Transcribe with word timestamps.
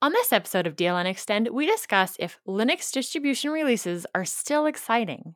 On 0.00 0.12
this 0.12 0.32
episode 0.32 0.64
of 0.68 0.76
DLN 0.76 1.06
Extend, 1.06 1.48
we 1.48 1.66
discuss 1.66 2.16
if 2.20 2.38
Linux 2.46 2.92
distribution 2.92 3.50
releases 3.50 4.06
are 4.14 4.24
still 4.24 4.64
exciting. 4.64 5.34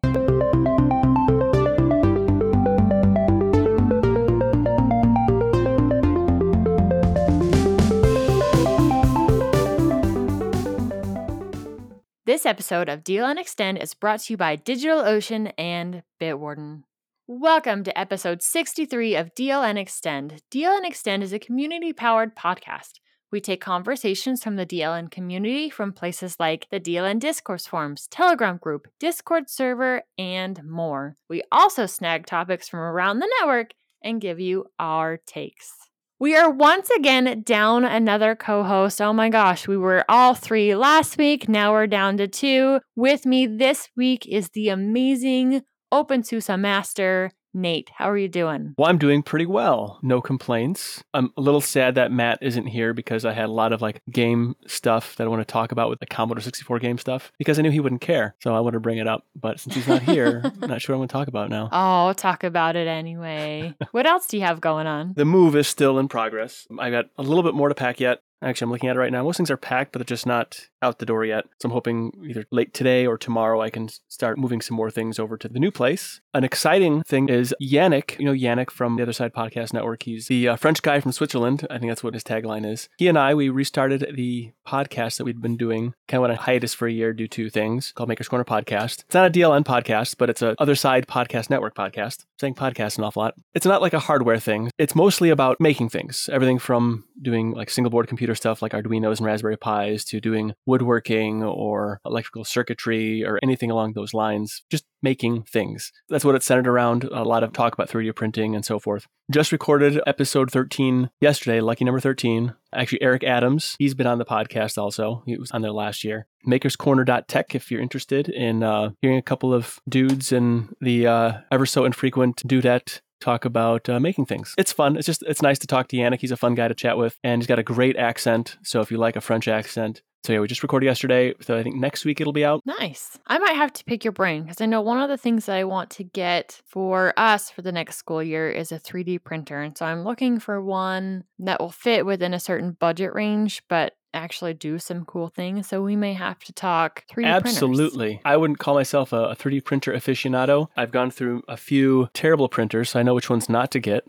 This 12.24 12.46
episode 12.46 12.88
of 12.88 13.02
DLN 13.02 13.40
Extend 13.40 13.78
is 13.78 13.94
brought 13.94 14.20
to 14.20 14.32
you 14.32 14.36
by 14.36 14.56
DigitalOcean 14.56 15.52
and 15.58 16.04
Bitwarden. 16.20 16.84
Welcome 17.26 17.82
to 17.82 17.98
episode 17.98 18.42
63 18.42 19.16
of 19.16 19.34
DLN 19.34 19.76
Extend. 19.76 20.40
DLN 20.52 20.86
Extend 20.86 21.24
is 21.24 21.32
a 21.32 21.40
community 21.40 21.92
powered 21.92 22.36
podcast. 22.36 23.00
We 23.32 23.40
take 23.40 23.62
conversations 23.62 24.44
from 24.44 24.56
the 24.56 24.66
DLN 24.66 25.10
community 25.10 25.70
from 25.70 25.94
places 25.94 26.36
like 26.38 26.68
the 26.70 26.78
DLN 26.78 27.18
Discourse 27.18 27.66
Forums, 27.66 28.06
Telegram 28.08 28.58
group, 28.58 28.88
Discord 29.00 29.48
server, 29.48 30.02
and 30.18 30.62
more. 30.62 31.16
We 31.30 31.42
also 31.50 31.86
snag 31.86 32.26
topics 32.26 32.68
from 32.68 32.80
around 32.80 33.20
the 33.20 33.32
network 33.40 33.70
and 34.04 34.20
give 34.20 34.38
you 34.38 34.66
our 34.78 35.16
takes. 35.16 35.72
We 36.18 36.36
are 36.36 36.50
once 36.50 36.90
again 36.90 37.42
down 37.42 37.84
another 37.86 38.36
co 38.36 38.62
host. 38.64 39.00
Oh 39.00 39.14
my 39.14 39.30
gosh, 39.30 39.66
we 39.66 39.78
were 39.78 40.04
all 40.10 40.34
three 40.34 40.76
last 40.76 41.16
week. 41.16 41.48
Now 41.48 41.72
we're 41.72 41.86
down 41.86 42.18
to 42.18 42.28
two. 42.28 42.80
With 42.94 43.24
me 43.24 43.46
this 43.46 43.88
week 43.96 44.26
is 44.28 44.50
the 44.50 44.68
amazing 44.68 45.62
OpenSUSE 45.92 46.60
master, 46.60 47.32
Nate. 47.54 47.90
How 47.94 48.10
are 48.10 48.16
you 48.16 48.28
doing? 48.28 48.74
Well, 48.78 48.88
I'm 48.88 48.98
doing 48.98 49.22
pretty 49.22 49.46
well. 49.46 49.98
No 50.02 50.20
complaints. 50.20 51.02
I'm 51.14 51.32
a 51.36 51.40
little 51.40 51.60
sad 51.60 51.94
that 51.96 52.12
Matt 52.12 52.38
isn't 52.42 52.66
here 52.66 52.94
because 52.94 53.24
I 53.24 53.32
had 53.32 53.46
a 53.46 53.52
lot 53.52 53.72
of 53.72 53.82
like 53.82 54.02
game 54.10 54.56
stuff 54.66 55.16
that 55.16 55.24
I 55.24 55.28
want 55.28 55.40
to 55.40 55.52
talk 55.52 55.72
about 55.72 55.90
with 55.90 56.00
the 56.00 56.06
Commodore 56.06 56.40
64 56.40 56.78
game 56.78 56.98
stuff 56.98 57.32
because 57.38 57.58
I 57.58 57.62
knew 57.62 57.70
he 57.70 57.80
wouldn't 57.80 58.00
care. 58.00 58.34
So 58.40 58.54
I 58.54 58.60
wanted 58.60 58.76
to 58.76 58.80
bring 58.80 58.98
it 58.98 59.06
up. 59.06 59.26
But 59.34 59.60
since 59.60 59.74
he's 59.74 59.88
not 59.88 60.02
here, 60.02 60.42
I'm 60.44 60.60
not 60.68 60.80
sure 60.80 60.94
what 60.94 60.96
I'm 60.96 61.00
going 61.00 61.08
to 61.08 61.12
talk 61.12 61.28
about 61.28 61.50
now. 61.50 61.68
Oh, 61.72 62.12
talk 62.14 62.44
about 62.44 62.76
it 62.76 62.88
anyway. 62.88 63.74
what 63.92 64.06
else 64.06 64.26
do 64.26 64.36
you 64.36 64.44
have 64.44 64.60
going 64.60 64.86
on? 64.86 65.14
The 65.16 65.24
move 65.24 65.56
is 65.56 65.68
still 65.68 65.98
in 65.98 66.08
progress. 66.08 66.66
I 66.78 66.90
got 66.90 67.06
a 67.18 67.22
little 67.22 67.42
bit 67.42 67.54
more 67.54 67.68
to 67.68 67.74
pack 67.74 68.00
yet. 68.00 68.22
Actually, 68.42 68.66
I'm 68.66 68.72
looking 68.72 68.88
at 68.88 68.96
it 68.96 68.98
right 68.98 69.12
now. 69.12 69.22
Most 69.22 69.36
things 69.36 69.50
are 69.50 69.56
packed, 69.56 69.92
but 69.92 70.00
they're 70.00 70.04
just 70.04 70.26
not 70.26 70.68
out 70.82 70.98
the 70.98 71.06
door 71.06 71.24
yet. 71.24 71.44
So 71.60 71.68
I'm 71.68 71.72
hoping 71.72 72.12
either 72.28 72.44
late 72.50 72.74
today 72.74 73.06
or 73.06 73.16
tomorrow 73.16 73.60
I 73.60 73.70
can 73.70 73.88
start 74.08 74.36
moving 74.36 74.60
some 74.60 74.76
more 74.76 74.90
things 74.90 75.18
over 75.18 75.36
to 75.36 75.48
the 75.48 75.60
new 75.60 75.70
place. 75.70 76.20
An 76.34 76.44
exciting 76.44 77.02
thing 77.04 77.28
is 77.28 77.54
Yannick, 77.62 78.18
you 78.18 78.24
know, 78.24 78.32
Yannick 78.32 78.70
from 78.70 78.96
the 78.96 79.02
Other 79.02 79.12
Side 79.12 79.32
Podcast 79.32 79.72
Network. 79.72 80.02
He's 80.02 80.26
the 80.26 80.48
uh, 80.48 80.56
French 80.56 80.82
guy 80.82 81.00
from 81.00 81.12
Switzerland. 81.12 81.66
I 81.70 81.78
think 81.78 81.90
that's 81.90 82.02
what 82.02 82.14
his 82.14 82.24
tagline 82.24 82.70
is. 82.70 82.88
He 82.98 83.06
and 83.06 83.18
I, 83.18 83.34
we 83.34 83.48
restarted 83.48 84.14
the 84.16 84.52
podcast 84.66 85.18
that 85.18 85.24
we'd 85.24 85.40
been 85.40 85.56
doing, 85.56 85.94
kind 86.08 86.18
of 86.18 86.22
went 86.22 86.32
on 86.32 86.44
hiatus 86.44 86.74
for 86.74 86.88
a 86.88 86.92
year 86.92 87.12
due 87.12 87.28
to 87.28 87.48
things 87.48 87.92
called 87.92 88.08
Maker's 88.08 88.28
Corner 88.28 88.44
Podcast. 88.44 89.04
It's 89.04 89.14
not 89.14 89.26
a 89.26 89.30
DLN 89.30 89.64
podcast, 89.64 90.16
but 90.18 90.30
it's 90.30 90.42
a 90.42 90.56
Other 90.58 90.74
Side 90.74 91.06
Podcast 91.06 91.48
Network 91.48 91.76
podcast. 91.76 92.22
I'm 92.22 92.38
saying 92.40 92.54
podcast 92.54 92.98
an 92.98 93.04
awful 93.04 93.22
lot. 93.22 93.34
It's 93.54 93.66
not 93.66 93.82
like 93.82 93.92
a 93.92 94.00
hardware 94.00 94.38
thing. 94.38 94.70
It's 94.78 94.96
mostly 94.96 95.30
about 95.30 95.60
making 95.60 95.90
things. 95.90 96.28
Everything 96.32 96.58
from 96.58 97.04
doing 97.20 97.52
like 97.52 97.70
single 97.70 97.90
board 97.90 98.08
computer 98.08 98.31
stuff 98.34 98.62
like 98.62 98.72
Arduinos 98.72 99.18
and 99.18 99.26
Raspberry 99.26 99.56
Pis 99.56 100.04
to 100.06 100.20
doing 100.20 100.54
woodworking 100.66 101.42
or 101.42 102.00
electrical 102.04 102.44
circuitry 102.44 103.24
or 103.24 103.38
anything 103.42 103.70
along 103.70 103.92
those 103.92 104.14
lines. 104.14 104.62
Just 104.70 104.84
making 105.02 105.42
things. 105.42 105.92
That's 106.08 106.24
what 106.24 106.34
it's 106.34 106.46
centered 106.46 106.68
around. 106.68 107.04
A 107.04 107.24
lot 107.24 107.42
of 107.42 107.52
talk 107.52 107.74
about 107.74 107.88
3D 107.88 108.14
printing 108.14 108.54
and 108.54 108.64
so 108.64 108.78
forth. 108.78 109.06
Just 109.30 109.52
recorded 109.52 110.00
episode 110.06 110.50
13 110.50 111.10
yesterday, 111.20 111.60
lucky 111.60 111.84
number 111.84 112.00
13. 112.00 112.54
Actually, 112.74 113.02
Eric 113.02 113.24
Adams, 113.24 113.76
he's 113.78 113.94
been 113.94 114.06
on 114.06 114.18
the 114.18 114.24
podcast 114.24 114.78
also. 114.78 115.22
He 115.26 115.36
was 115.36 115.50
on 115.50 115.62
there 115.62 115.72
last 115.72 116.04
year. 116.04 116.26
Makerscorner.tech 116.46 117.54
if 117.54 117.70
you're 117.70 117.80
interested 117.80 118.28
in 118.28 118.62
uh, 118.62 118.90
hearing 119.00 119.18
a 119.18 119.22
couple 119.22 119.52
of 119.54 119.78
dudes 119.88 120.32
and 120.32 120.74
the 120.80 121.06
uh, 121.06 121.32
ever 121.50 121.66
so 121.66 121.84
infrequent 121.84 122.36
dudette 122.46 123.00
talk 123.22 123.44
about 123.44 123.88
uh, 123.88 124.00
making 124.00 124.26
things. 124.26 124.54
It's 124.58 124.72
fun. 124.72 124.96
It's 124.96 125.06
just 125.06 125.22
it's 125.22 125.42
nice 125.42 125.58
to 125.60 125.66
talk 125.66 125.88
to 125.88 125.96
Yannick. 125.96 126.20
He's 126.20 126.32
a 126.32 126.36
fun 126.36 126.54
guy 126.54 126.68
to 126.68 126.74
chat 126.74 126.98
with, 126.98 127.18
and 127.24 127.40
he's 127.40 127.46
got 127.46 127.58
a 127.58 127.62
great 127.62 127.96
accent. 127.96 128.56
So 128.62 128.80
if 128.80 128.90
you 128.90 128.98
like 128.98 129.16
a 129.16 129.20
French 129.20 129.48
accent, 129.48 130.02
so 130.24 130.32
yeah, 130.32 130.38
we 130.38 130.46
just 130.46 130.62
recorded 130.62 130.86
yesterday. 130.86 131.34
So 131.40 131.56
I 131.56 131.64
think 131.64 131.76
next 131.76 132.04
week 132.04 132.20
it'll 132.20 132.32
be 132.32 132.44
out. 132.44 132.62
Nice. 132.64 133.18
I 133.26 133.38
might 133.38 133.56
have 133.56 133.72
to 133.72 133.84
pick 133.84 134.04
your 134.04 134.12
brain 134.12 134.42
because 134.42 134.60
I 134.60 134.66
know 134.66 134.80
one 134.80 135.00
of 135.00 135.08
the 135.08 135.16
things 135.16 135.46
that 135.46 135.56
I 135.56 135.64
want 135.64 135.90
to 135.90 136.04
get 136.04 136.60
for 136.64 137.12
us 137.16 137.50
for 137.50 137.62
the 137.62 137.72
next 137.72 137.96
school 137.96 138.22
year 138.22 138.48
is 138.48 138.70
a 138.70 138.78
3D 138.78 139.24
printer. 139.24 139.60
And 139.60 139.76
so 139.76 139.84
I'm 139.84 140.04
looking 140.04 140.38
for 140.38 140.62
one 140.62 141.24
that 141.40 141.60
will 141.60 141.70
fit 141.70 142.06
within 142.06 142.34
a 142.34 142.40
certain 142.40 142.72
budget 142.72 143.14
range, 143.14 143.62
but 143.68 143.94
actually 144.14 144.54
do 144.54 144.78
some 144.78 145.04
cool 145.04 145.28
things. 145.28 145.68
So 145.68 145.82
we 145.82 145.96
may 145.96 146.12
have 146.14 146.38
to 146.44 146.52
talk 146.52 147.04
3D 147.10 147.26
Absolutely. 147.26 148.06
printers. 148.06 148.22
I 148.24 148.36
wouldn't 148.36 148.58
call 148.58 148.74
myself 148.74 149.12
a, 149.12 149.30
a 149.30 149.36
3D 149.36 149.64
printer 149.64 149.92
aficionado. 149.92 150.68
I've 150.76 150.92
gone 150.92 151.10
through 151.10 151.42
a 151.48 151.56
few 151.56 152.08
terrible 152.14 152.48
printers, 152.48 152.90
so 152.90 153.00
I 153.00 153.02
know 153.02 153.14
which 153.14 153.30
ones 153.30 153.48
not 153.48 153.70
to 153.72 153.80
get. 153.80 154.04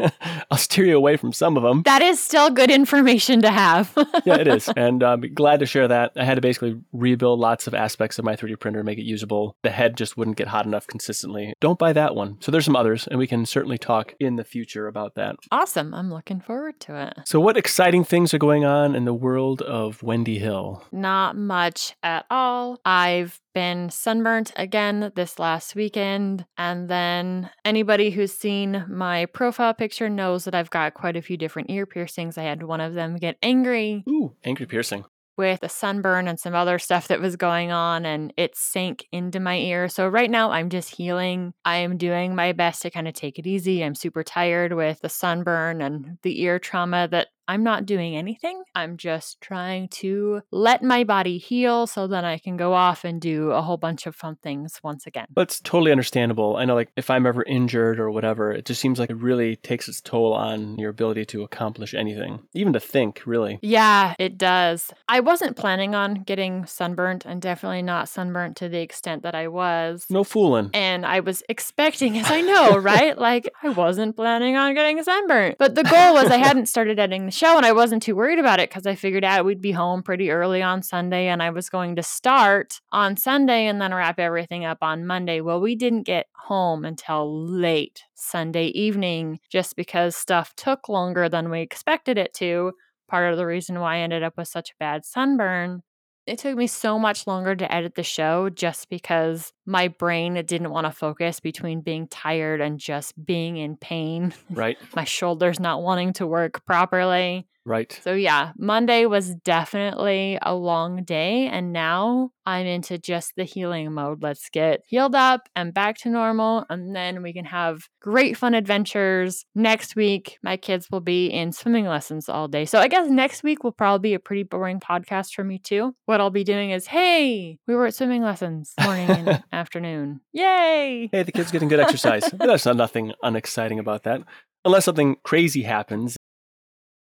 I'll 0.50 0.58
steer 0.58 0.84
you 0.84 0.96
away 0.96 1.16
from 1.16 1.32
some 1.32 1.56
of 1.56 1.62
them. 1.62 1.82
That 1.82 2.02
is 2.02 2.20
still 2.20 2.50
good 2.50 2.70
information 2.70 3.42
to 3.42 3.50
have. 3.50 3.92
yeah, 4.24 4.36
it 4.36 4.48
is. 4.48 4.68
And 4.76 5.02
uh, 5.02 5.16
be 5.16 5.28
glad 5.28 5.60
to 5.60 5.66
share 5.66 5.88
that. 5.88 6.12
I 6.16 6.24
had 6.24 6.34
to 6.34 6.40
basically 6.40 6.80
rebuild 6.92 7.40
lots 7.40 7.66
of 7.66 7.74
aspects 7.74 8.18
of 8.18 8.24
my 8.24 8.36
3D 8.36 8.58
printer, 8.60 8.82
make 8.82 8.98
it 8.98 9.04
usable. 9.04 9.56
The 9.62 9.70
head 9.70 9.96
just 9.96 10.16
wouldn't 10.16 10.36
get 10.36 10.48
hot 10.48 10.66
enough 10.66 10.86
consistently. 10.86 11.54
Don't 11.60 11.78
buy 11.78 11.92
that 11.92 12.14
one. 12.14 12.36
So 12.40 12.52
there's 12.52 12.64
some 12.64 12.76
others, 12.76 13.06
and 13.06 13.18
we 13.18 13.26
can 13.26 13.46
certainly 13.46 13.78
talk 13.78 14.14
in 14.20 14.36
the 14.36 14.44
future 14.44 14.86
about 14.86 15.14
that. 15.14 15.36
Awesome. 15.50 15.94
I'm 15.94 16.10
looking 16.10 16.40
forward 16.40 16.80
to 16.80 17.00
it. 17.00 17.14
So, 17.24 17.40
what 17.40 17.56
exciting 17.56 18.04
things 18.04 18.34
are 18.34 18.38
going 18.38 18.64
on 18.64 18.94
in 18.94 19.04
the 19.04 19.14
world? 19.14 19.37
Of 19.62 20.02
Wendy 20.02 20.38
Hill? 20.38 20.84
Not 20.92 21.36
much 21.36 21.94
at 22.02 22.26
all. 22.30 22.80
I've 22.84 23.40
been 23.54 23.90
sunburnt 23.90 24.52
again 24.56 25.12
this 25.14 25.38
last 25.38 25.74
weekend. 25.74 26.46
And 26.56 26.88
then 26.88 27.50
anybody 27.64 28.10
who's 28.10 28.32
seen 28.32 28.84
my 28.88 29.26
profile 29.26 29.74
picture 29.74 30.08
knows 30.08 30.44
that 30.44 30.54
I've 30.54 30.70
got 30.70 30.94
quite 30.94 31.16
a 31.16 31.22
few 31.22 31.36
different 31.36 31.70
ear 31.70 31.86
piercings. 31.86 32.36
I 32.36 32.42
had 32.42 32.62
one 32.62 32.80
of 32.80 32.94
them 32.94 33.16
get 33.16 33.36
angry. 33.42 34.04
Ooh, 34.08 34.34
angry 34.44 34.66
piercing 34.66 35.04
with 35.38 35.62
a 35.62 35.68
sunburn 35.68 36.26
and 36.26 36.38
some 36.38 36.54
other 36.54 36.80
stuff 36.80 37.08
that 37.08 37.20
was 37.20 37.36
going 37.36 37.70
on 37.70 38.04
and 38.04 38.34
it 38.36 38.56
sank 38.56 39.06
into 39.12 39.38
my 39.38 39.56
ear. 39.56 39.88
So 39.88 40.08
right 40.08 40.30
now 40.30 40.50
I'm 40.50 40.68
just 40.68 40.96
healing. 40.96 41.54
I 41.64 41.76
am 41.76 41.96
doing 41.96 42.34
my 42.34 42.52
best 42.52 42.82
to 42.82 42.90
kind 42.90 43.06
of 43.06 43.14
take 43.14 43.38
it 43.38 43.46
easy. 43.46 43.84
I'm 43.84 43.94
super 43.94 44.24
tired 44.24 44.72
with 44.72 45.00
the 45.00 45.08
sunburn 45.08 45.80
and 45.80 46.18
the 46.22 46.42
ear 46.42 46.58
trauma 46.58 47.06
that 47.12 47.28
I'm 47.48 47.62
not 47.62 47.86
doing 47.86 48.14
anything. 48.14 48.62
I'm 48.74 48.98
just 48.98 49.40
trying 49.40 49.88
to 49.88 50.42
let 50.50 50.82
my 50.82 51.02
body 51.02 51.38
heal 51.38 51.86
so 51.86 52.06
that 52.06 52.22
I 52.22 52.36
can 52.36 52.58
go 52.58 52.74
off 52.74 53.04
and 53.04 53.20
do 53.20 53.50
a 53.52 53.62
whole 53.62 53.78
bunch 53.78 54.06
of 54.06 54.14
fun 54.14 54.36
things 54.42 54.78
once 54.84 55.06
again. 55.06 55.26
But 55.32 55.42
it's 55.42 55.60
totally 55.60 55.90
understandable. 55.90 56.56
I 56.56 56.66
know, 56.66 56.74
like, 56.74 56.90
if 56.96 57.08
I'm 57.08 57.26
ever 57.26 57.42
injured 57.44 57.98
or 57.98 58.10
whatever, 58.10 58.52
it 58.52 58.66
just 58.66 58.82
seems 58.82 58.98
like 58.98 59.08
it 59.08 59.16
really 59.16 59.56
takes 59.56 59.88
its 59.88 60.02
toll 60.02 60.34
on 60.34 60.78
your 60.78 60.90
ability 60.90 61.24
to 61.26 61.42
accomplish 61.42 61.94
anything, 61.94 62.40
even 62.52 62.74
to 62.74 62.80
think, 62.80 63.22
really. 63.24 63.58
Yeah, 63.62 64.14
it 64.18 64.36
does. 64.36 64.92
I 65.08 65.20
wasn't 65.20 65.56
planning 65.56 65.94
on 65.94 66.22
getting 66.24 66.66
sunburnt 66.66 67.24
and 67.24 67.40
definitely 67.40 67.82
not 67.82 68.10
sunburnt 68.10 68.58
to 68.58 68.68
the 68.68 68.80
extent 68.80 69.22
that 69.22 69.34
I 69.34 69.48
was. 69.48 70.06
No 70.10 70.22
fooling. 70.22 70.68
And 70.74 71.06
I 71.06 71.20
was 71.20 71.42
expecting, 71.48 72.18
as 72.18 72.30
I 72.30 72.40
know, 72.42 72.76
right? 72.76 73.16
Like, 73.16 73.50
I 73.62 73.70
wasn't 73.70 74.16
planning 74.16 74.56
on 74.56 74.74
getting 74.74 75.02
sunburnt. 75.02 75.56
But 75.58 75.76
the 75.76 75.84
goal 75.84 76.12
was 76.12 76.26
I 76.30 76.36
hadn't 76.36 76.66
started 76.66 76.98
editing 76.98 77.24
the 77.24 77.37
show 77.38 77.56
and 77.56 77.64
I 77.64 77.72
wasn't 77.72 78.02
too 78.02 78.16
worried 78.16 78.40
about 78.40 78.58
it 78.58 78.68
because 78.68 78.86
I 78.86 78.96
figured 78.96 79.24
out 79.24 79.44
we'd 79.44 79.60
be 79.60 79.70
home 79.70 80.02
pretty 80.02 80.30
early 80.30 80.60
on 80.60 80.82
Sunday 80.82 81.28
and 81.28 81.40
I 81.40 81.50
was 81.50 81.70
going 81.70 81.94
to 81.96 82.02
start 82.02 82.80
on 82.90 83.16
Sunday 83.16 83.66
and 83.66 83.80
then 83.80 83.94
wrap 83.94 84.18
everything 84.18 84.64
up 84.64 84.78
on 84.82 85.06
Monday. 85.06 85.40
Well, 85.40 85.60
we 85.60 85.76
didn't 85.76 86.02
get 86.02 86.26
home 86.34 86.84
until 86.84 87.46
late 87.46 88.02
Sunday 88.14 88.66
evening 88.68 89.38
just 89.50 89.76
because 89.76 90.16
stuff 90.16 90.52
took 90.56 90.88
longer 90.88 91.28
than 91.28 91.48
we 91.48 91.60
expected 91.60 92.18
it 92.18 92.34
to. 92.34 92.72
Part 93.08 93.30
of 93.30 93.38
the 93.38 93.46
reason 93.46 93.78
why 93.78 93.96
I 93.96 94.00
ended 94.00 94.24
up 94.24 94.34
with 94.36 94.48
such 94.48 94.70
a 94.70 94.78
bad 94.80 95.04
sunburn 95.04 95.82
it 96.28 96.38
took 96.38 96.58
me 96.58 96.66
so 96.66 96.98
much 96.98 97.26
longer 97.26 97.56
to 97.56 97.74
edit 97.74 97.94
the 97.94 98.02
show 98.02 98.50
just 98.50 98.90
because 98.90 99.54
my 99.68 99.88
brain 99.88 100.34
didn't 100.46 100.70
want 100.70 100.86
to 100.86 100.90
focus 100.90 101.40
between 101.40 101.82
being 101.82 102.08
tired 102.08 102.62
and 102.62 102.78
just 102.78 103.12
being 103.22 103.58
in 103.58 103.76
pain. 103.76 104.32
Right. 104.48 104.78
my 104.96 105.04
shoulders 105.04 105.60
not 105.60 105.82
wanting 105.82 106.14
to 106.14 106.26
work 106.26 106.64
properly. 106.64 107.46
Right. 107.68 108.00
So, 108.02 108.14
yeah, 108.14 108.52
Monday 108.56 109.04
was 109.04 109.34
definitely 109.34 110.38
a 110.40 110.54
long 110.54 111.04
day. 111.04 111.48
And 111.48 111.70
now 111.70 112.30
I'm 112.46 112.64
into 112.64 112.96
just 112.96 113.34
the 113.36 113.44
healing 113.44 113.92
mode. 113.92 114.22
Let's 114.22 114.48
get 114.48 114.80
healed 114.86 115.14
up 115.14 115.50
and 115.54 115.74
back 115.74 115.98
to 115.98 116.08
normal. 116.08 116.64
And 116.70 116.96
then 116.96 117.22
we 117.22 117.34
can 117.34 117.44
have 117.44 117.82
great 118.00 118.38
fun 118.38 118.54
adventures. 118.54 119.44
Next 119.54 119.96
week, 119.96 120.38
my 120.42 120.56
kids 120.56 120.90
will 120.90 121.02
be 121.02 121.26
in 121.26 121.52
swimming 121.52 121.84
lessons 121.84 122.30
all 122.30 122.48
day. 122.48 122.64
So, 122.64 122.78
I 122.78 122.88
guess 122.88 123.10
next 123.10 123.42
week 123.42 123.62
will 123.62 123.72
probably 123.72 124.10
be 124.10 124.14
a 124.14 124.18
pretty 124.18 124.44
boring 124.44 124.80
podcast 124.80 125.34
for 125.34 125.44
me, 125.44 125.58
too. 125.58 125.94
What 126.06 126.22
I'll 126.22 126.30
be 126.30 126.44
doing 126.44 126.70
is, 126.70 126.86
hey, 126.86 127.58
we 127.66 127.74
were 127.74 127.84
at 127.84 127.94
swimming 127.94 128.22
lessons 128.22 128.72
morning 128.82 129.10
and 129.10 129.42
afternoon. 129.58 130.20
Yay! 130.32 131.08
Hey, 131.10 131.22
the 131.24 131.32
kids 131.32 131.50
getting 131.50 131.68
good 131.68 131.80
exercise. 131.80 132.22
There's 132.32 132.64
nothing 132.66 133.12
unexciting 133.22 133.78
about 133.78 134.04
that 134.04 134.22
unless 134.64 134.84
something 134.84 135.16
crazy 135.22 135.62
happens 135.62 136.16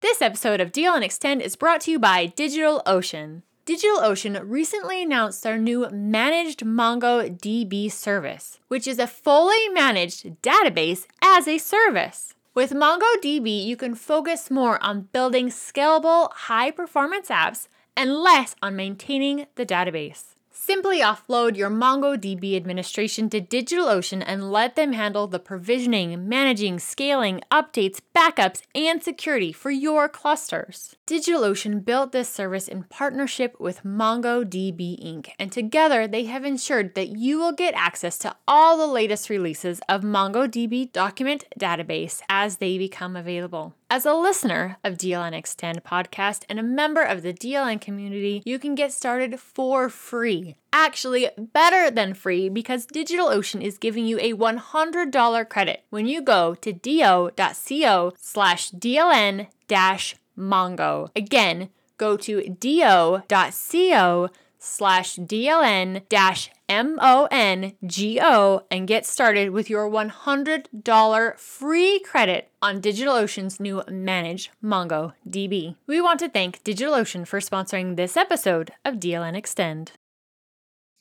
This 0.01 0.21
episode 0.21 0.61
of 0.61 0.73
DLN 0.73 1.03
Extend 1.03 1.41
is 1.41 1.57
brought 1.57 1.81
to 1.83 1.91
you 1.91 1.99
by 1.99 2.29
DigitalOcean. 2.29 3.43
DigitalOcean 3.65 4.43
recently 4.45 5.03
announced 5.03 5.43
their 5.43 5.57
new 5.57 5.89
managed 5.91 6.61
MongoDB 6.61 7.91
service, 7.91 8.59
which 8.69 8.87
is 8.87 8.99
a 8.99 9.07
fully 9.07 9.69
managed 9.71 10.43
database 10.43 11.07
as 11.23 11.49
a 11.49 11.57
service. 11.57 12.35
With 12.55 12.73
MongoDB, 12.73 13.65
you 13.65 13.77
can 13.77 13.95
focus 13.95 14.51
more 14.51 14.83
on 14.83 15.09
building 15.13 15.49
scalable, 15.49 16.31
high 16.33 16.71
performance 16.71 17.29
apps 17.29 17.69
and 17.97 18.15
less 18.15 18.55
on 18.63 18.77
maintaining 18.77 19.47
the 19.55 19.65
database. 19.65 20.34
Simply 20.67 21.01
offload 21.01 21.59
your 21.59 21.69
MongoDB 21.69 22.57
administration 22.57 23.29
to 23.29 23.39
DigitalOcean 23.43 24.25
and 24.27 24.51
let 24.51 24.77
them 24.77 24.95
handle 24.95 25.27
the 25.27 25.39
provisioning, 25.39 26.27
managing, 26.27 26.79
scaling, 26.79 27.43
updates, 27.53 28.01
backups, 28.17 28.63
and 28.75 29.03
security 29.03 29.53
for 29.53 29.71
your 29.71 30.09
clusters. 30.09 30.97
DigitalOcean 31.07 31.85
built 31.85 32.13
this 32.13 32.31
service 32.31 32.67
in 32.67 32.85
partnership 32.85 33.61
with 33.61 33.83
MongoDB 33.83 35.05
Inc., 35.05 35.29
and 35.39 35.53
together 35.53 36.09
they 36.09 36.25
have 36.25 36.47
ensured 36.47 36.95
that 36.95 37.09
you 37.09 37.39
will 37.39 37.53
get 37.53 37.75
access 37.75 38.17
to 38.17 38.35
all 38.49 38.79
the 38.79 38.87
latest 38.87 39.29
releases 39.29 39.83
of 39.87 40.01
MongoDB 40.01 40.91
document 40.93 41.45
database 41.61 42.23
as 42.31 42.57
they 42.57 42.79
become 42.79 43.17
available. 43.17 43.75
As 43.95 44.05
a 44.05 44.13
listener 44.13 44.77
of 44.83 44.99
DLN 44.99 45.35
Extend 45.35 45.85
podcast 45.85 46.43
and 46.49 46.59
a 46.59 46.65
member 46.65 47.01
of 47.01 47.23
the 47.23 47.33
DLN 47.33 47.81
community, 47.81 48.43
you 48.45 48.59
can 48.59 48.75
get 48.75 48.93
started 48.93 49.39
for 49.39 49.89
free. 49.89 50.57
Actually, 50.73 51.29
better 51.39 51.93
than 51.93 52.13
free 52.13 52.49
because 52.49 52.89
DigitalOcean 52.89 53.63
is 53.63 53.79
giving 53.79 54.05
you 54.05 54.19
a 54.19 54.33
$100 54.33 55.49
credit 55.49 55.85
when 55.91 56.07
you 56.07 56.23
go 56.23 56.57
to 56.57 56.73
do.co 56.73 58.13
slash 58.19 58.73
DLN 58.73 59.47
dash 59.69 60.17
Mongo. 60.37 61.11
Again, 61.15 61.69
go 61.97 62.17
to 62.17 62.49
do.co 62.49 64.29
slash 64.59 65.17
DLN 65.17 66.09
dash 66.09 66.51
M-O-N-G-O 66.69 68.63
and 68.71 68.89
get 68.89 69.07
started 69.07 69.51
with 69.51 69.69
your 69.69 69.91
$100 69.91 71.39
free 71.39 71.99
credit 72.01 72.49
on 72.63 72.81
DigitalOcean's 72.81 73.61
new 73.61 73.83
managed 73.89 74.51
MongoDB. 74.63 75.77
We 75.87 76.01
want 76.01 76.21
to 76.21 76.29
thank 76.29 76.63
DigitalOcean 76.65 77.27
for 77.27 77.41
sponsoring 77.41 77.97
this 77.97 78.17
episode 78.17 78.73
of 78.85 78.95
DLN 78.95 79.37
Extend. 79.37 79.93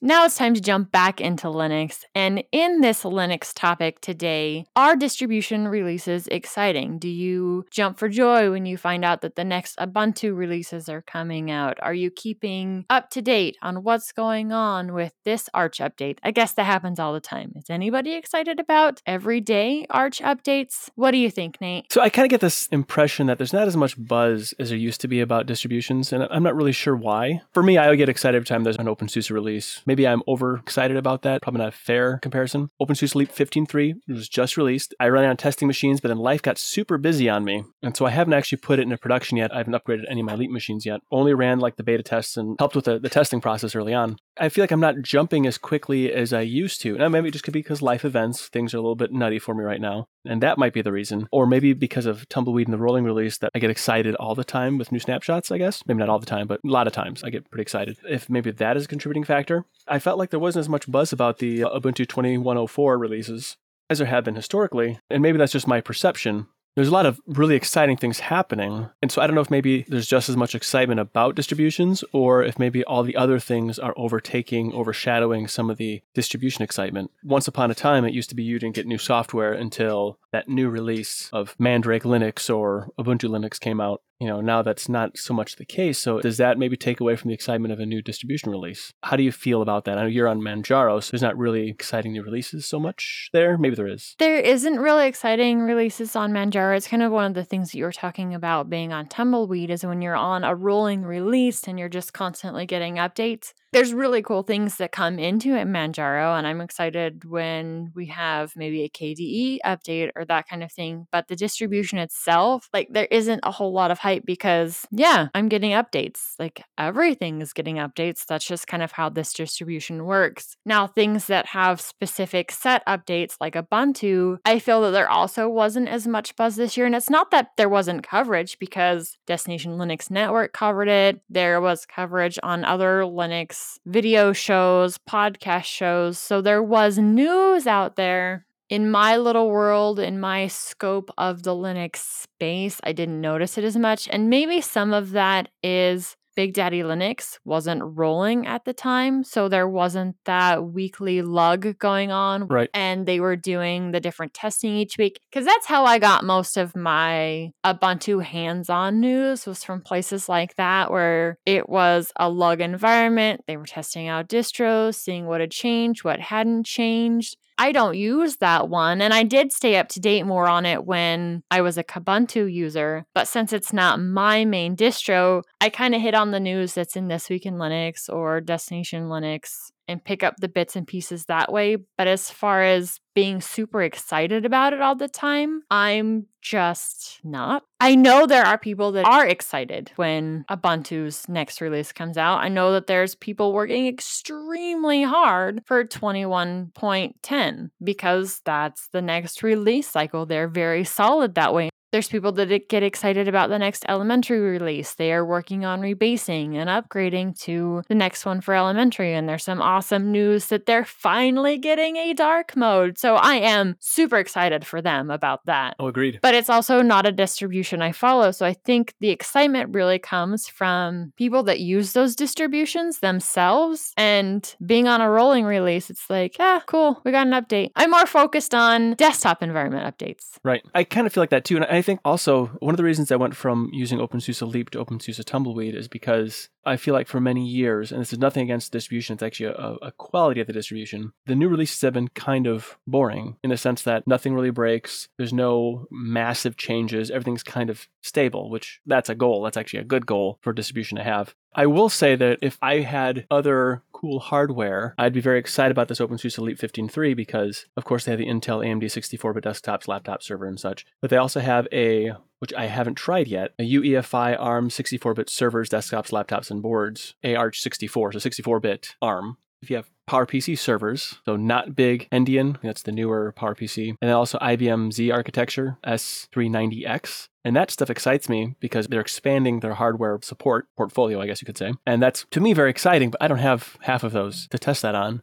Now 0.06 0.26
it's 0.26 0.36
time 0.36 0.54
to 0.54 0.60
jump 0.60 0.92
back 0.92 1.22
into 1.22 1.48
Linux. 1.48 2.04
And 2.14 2.44
in 2.52 2.82
this 2.82 3.04
Linux 3.04 3.54
topic 3.56 4.02
today, 4.02 4.66
are 4.76 4.98
distribution 4.98 5.66
releases 5.66 6.28
exciting? 6.28 7.00
Do 7.00 7.08
you 7.08 7.66
jump 7.72 7.98
for 7.98 8.10
joy 8.10 8.52
when 8.52 8.66
you 8.66 8.76
find 8.76 9.06
out 9.06 9.22
that 9.22 9.38
the 9.38 9.46
next 9.46 9.78
Ubuntu 9.78 10.36
releases 10.36 10.90
are 10.90 11.02
coming 11.02 11.50
out? 11.50 11.78
Are 11.82 11.94
you 11.94 12.12
keeping 12.12 12.84
up 12.90 13.12
to 13.12 13.22
date 13.22 13.56
on 13.62 13.84
what's 13.84 14.12
going 14.12 14.52
on 14.52 14.92
with 14.92 15.14
this 15.24 15.50
Arch 15.54 15.78
update? 15.78 16.18
I 16.22 16.32
guess 16.32 16.52
that 16.56 16.66
happens 16.66 17.00
all 17.00 17.14
the 17.14 17.22
time. 17.22 17.54
Is 17.56 17.70
anybody 17.70 18.12
excited 18.12 18.60
about 18.60 19.02
everyday 19.06 19.86
Arch 19.90 20.20
updates? 20.20 20.90
What 20.96 21.12
do 21.12 21.18
you 21.18 21.32
think, 21.32 21.62
Nate? 21.62 21.94
So 21.94 22.02
I 22.02 22.10
kind 22.10 22.26
of 22.26 22.30
get 22.30 22.42
this 22.42 22.68
impression 22.74 23.28
that 23.28 23.38
there's 23.38 23.54
not 23.54 23.70
as 23.70 23.78
much 23.78 23.96
buzz 23.98 24.54
as 24.60 24.68
there 24.68 24.78
used 24.78 25.00
to 25.00 25.08
be 25.08 25.22
about 25.22 25.46
distributions, 25.46 26.12
and 26.12 26.28
I'm 26.30 26.44
not 26.44 26.58
really 26.58 26.74
sure 26.74 26.94
why. 26.94 27.40
For 27.54 27.64
me, 27.64 27.78
I 27.78 27.96
get 27.96 28.10
excited 28.10 28.36
every 28.36 28.46
time 28.46 28.66
there's 28.66 28.76
an 28.76 28.88
OpenSUSE 28.88 29.32
release. 29.32 29.82
Maybe 29.86 29.93
I'm 30.08 30.24
overexcited 30.28 30.98
about 30.98 31.22
that. 31.22 31.42
Probably 31.42 31.60
not 31.60 31.70
a 31.70 31.78
fair 31.78 32.18
comparison. 32.20 32.70
OpenSUSE 32.82 33.16
Leap 33.16 33.32
15.3 33.32 33.94
was 34.08 34.28
just 34.28 34.58
released. 34.58 34.94
I 35.00 35.08
ran 35.08 35.26
it 35.26 35.28
on 35.28 35.38
testing 35.38 35.68
machines, 35.68 36.02
but 36.02 36.08
then 36.08 36.18
life 36.18 36.42
got 36.42 36.58
super 36.58 36.98
busy 36.98 37.30
on 37.30 37.44
me. 37.44 37.64
And 37.82 37.96
so 37.96 38.06
I 38.06 38.10
haven't 38.10 38.34
actually 38.34 38.58
put 38.58 38.80
it 38.80 38.84
into 38.84 38.98
production 38.98 39.38
yet. 39.38 39.54
I 39.54 39.58
haven't 39.58 39.74
upgraded 39.74 40.06
any 40.10 40.22
of 40.22 40.26
my 40.26 40.36
Leap 40.36 40.52
machines 40.52 40.86
yet. 40.86 41.02
Only 41.12 41.34
ran 41.34 41.60
like 41.60 41.76
the 41.76 41.84
beta 41.84 42.04
tests 42.04 42.38
and 42.38 42.56
helped 42.60 42.76
with 42.76 42.86
the, 42.86 43.00
the 43.00 43.10
testing 43.10 43.42
process 43.42 43.76
early 43.76 43.94
on. 43.94 44.18
I 44.38 44.50
feel 44.50 44.64
like 44.64 44.72
I'm 44.72 44.80
not 44.80 45.02
jumping 45.02 45.46
as 45.46 45.58
quickly 45.58 46.12
as 46.12 46.34
I 46.34 46.42
used 46.42 46.82
to. 46.82 46.98
Now, 46.98 47.10
maybe 47.10 47.30
it 47.30 47.32
just 47.32 47.44
could 47.44 47.54
be 47.54 47.62
because 47.62 47.82
life 47.82 48.04
events, 48.04 48.48
things 48.48 48.74
are 48.74 48.78
a 48.78 48.82
little 48.82 48.96
bit 48.96 49.12
nutty 49.12 49.40
for 49.40 49.54
me 49.54 49.64
right 49.64 49.82
now. 49.82 50.08
And 50.26 50.42
that 50.42 50.58
might 50.58 50.74
be 50.74 50.82
the 50.82 50.92
reason. 50.92 51.28
Or 51.32 51.46
maybe 51.46 51.74
because 51.74 52.06
of 52.06 52.28
Tumbleweed 52.30 52.68
and 52.68 52.74
the 52.74 52.78
rolling 52.78 53.04
release 53.04 53.38
that 53.40 53.52
I 53.54 53.60
get 53.60 53.70
excited 53.70 54.16
all 54.16 54.36
the 54.36 54.44
time 54.44 54.78
with 54.78 54.92
new 54.92 55.00
snapshots, 55.00 55.52
I 55.52 55.58
guess. 55.58 55.84
Maybe 55.86 56.00
not 56.00 56.10
all 56.10 56.20
the 56.20 56.26
time, 56.26 56.48
but 56.48 56.62
a 56.64 56.68
lot 56.68 56.88
of 56.88 56.94
times 56.94 57.24
I 57.24 57.30
get 57.30 57.50
pretty 57.52 57.64
excited. 57.64 57.98
If 58.10 58.30
maybe 58.30 58.52
that 58.52 58.78
is 58.78 58.86
a 58.86 58.88
contributing 58.88 59.24
factor. 59.24 59.66
I 59.88 60.00
felt 60.00 60.18
like 60.18 60.30
there 60.30 60.40
wasn't 60.40 60.62
as 60.62 60.70
much 60.70 60.90
buzz 60.90 61.14
about 61.14 61.40
the 61.40 61.64
uh, 61.64 61.70
Ubuntu 61.70 62.08
2104 62.08 62.98
releases 62.98 63.58
as 63.90 64.00
there 64.00 64.08
have 64.08 64.24
been 64.24 64.36
historically. 64.36 65.00
And 65.10 65.22
maybe 65.22 65.38
that's 65.38 65.52
just 65.52 65.68
my 65.68 65.82
perception 65.82 66.48
there's 66.76 66.88
a 66.88 66.92
lot 66.92 67.06
of 67.06 67.22
really 67.28 67.56
exciting 67.56 67.98
things 67.98 68.20
happening. 68.20 68.90
And 69.02 69.12
so 69.12 69.22
I 69.22 69.28
don't 69.28 69.36
know 69.36 69.42
if 69.42 69.52
maybe 69.52 69.84
there's 69.88 70.08
just 70.08 70.30
as 70.30 70.38
much 70.38 70.56
excitement 70.56 71.00
about 71.00 71.36
distributions 71.36 72.04
or 72.12 72.44
if 72.44 72.58
maybe 72.58 72.84
all 72.84 73.04
the 73.04 73.16
other 73.16 73.40
things 73.40 73.78
are 73.78 73.94
overtaking, 73.96 74.74
overshadowing 74.74 75.48
some 75.48 75.70
of 75.70 75.78
the 75.78 76.02
distribution 76.14 76.64
excitement. 76.64 77.12
Once 77.24 77.48
upon 77.48 77.70
a 77.70 77.76
time, 77.76 78.06
it 78.06 78.14
used 78.14 78.30
to 78.30 78.36
be 78.36 78.44
you 78.44 78.60
didn't 78.60 78.76
get 78.76 78.88
new 78.88 78.98
software 78.98 79.54
until 79.54 80.18
that 80.32 80.50
new 80.50 80.70
release 80.70 81.30
of 81.32 81.56
Mandrake 81.60 82.04
Linux 82.04 82.54
or 82.54 82.90
Ubuntu 82.98 83.30
Linux 83.30 83.60
came 83.60 83.80
out 83.80 84.02
you 84.20 84.28
know 84.28 84.42
now 84.42 84.62
that's 84.62 84.88
not 84.88 85.18
so 85.18 85.34
much 85.34 85.56
the 85.56 85.66
case 85.66 86.00
so 86.00 86.20
does 86.20 86.38
that 86.38 86.58
maybe 86.58 86.78
take 86.78 87.00
away 87.00 87.16
from 87.16 87.30
the 87.30 87.34
excitement 87.34 87.72
of 87.74 87.80
a 87.80 87.86
new 87.86 88.02
distribution 88.02 88.52
release? 88.52 88.94
How 89.04 89.16
do 89.16 89.24
you 89.24 89.32
feel 89.32 89.62
about 89.62 89.86
that? 89.86 89.98
I 89.98 90.02
know 90.02 90.08
you're 90.08 90.28
on 90.28 90.42
manjaro 90.42 91.02
so 91.02 91.12
there's 91.12 91.22
not 91.22 91.38
really 91.38 91.70
exciting 91.70 92.14
new 92.14 92.24
releases 92.24 92.66
so 92.66 92.80
much 92.80 93.30
there? 93.34 93.58
Maybe 93.58 93.76
there 93.76 93.88
is. 93.88 94.16
There 94.20 94.40
isn't 94.40 94.80
really 94.80 95.08
exciting 95.08 95.62
releases 95.62 96.16
on 96.16 96.32
manjaro. 96.32 96.76
It's 96.76 96.88
kind 96.88 97.04
of 97.04 97.12
one 97.12 97.26
of 97.26 97.34
the 97.34 97.44
things 97.44 97.72
that 97.72 97.78
you 97.78 97.86
were 97.86 97.92
talking 97.92 98.34
about 98.34 98.70
being 98.70 98.94
on 98.94 99.08
tumbleweed 99.08 99.70
is 99.70 99.86
when 99.86 100.02
you're 100.02 100.16
on 100.16 100.44
a 100.44 100.56
rolling 100.56 101.04
release 101.04 101.68
and 101.68 101.80
you're 101.80 101.90
just 101.90 102.14
constantly 102.14 102.66
getting 102.66 102.96
updates 102.96 103.54
there's 103.74 103.94
really 103.94 104.22
cool 104.22 104.44
things 104.44 104.78
that 104.78 104.92
come 104.92 105.18
into 105.18 105.56
it 105.56 105.68
Manjaro, 105.68 106.38
and 106.38 106.46
I'm 106.46 106.62
excited 106.62 107.26
when 107.26 107.92
we 107.96 108.06
have 108.08 108.54
maybe 108.56 108.84
a 108.84 108.90
KDE 108.90 109.58
update 109.66 110.12
or 110.16 110.26
that 110.26 110.48
kind 110.48 110.64
of 110.64 110.72
thing. 110.72 111.08
But 111.12 111.28
the 111.28 111.36
distribution 111.36 111.98
itself, 111.98 112.70
like 112.72 112.88
there 112.92 113.08
isn't 113.10 113.40
a 113.44 113.52
whole 113.52 113.74
lot 113.74 113.92
of 113.92 114.00
hype 114.00 114.26
because 114.26 114.86
yeah, 114.92 115.28
I'm 115.34 115.50
getting 115.50 115.72
updates. 115.72 116.34
Like 116.38 116.64
everything 116.78 117.42
is 117.42 117.54
getting 117.54 117.78
updates. 117.78 118.26
That's 118.28 118.46
just 118.46 118.68
kind 118.68 118.84
of 118.84 118.92
how 118.92 119.10
this 119.10 119.34
distribution 119.34 120.06
works. 120.06 120.56
Now, 120.66 120.86
things 120.86 121.28
that 121.28 121.48
have 121.48 121.82
specific 121.82 122.52
set 122.52 122.86
updates 122.86 123.38
like 123.42 123.56
Ubuntu, 123.56 124.38
I 124.46 124.60
feel 124.60 124.82
that 124.82 124.92
there 124.92 125.10
also 125.10 125.50
wasn't 125.50 125.88
as 125.90 126.08
much 126.08 126.36
buzz 126.36 126.56
this 126.56 126.78
year. 126.78 126.86
And 126.86 126.96
it's 126.96 127.10
not 127.10 127.32
that 127.32 127.52
there 127.58 127.70
wasn't 127.70 128.08
coverage 128.08 128.60
because 128.60 129.18
Destination 129.26 129.78
Linux 129.78 130.12
Network 130.12 130.54
covered 130.54 130.88
it. 130.88 131.22
There 131.30 131.60
was 131.60 131.86
coverage 131.86 132.38
on 132.44 132.64
other 132.64 133.02
Linux 133.02 133.63
video 133.86 134.34
shows, 134.34 134.98
podcast 134.98 135.66
shows. 135.66 136.18
So 136.18 136.42
there 136.42 136.64
was 136.64 136.98
news 136.98 137.68
out 137.68 137.96
there. 137.96 138.46
In 138.70 138.90
my 138.90 139.18
little 139.18 139.50
world, 139.50 140.00
in 140.00 140.20
my 140.20 140.48
scope 140.48 141.12
of 141.18 141.44
the 141.44 141.52
Linux 141.52 141.98
space, 141.98 142.80
I 142.84 142.92
didn't 142.92 143.22
notice 143.22 143.58
it 143.58 143.64
as 143.64 143.78
much. 143.78 144.08
And 144.10 144.30
maybe 144.30 144.62
some 144.62 144.94
of 144.94 145.12
that 145.12 145.50
is 145.62 146.16
Big 146.36 146.54
Daddy 146.54 146.82
Linux 146.82 147.40
wasn't 147.46 147.82
rolling 147.84 148.48
at 148.48 148.66
the 148.66 148.74
time, 148.74 149.24
so 149.24 149.48
there 149.48 149.68
wasn't 149.68 150.16
that 150.26 150.64
weekly 150.64 151.22
lug 151.22 151.78
going 151.80 152.12
on. 152.12 152.48
Right. 152.48 152.70
And 152.74 153.06
they 153.06 153.20
were 153.20 153.36
doing 153.36 153.92
the 153.92 154.00
different 154.00 154.34
testing 154.34 154.76
each 154.76 154.98
week 154.98 155.20
because 155.30 155.46
that's 155.46 155.68
how 155.68 155.86
I 155.86 156.00
got 156.00 156.24
most 156.24 156.58
of 156.58 156.76
my 156.76 157.52
Ubuntu 157.66 158.24
hands-on 158.24 159.00
news 159.00 159.46
was 159.46 159.64
from 159.64 159.82
places 159.82 160.28
like 160.28 160.56
that 160.56 160.92
where 160.92 161.38
it 161.46 161.70
was 161.70 162.12
a 162.16 162.30
lug 162.30 162.62
environment. 162.62 163.42
They 163.48 163.58
were 163.58 163.66
testing 163.66 164.08
out 164.08 164.30
distros, 164.30 164.96
seeing 164.96 165.26
what 165.26 165.42
had 165.42 165.52
changed, 165.52 166.04
what 166.04 166.20
hadn't 166.20 166.66
changed. 166.66 167.38
I 167.58 167.72
don't 167.72 167.96
use 167.96 168.38
that 168.38 168.70
one. 168.70 169.02
And 169.02 169.14
I 169.14 169.24
did 169.24 169.52
stay 169.52 169.78
up 169.78 169.90
to 169.90 170.00
date 170.00 170.24
more 170.24 170.48
on 170.48 170.66
it 170.66 170.86
when 170.86 171.44
I 171.52 171.62
was 171.62 171.78
a 171.78 171.84
Kubuntu 171.84 172.52
user. 172.52 173.06
But 173.14 173.28
since 173.28 173.54
it's 173.54 173.74
not 173.74 174.02
my 174.02 174.46
main 174.46 174.76
distro, 174.76 175.44
I 175.62 175.70
kind 175.70 175.96
of 175.96 176.02
hit 176.02 176.16
on 176.16 176.32
the 176.32 176.40
news 176.40 176.74
that's 176.74 176.96
in 176.96 177.08
This 177.08 177.30
Week 177.30 177.46
in 177.46 177.56
Linux 177.56 178.10
or 178.10 178.42
Destination 178.42 179.04
Linux 179.04 179.72
and 179.88 180.04
pick 180.04 180.24
up 180.24 180.38
the 180.38 180.48
bits 180.48 180.76
and 180.76 180.88
pieces 180.88 181.26
that 181.26 181.52
way. 181.52 181.78
But 181.98 182.08
as 182.08 182.30
far 182.30 182.64
as 182.64 183.00
being 183.16 183.42
super 183.42 183.82
excited 183.82 184.46
about 184.46 184.74
it 184.74 184.82
all 184.82 184.96
the 184.96 185.08
time, 185.08 185.64
I'm 185.70 186.28
just 186.42 187.20
not. 187.24 187.64
I 187.80 187.96
know 187.96 188.26
there 188.26 188.46
are 188.46 188.58
people 188.58 188.92
that 188.94 189.06
are 189.06 189.26
excited 189.26 189.92
when 189.96 190.46
Ubuntu's 190.50 191.28
next 191.30 191.62
release 191.62 191.92
comes 191.92 192.18
out. 192.18 192.40
I 192.40 192.50
know 192.50 192.72
that 192.74 192.88
there's 192.88 193.16
people 193.16 193.54
working 193.54 193.88
extremely 193.88 195.04
hard 195.04 195.62
for 195.66 195.84
21.10 195.84 197.70
because 197.84 198.42
that's 198.46 198.88
the 198.90 199.02
next 199.02 199.44
release 199.44 199.88
cycle. 199.88 200.26
They're 200.26 200.48
very 200.48 200.84
solid 200.84 201.36
that 201.36 201.54
way. 201.54 201.70
There's 201.94 202.08
people 202.08 202.32
that 202.32 202.70
get 202.70 202.82
excited 202.82 203.28
about 203.28 203.50
the 203.50 203.60
next 203.60 203.86
elementary 203.88 204.40
release. 204.40 204.96
They 204.96 205.14
are 205.14 205.24
working 205.24 205.64
on 205.64 205.80
rebasing 205.80 206.56
and 206.56 206.68
upgrading 206.68 207.40
to 207.42 207.84
the 207.88 207.94
next 207.94 208.26
one 208.26 208.42
for 208.42 208.56
elementary. 208.56 209.14
And 209.14 209.30
there's 209.30 209.44
some 209.44 209.62
awesome 209.62 210.12
news 210.12 210.48
that 210.48 210.66
they're 210.66 210.86
finally 210.86 211.60
getting 211.60 211.98
a 211.98 212.14
dark 212.14 212.58
mode. 212.58 212.98
So 212.98 213.14
I 213.14 213.36
am 213.36 213.76
super 213.80 214.18
excited 214.18 214.66
for 214.66 214.82
them 214.82 215.12
about 215.12 215.46
that. 215.46 215.76
Oh, 215.78 215.86
agreed. 215.86 216.18
But 216.24 216.34
it's 216.34 216.50
also 216.50 216.82
not 216.82 217.06
a 217.06 217.12
distribution 217.12 217.84
I 217.84 217.92
follow. 217.92 218.32
So 218.32 218.44
I 218.44 218.54
think 218.54 218.96
the 219.00 219.12
excitement 219.12 219.76
really 219.76 220.00
comes 220.00 220.48
from 220.48 221.14
people 221.16 221.44
that 221.44 221.60
use 221.60 221.94
those 221.94 222.16
distributions 222.16 223.02
themselves 223.02 223.94
and 223.98 224.56
being 224.66 224.88
on 224.88 225.00
a 225.00 225.12
rolling 225.12 225.46
release. 225.46 225.92
It's 225.92 226.10
like, 226.10 226.38
ah, 226.40 226.64
cool, 226.66 227.00
we 227.06 227.12
got 227.12 227.28
an 227.28 227.34
update. 227.34 227.70
I'm 227.76 227.92
more 227.92 228.08
focused 228.08 228.56
on 228.56 228.96
desktop 228.96 229.44
environment 229.44 229.86
updates. 229.86 230.40
Right. 230.44 230.64
I 230.74 230.86
kind 230.86 231.06
of 231.06 231.14
feel 231.14 231.22
like 231.22 231.30
that 231.30 231.46
too. 231.46 231.58
And 231.58 231.66
I 231.66 231.83
think 231.84 232.00
also 232.04 232.48
one 232.60 232.74
of 232.74 232.78
the 232.78 232.84
reasons 232.84 233.12
I 233.12 233.16
went 233.16 233.36
from 233.36 233.70
using 233.72 234.00
OpenSUSE 234.00 234.42
Leap 234.52 234.72
to 234.72 234.84
OpenSUSE 234.84 235.24
Tumbleweed 235.24 235.76
is 235.76 235.88
because 235.88 236.50
I 236.66 236.78
feel 236.78 236.94
like 236.94 237.08
for 237.08 237.20
many 237.20 237.46
years, 237.46 237.92
and 237.92 238.02
this 238.02 238.14
is 238.14 238.20
nothing 238.20 238.44
against 238.44 238.72
distribution, 238.72 239.14
it's 239.14 239.24
actually 239.24 239.48
a, 239.48 239.76
a, 239.82 239.92
quality 239.92 240.42
of 240.42 240.48
the 240.48 240.54
distribution, 240.54 241.14
the 241.26 241.36
new 241.36 241.50
releases 241.50 241.82
have 241.82 241.94
been 241.94 242.08
kind 242.10 242.48
of 242.48 242.78
boring 242.88 243.38
in 243.44 243.50
the 243.50 243.58
sense 243.58 243.82
that 243.84 244.08
nothing 244.08 244.34
really 244.34 244.50
breaks, 244.50 245.10
there's 245.18 245.34
no 245.34 245.88
massive 245.92 246.58
changes, 246.58 247.12
everything's 247.12 247.44
kind 247.44 247.70
of 247.70 247.88
stable, 248.02 248.50
which 248.50 248.80
that's 248.86 249.10
a 249.10 249.16
goal. 249.16 249.44
That's 249.44 249.58
actually 249.58 249.80
a 249.80 249.86
good 249.86 250.06
goal 250.06 250.40
for 250.42 250.54
distribution 250.54 250.98
to 250.98 251.04
have. 251.04 251.36
I 251.56 251.68
will 251.68 251.90
say 251.90 252.16
that 252.16 252.40
if 252.42 252.58
I 252.62 252.80
had 252.80 253.28
other 253.30 253.84
cool 254.04 254.20
hardware, 254.20 254.94
I'd 254.98 255.14
be 255.14 255.22
very 255.22 255.40
excited 255.40 255.72
about 255.72 255.88
this 255.88 256.02
OpenSUSE 256.02 256.38
Leap 256.40 256.58
15.3 256.58 257.16
because, 257.16 257.68
of 257.78 257.86
course, 257.86 258.04
they 258.04 258.12
have 258.12 258.20
the 258.20 258.28
Intel 258.28 258.60
AMD 258.60 258.84
64-bit 258.84 259.46
desktops, 259.46 259.88
laptop 259.88 260.22
server, 260.22 260.46
and 260.46 260.60
such. 260.60 260.86
But 261.00 261.10
they 261.10 261.16
also 261.16 261.40
have 261.40 261.70
a, 261.72 262.12
which 262.40 262.54
I 262.54 262.66
haven't 262.66 262.96
tried 262.96 263.30
yet, 263.30 263.52
a 263.58 263.64
UEFI 263.64 264.36
ARM 264.38 264.68
64-bit 264.68 265.30
servers, 265.30 265.70
desktops, 265.70 266.12
laptops, 266.12 266.52
and 266.52 266.62
boards, 266.62 267.16
AArch64, 267.24 268.20
so 268.20 268.30
64-bit 268.30 268.96
ARM. 269.02 269.38
If 269.64 269.70
you 269.70 269.78
have 269.78 269.90
PowerPC 270.10 270.58
servers, 270.60 271.20
so 271.24 271.38
not 271.38 271.74
big 271.74 272.10
Endian, 272.12 272.58
that's 272.62 272.82
the 272.82 272.92
newer 272.92 273.34
PowerPC, 273.38 273.92
and 273.92 273.98
then 274.02 274.12
also 274.12 274.38
IBM 274.40 274.92
Z 274.92 275.10
architecture 275.10 275.78
S390X. 275.88 277.30
And 277.46 277.56
that 277.56 277.72
stuff 277.72 277.90
excites 277.90 278.28
me 278.28 278.56
because 278.60 278.88
they're 278.88 279.00
expanding 279.00 279.62
their 279.62 279.76
hardware 279.76 280.20
support 280.22 280.68
portfolio, 280.76 281.22
I 281.22 281.28
guess 281.28 281.42
you 281.42 281.46
could 281.46 281.58
say. 281.58 281.74
And 281.86 282.04
that's 282.04 282.26
to 282.32 282.42
me 282.42 282.52
very 282.52 282.70
exciting, 282.70 283.12
but 283.12 283.22
I 283.22 283.30
don't 283.30 283.38
have 283.38 283.78
half 283.82 284.04
of 284.04 284.12
those 284.12 284.50
to 284.50 284.60
test 284.60 284.82
that 284.82 284.96
on. 284.96 285.22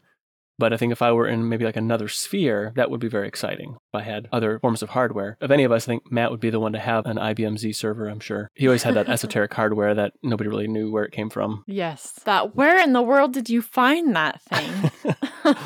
But 0.61 0.75
I 0.75 0.77
think 0.77 0.93
if 0.93 1.01
I 1.01 1.11
were 1.11 1.27
in 1.27 1.49
maybe 1.49 1.65
like 1.65 1.77
another 1.77 2.07
sphere, 2.07 2.73
that 2.77 2.91
would 2.91 3.01
be 3.01 3.09
very 3.09 3.27
exciting. 3.27 3.77
If 3.93 3.95
I 3.95 4.03
had 4.03 4.29
other 4.31 4.59
forms 4.59 4.83
of 4.83 4.91
hardware. 4.91 5.39
Of 5.41 5.51
any 5.51 5.65
of 5.65 5.73
us, 5.73 5.85
I 5.85 5.87
think 5.87 6.13
Matt 6.13 6.31
would 6.31 6.39
be 6.39 6.51
the 6.51 6.61
one 6.61 6.75
to 6.75 6.79
have 6.79 7.07
an 7.07 7.17
IBM 7.17 7.59
Z 7.59 7.73
server, 7.73 8.09
I'm 8.09 8.21
sure. 8.21 8.51
He 8.55 8.67
always 8.67 8.83
had 8.83 8.95
that 8.95 9.09
esoteric 9.09 9.55
hardware 9.55 9.95
that 9.95 10.13
nobody 10.23 10.51
really 10.51 10.69
knew 10.69 10.93
where 10.93 11.05
it 11.05 11.13
came 11.13 11.31
from. 11.31 11.65
Yes. 11.67 12.13
That 12.25 12.55
where 12.55 12.79
in 12.79 12.93
the 12.93 13.01
world 13.01 13.33
did 13.33 13.49
you 13.49 13.63
find 13.63 14.15
that 14.15 14.43
thing? 14.43 14.91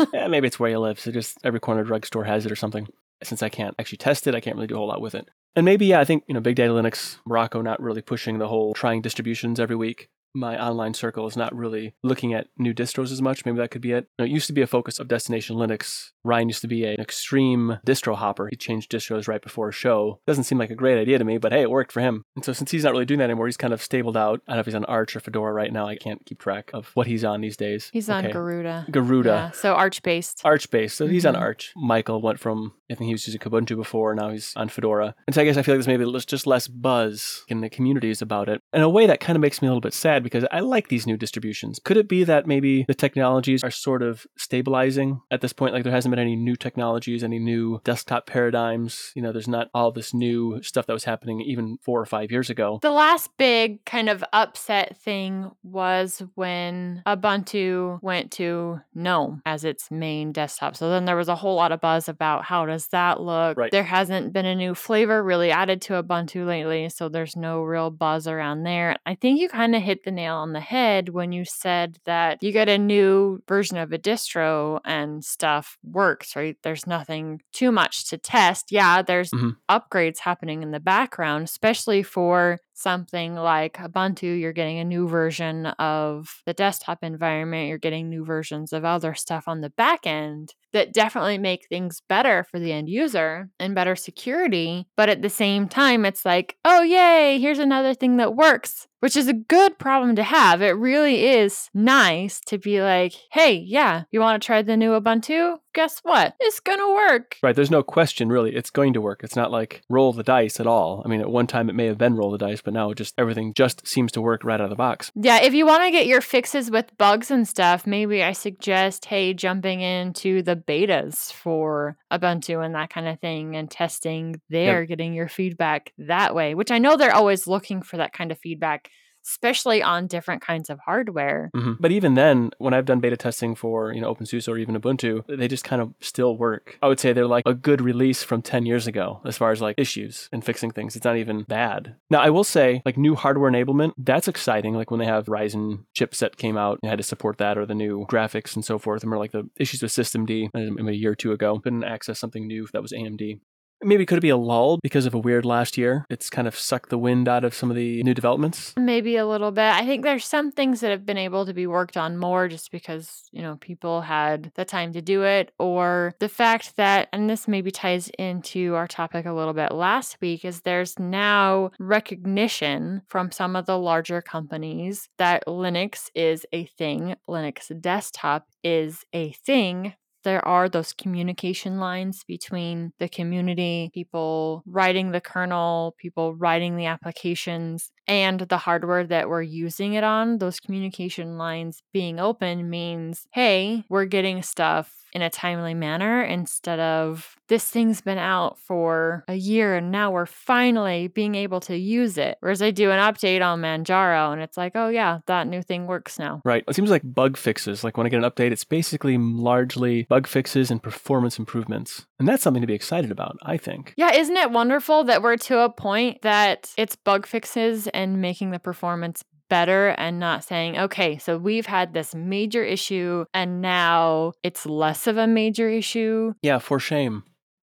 yeah, 0.14 0.28
maybe 0.28 0.46
it's 0.46 0.60
where 0.60 0.70
you 0.70 0.78
live. 0.78 1.00
So 1.00 1.10
just 1.10 1.38
every 1.42 1.58
corner 1.58 1.82
drugstore 1.82 2.24
has 2.24 2.46
it 2.46 2.52
or 2.52 2.56
something. 2.56 2.86
Since 3.24 3.42
I 3.42 3.48
can't 3.48 3.74
actually 3.80 3.98
test 3.98 4.28
it, 4.28 4.36
I 4.36 4.40
can't 4.40 4.54
really 4.54 4.68
do 4.68 4.76
a 4.76 4.78
whole 4.78 4.88
lot 4.88 5.00
with 5.00 5.16
it. 5.16 5.28
And 5.56 5.64
maybe, 5.64 5.86
yeah, 5.86 5.98
I 5.98 6.04
think, 6.04 6.22
you 6.28 6.34
know, 6.34 6.40
Big 6.40 6.56
Daddy 6.56 6.70
Linux, 6.70 7.16
Morocco 7.26 7.62
not 7.62 7.82
really 7.82 8.02
pushing 8.02 8.38
the 8.38 8.48
whole 8.48 8.74
trying 8.74 9.02
distributions 9.02 9.58
every 9.58 9.76
week 9.76 10.08
my 10.34 10.60
online 10.60 10.94
circle 10.94 11.26
is 11.26 11.36
not 11.36 11.54
really 11.54 11.94
looking 12.02 12.34
at 12.34 12.48
new 12.58 12.74
distros 12.74 13.12
as 13.12 13.22
much. 13.22 13.44
Maybe 13.44 13.58
that 13.58 13.70
could 13.70 13.82
be 13.82 13.92
it. 13.92 14.08
You 14.18 14.24
know, 14.24 14.24
it 14.24 14.32
used 14.32 14.48
to 14.48 14.52
be 14.52 14.62
a 14.62 14.66
focus 14.66 14.98
of 14.98 15.08
Destination 15.08 15.56
Linux. 15.56 16.10
Ryan 16.24 16.48
used 16.48 16.62
to 16.62 16.68
be 16.68 16.84
an 16.84 17.00
extreme 17.00 17.78
distro 17.86 18.16
hopper. 18.16 18.48
He 18.48 18.56
changed 18.56 18.90
distros 18.90 19.28
right 19.28 19.42
before 19.42 19.68
a 19.68 19.72
show. 19.72 20.20
Doesn't 20.26 20.44
seem 20.44 20.58
like 20.58 20.70
a 20.70 20.74
great 20.74 21.00
idea 21.00 21.18
to 21.18 21.24
me, 21.24 21.38
but 21.38 21.52
hey, 21.52 21.62
it 21.62 21.70
worked 21.70 21.92
for 21.92 22.00
him. 22.00 22.24
And 22.34 22.44
so 22.44 22.52
since 22.52 22.70
he's 22.70 22.84
not 22.84 22.92
really 22.92 23.04
doing 23.04 23.18
that 23.18 23.24
anymore, 23.24 23.46
he's 23.46 23.56
kind 23.56 23.72
of 23.72 23.82
stabled 23.82 24.16
out. 24.16 24.40
I 24.48 24.52
don't 24.52 24.56
know 24.56 24.60
if 24.60 24.66
he's 24.66 24.74
on 24.74 24.84
Arch 24.86 25.14
or 25.14 25.20
Fedora 25.20 25.52
right 25.52 25.72
now. 25.72 25.86
I 25.86 25.96
can't 25.96 26.24
keep 26.24 26.38
track 26.38 26.70
of 26.72 26.90
what 26.94 27.06
he's 27.06 27.24
on 27.24 27.40
these 27.40 27.56
days. 27.56 27.90
He's 27.92 28.08
okay. 28.08 28.26
on 28.26 28.32
Garuda. 28.32 28.86
Garuda. 28.90 29.28
Yeah, 29.28 29.50
so 29.50 29.74
Arch 29.74 30.02
based. 30.02 30.40
Arch 30.44 30.70
based. 30.70 30.96
So 30.96 31.04
mm-hmm. 31.04 31.14
he's 31.14 31.26
on 31.26 31.34
mm-hmm. 31.34 31.42
Arch. 31.42 31.72
Michael 31.76 32.22
went 32.22 32.40
from 32.40 32.72
I 32.90 32.94
think 32.94 33.08
he 33.08 33.14
was 33.14 33.26
using 33.26 33.40
Kubuntu 33.40 33.76
before. 33.76 34.14
Now 34.14 34.30
he's 34.30 34.52
on 34.56 34.68
Fedora. 34.68 35.14
And 35.26 35.34
so 35.34 35.40
I 35.40 35.44
guess 35.44 35.56
I 35.56 35.62
feel 35.62 35.74
like 35.74 35.84
there's 35.84 35.98
maybe 35.98 36.18
just 36.26 36.46
less 36.46 36.68
buzz 36.68 37.44
in 37.48 37.60
the 37.60 37.70
communities 37.70 38.20
about 38.20 38.48
it. 38.48 38.62
In 38.72 38.82
a 38.82 38.88
way, 38.88 39.06
that 39.06 39.20
kind 39.20 39.36
of 39.36 39.40
makes 39.40 39.62
me 39.62 39.68
a 39.68 39.70
little 39.70 39.80
bit 39.80 39.94
sad 39.94 40.22
because 40.22 40.44
I 40.52 40.60
like 40.60 40.88
these 40.88 41.06
new 41.06 41.16
distributions. 41.16 41.80
Could 41.82 41.96
it 41.96 42.08
be 42.08 42.24
that 42.24 42.46
maybe 42.46 42.84
the 42.86 42.94
technologies 42.94 43.64
are 43.64 43.70
sort 43.70 44.02
of 44.02 44.26
stabilizing 44.36 45.20
at 45.30 45.40
this 45.40 45.52
point? 45.52 45.72
Like 45.72 45.84
there 45.84 45.92
hasn't 45.92 46.13
any 46.18 46.36
new 46.36 46.56
technologies, 46.56 47.24
any 47.24 47.38
new 47.38 47.80
desktop 47.84 48.26
paradigms. 48.26 49.12
You 49.14 49.22
know, 49.22 49.32
there's 49.32 49.48
not 49.48 49.68
all 49.74 49.92
this 49.92 50.14
new 50.14 50.62
stuff 50.62 50.86
that 50.86 50.92
was 50.92 51.04
happening 51.04 51.40
even 51.40 51.78
four 51.82 52.00
or 52.00 52.06
five 52.06 52.30
years 52.30 52.50
ago. 52.50 52.78
The 52.82 52.90
last 52.90 53.30
big 53.36 53.84
kind 53.84 54.08
of 54.08 54.24
upset 54.32 54.96
thing 54.96 55.50
was 55.62 56.22
when 56.34 57.02
Ubuntu 57.06 58.02
went 58.02 58.30
to 58.32 58.80
GNOME 58.94 59.42
as 59.46 59.64
its 59.64 59.90
main 59.90 60.32
desktop. 60.32 60.76
So 60.76 60.90
then 60.90 61.04
there 61.04 61.16
was 61.16 61.28
a 61.28 61.36
whole 61.36 61.56
lot 61.56 61.72
of 61.72 61.80
buzz 61.80 62.08
about 62.08 62.44
how 62.44 62.66
does 62.66 62.88
that 62.88 63.20
look? 63.20 63.56
Right. 63.56 63.70
There 63.70 63.84
hasn't 63.84 64.32
been 64.32 64.46
a 64.46 64.54
new 64.54 64.74
flavor 64.74 65.22
really 65.22 65.50
added 65.50 65.82
to 65.82 66.02
Ubuntu 66.02 66.46
lately, 66.46 66.88
so 66.88 67.08
there's 67.08 67.36
no 67.36 67.62
real 67.62 67.90
buzz 67.90 68.26
around 68.26 68.62
there. 68.62 68.96
I 69.06 69.14
think 69.14 69.40
you 69.40 69.48
kind 69.48 69.74
of 69.74 69.82
hit 69.82 70.04
the 70.04 70.10
nail 70.10 70.36
on 70.36 70.52
the 70.52 70.60
head 70.60 71.08
when 71.10 71.32
you 71.32 71.44
said 71.44 71.98
that 72.04 72.42
you 72.42 72.52
get 72.52 72.68
a 72.68 72.78
new 72.78 73.42
version 73.48 73.76
of 73.78 73.92
a 73.92 73.98
distro 73.98 74.80
and 74.84 75.24
stuff 75.24 75.78
works, 76.04 76.36
right? 76.36 76.56
There's 76.62 76.86
nothing 76.86 77.40
too 77.52 77.72
much 77.72 78.08
to 78.10 78.18
test. 78.18 78.70
Yeah, 78.70 79.00
there's 79.00 79.30
mm-hmm. 79.30 79.50
upgrades 79.70 80.18
happening 80.18 80.62
in 80.62 80.70
the 80.70 80.80
background, 80.80 81.44
especially 81.44 82.02
for 82.02 82.58
something 82.74 83.34
like 83.34 83.76
Ubuntu, 83.76 84.38
you're 84.38 84.52
getting 84.52 84.78
a 84.78 84.84
new 84.84 85.08
version 85.08 85.66
of 85.66 86.42
the 86.46 86.52
desktop 86.52 87.02
environment, 87.02 87.68
you're 87.68 87.78
getting 87.78 88.08
new 88.08 88.24
versions 88.24 88.72
of 88.72 88.84
other 88.84 89.14
stuff 89.14 89.48
on 89.48 89.60
the 89.60 89.70
back 89.70 90.06
end 90.06 90.54
that 90.72 90.92
definitely 90.92 91.38
make 91.38 91.66
things 91.68 92.02
better 92.08 92.44
for 92.50 92.58
the 92.58 92.72
end 92.72 92.88
user 92.88 93.48
and 93.58 93.74
better 93.74 93.96
security. 93.96 94.86
But 94.96 95.08
at 95.08 95.22
the 95.22 95.30
same 95.30 95.68
time, 95.68 96.04
it's 96.04 96.24
like, 96.24 96.56
oh, 96.64 96.82
yay, 96.82 97.38
here's 97.38 97.60
another 97.60 97.94
thing 97.94 98.16
that 98.16 98.34
works 98.34 98.88
which 99.04 99.18
is 99.18 99.28
a 99.28 99.34
good 99.34 99.78
problem 99.78 100.16
to 100.16 100.22
have. 100.22 100.62
It 100.62 100.78
really 100.78 101.26
is 101.26 101.68
nice 101.74 102.40
to 102.46 102.56
be 102.56 102.80
like, 102.80 103.12
hey, 103.32 103.52
yeah, 103.52 104.04
you 104.10 104.18
want 104.18 104.40
to 104.40 104.46
try 104.46 104.62
the 104.62 104.78
new 104.78 104.98
Ubuntu? 104.98 105.58
Guess 105.74 106.00
what? 106.04 106.34
It's 106.40 106.58
going 106.58 106.78
to 106.78 106.94
work. 106.94 107.36
Right. 107.42 107.54
There's 107.54 107.70
no 107.70 107.82
question, 107.82 108.30
really. 108.30 108.56
It's 108.56 108.70
going 108.70 108.94
to 108.94 109.02
work. 109.02 109.20
It's 109.22 109.36
not 109.36 109.50
like 109.50 109.82
roll 109.90 110.14
the 110.14 110.22
dice 110.22 110.58
at 110.58 110.66
all. 110.66 111.02
I 111.04 111.08
mean, 111.08 111.20
at 111.20 111.28
one 111.28 111.46
time 111.46 111.68
it 111.68 111.74
may 111.74 111.84
have 111.84 111.98
been 111.98 112.14
roll 112.14 112.30
the 112.30 112.38
dice, 112.38 112.62
but 112.64 112.74
now 112.74 112.92
just 112.92 113.14
everything 113.18 113.54
just 113.54 113.86
seems 113.86 114.12
to 114.12 114.22
work 114.22 114.44
right 114.44 114.60
out 114.60 114.64
of 114.64 114.70
the 114.70 114.76
box. 114.76 115.12
Yeah. 115.14 115.42
If 115.42 115.54
you 115.54 115.66
want 115.66 115.84
to 115.84 115.90
get 115.90 116.06
your 116.06 116.20
fixes 116.20 116.70
with 116.70 116.96
bugs 116.98 117.30
and 117.30 117.46
stuff, 117.46 117.86
maybe 117.86 118.22
I 118.22 118.32
suggest, 118.32 119.04
hey, 119.04 119.34
jumping 119.34 119.80
into 119.80 120.42
the 120.42 120.56
betas 120.56 121.32
for 121.32 121.96
Ubuntu 122.12 122.64
and 122.64 122.74
that 122.74 122.90
kind 122.90 123.08
of 123.08 123.20
thing 123.20 123.56
and 123.56 123.70
testing 123.70 124.40
there, 124.50 124.80
yep. 124.80 124.88
getting 124.88 125.14
your 125.14 125.28
feedback 125.28 125.92
that 125.98 126.34
way, 126.34 126.54
which 126.54 126.70
I 126.70 126.78
know 126.78 126.96
they're 126.96 127.14
always 127.14 127.46
looking 127.46 127.82
for 127.82 127.98
that 127.98 128.12
kind 128.12 128.32
of 128.32 128.38
feedback 128.38 128.90
especially 129.26 129.82
on 129.82 130.06
different 130.06 130.42
kinds 130.42 130.70
of 130.70 130.78
hardware. 130.80 131.50
Mm-hmm. 131.54 131.74
But 131.80 131.92
even 131.92 132.14
then, 132.14 132.50
when 132.58 132.74
I've 132.74 132.84
done 132.84 133.00
beta 133.00 133.16
testing 133.16 133.54
for, 133.54 133.92
you 133.92 134.00
know, 134.00 134.14
OpenSUSE 134.14 134.48
or 134.48 134.58
even 134.58 134.80
Ubuntu, 134.80 135.24
they 135.26 135.48
just 135.48 135.64
kind 135.64 135.80
of 135.80 135.94
still 136.00 136.36
work. 136.36 136.78
I 136.82 136.88
would 136.88 137.00
say 137.00 137.12
they're 137.12 137.26
like 137.26 137.44
a 137.46 137.54
good 137.54 137.80
release 137.80 138.22
from 138.22 138.42
10 138.42 138.66
years 138.66 138.86
ago 138.86 139.20
as 139.24 139.36
far 139.36 139.50
as 139.50 139.60
like 139.60 139.76
issues 139.78 140.28
and 140.32 140.44
fixing 140.44 140.70
things. 140.70 140.96
It's 140.96 141.04
not 141.04 141.16
even 141.16 141.42
bad. 141.42 141.96
Now, 142.10 142.20
I 142.20 142.30
will 142.30 142.44
say 142.44 142.82
like 142.84 142.96
new 142.96 143.14
hardware 143.14 143.50
enablement, 143.50 143.92
that's 143.98 144.28
exciting. 144.28 144.74
Like 144.74 144.90
when 144.90 145.00
they 145.00 145.06
have 145.06 145.26
Ryzen 145.26 145.84
chipset 145.96 146.36
came 146.36 146.56
out 146.56 146.78
and 146.82 146.90
had 146.90 146.98
to 146.98 147.04
support 147.04 147.38
that 147.38 147.58
or 147.58 147.66
the 147.66 147.74
new 147.74 148.06
graphics 148.06 148.54
and 148.54 148.64
so 148.64 148.78
forth. 148.78 149.02
Remember 149.02 149.18
like 149.18 149.32
the 149.32 149.48
issues 149.56 149.82
with 149.82 149.92
systemd 149.92 150.50
maybe 150.54 150.90
a 150.90 150.92
year 150.92 151.12
or 151.12 151.16
two 151.16 151.32
ago, 151.32 151.58
couldn't 151.58 151.84
access 151.84 152.18
something 152.18 152.46
new 152.46 152.66
that 152.72 152.82
was 152.82 152.92
AMD. 152.92 153.40
Maybe 153.84 154.06
could 154.06 154.18
it 154.18 154.22
be 154.22 154.30
a 154.30 154.36
lull 154.36 154.78
because 154.82 155.04
of 155.04 155.12
a 155.12 155.18
weird 155.18 155.44
last 155.44 155.76
year? 155.76 156.06
It's 156.08 156.30
kind 156.30 156.48
of 156.48 156.58
sucked 156.58 156.88
the 156.88 156.98
wind 156.98 157.28
out 157.28 157.44
of 157.44 157.54
some 157.54 157.70
of 157.70 157.76
the 157.76 158.02
new 158.02 158.14
developments. 158.14 158.72
Maybe 158.78 159.16
a 159.16 159.26
little 159.26 159.50
bit. 159.50 159.64
I 159.64 159.84
think 159.84 160.02
there's 160.02 160.24
some 160.24 160.50
things 160.50 160.80
that 160.80 160.90
have 160.90 161.04
been 161.04 161.18
able 161.18 161.44
to 161.44 161.52
be 161.52 161.66
worked 161.66 161.96
on 161.96 162.16
more 162.16 162.48
just 162.48 162.70
because, 162.72 163.24
you 163.30 163.42
know, 163.42 163.56
people 163.60 164.00
had 164.00 164.52
the 164.54 164.64
time 164.64 164.92
to 164.94 165.02
do 165.02 165.22
it, 165.22 165.52
or 165.58 166.14
the 166.18 166.28
fact 166.28 166.76
that, 166.76 167.08
and 167.12 167.28
this 167.28 167.46
maybe 167.46 167.70
ties 167.70 168.08
into 168.18 168.74
our 168.74 168.86
topic 168.86 169.26
a 169.26 169.32
little 169.32 169.52
bit 169.52 169.72
last 169.72 170.16
week, 170.20 170.44
is 170.44 170.62
there's 170.62 170.98
now 170.98 171.70
recognition 171.78 173.02
from 173.08 173.30
some 173.30 173.54
of 173.54 173.66
the 173.66 173.78
larger 173.78 174.22
companies 174.22 175.08
that 175.18 175.44
Linux 175.46 176.10
is 176.14 176.46
a 176.52 176.64
thing, 176.64 177.16
Linux 177.28 177.70
desktop 177.80 178.46
is 178.62 179.04
a 179.12 179.32
thing 179.32 179.94
there 180.24 180.46
are 180.46 180.68
those 180.68 180.92
communication 180.92 181.78
lines 181.78 182.24
between 182.26 182.92
the 182.98 183.08
community, 183.08 183.90
people 183.94 184.62
writing 184.66 185.12
the 185.12 185.20
kernel, 185.20 185.94
people 185.98 186.34
writing 186.34 186.76
the 186.76 186.86
applications, 186.86 187.92
and 188.06 188.40
the 188.40 188.58
hardware 188.58 189.04
that 189.04 189.28
we're 189.28 189.42
using 189.42 189.94
it 189.94 190.04
on, 190.04 190.38
those 190.38 190.60
communication 190.60 191.38
lines 191.38 191.82
being 191.92 192.18
open 192.20 192.68
means, 192.68 193.26
hey, 193.32 193.84
we're 193.88 194.04
getting 194.04 194.42
stuff 194.42 195.04
in 195.14 195.22
a 195.22 195.30
timely 195.30 195.74
manner 195.74 196.22
instead 196.22 196.80
of 196.80 197.36
this 197.48 197.70
thing's 197.70 198.00
been 198.00 198.18
out 198.18 198.58
for 198.58 199.24
a 199.28 199.34
year 199.34 199.76
and 199.76 199.92
now 199.92 200.10
we're 200.10 200.26
finally 200.26 201.06
being 201.06 201.36
able 201.36 201.60
to 201.60 201.76
use 201.76 202.18
it. 202.18 202.36
Whereas 202.40 202.60
I 202.60 202.72
do 202.72 202.90
an 202.90 202.98
update 202.98 203.40
on 203.40 203.60
Manjaro 203.60 204.32
and 204.32 204.42
it's 204.42 204.56
like, 204.56 204.72
oh 204.74 204.88
yeah, 204.88 205.20
that 205.26 205.46
new 205.46 205.62
thing 205.62 205.86
works 205.86 206.18
now. 206.18 206.42
Right. 206.44 206.64
It 206.66 206.74
seems 206.74 206.90
like 206.90 207.02
bug 207.04 207.36
fixes. 207.36 207.84
Like 207.84 207.96
when 207.96 208.06
I 208.06 208.10
get 208.10 208.24
an 208.24 208.28
update, 208.28 208.50
it's 208.50 208.64
basically 208.64 209.16
largely 209.16 210.04
bug 210.04 210.26
fixes 210.26 210.70
and 210.70 210.82
performance 210.82 211.38
improvements. 211.38 212.06
And 212.18 212.26
that's 212.26 212.42
something 212.42 212.62
to 212.62 212.66
be 212.66 212.74
excited 212.74 213.12
about, 213.12 213.36
I 213.42 213.56
think. 213.56 213.94
Yeah, 213.96 214.12
isn't 214.14 214.36
it 214.36 214.50
wonderful 214.50 215.04
that 215.04 215.22
we're 215.22 215.36
to 215.36 215.60
a 215.60 215.70
point 215.70 216.22
that 216.22 216.72
it's 216.76 216.96
bug 216.96 217.26
fixes 217.26 217.86
and 217.94 218.20
making 218.20 218.50
the 218.50 218.58
performance 218.58 219.24
better 219.48 219.88
and 219.90 220.18
not 220.18 220.44
saying, 220.44 220.78
okay, 220.78 221.18
so 221.18 221.38
we've 221.38 221.66
had 221.66 221.92
this 221.92 222.14
major 222.14 222.64
issue 222.64 223.24
and 223.32 223.60
now 223.60 224.32
it's 224.42 224.66
less 224.66 225.06
of 225.06 225.16
a 225.16 225.26
major 225.26 225.68
issue. 225.68 226.34
Yeah, 226.42 226.58
for 226.58 226.78
shame. 226.78 227.24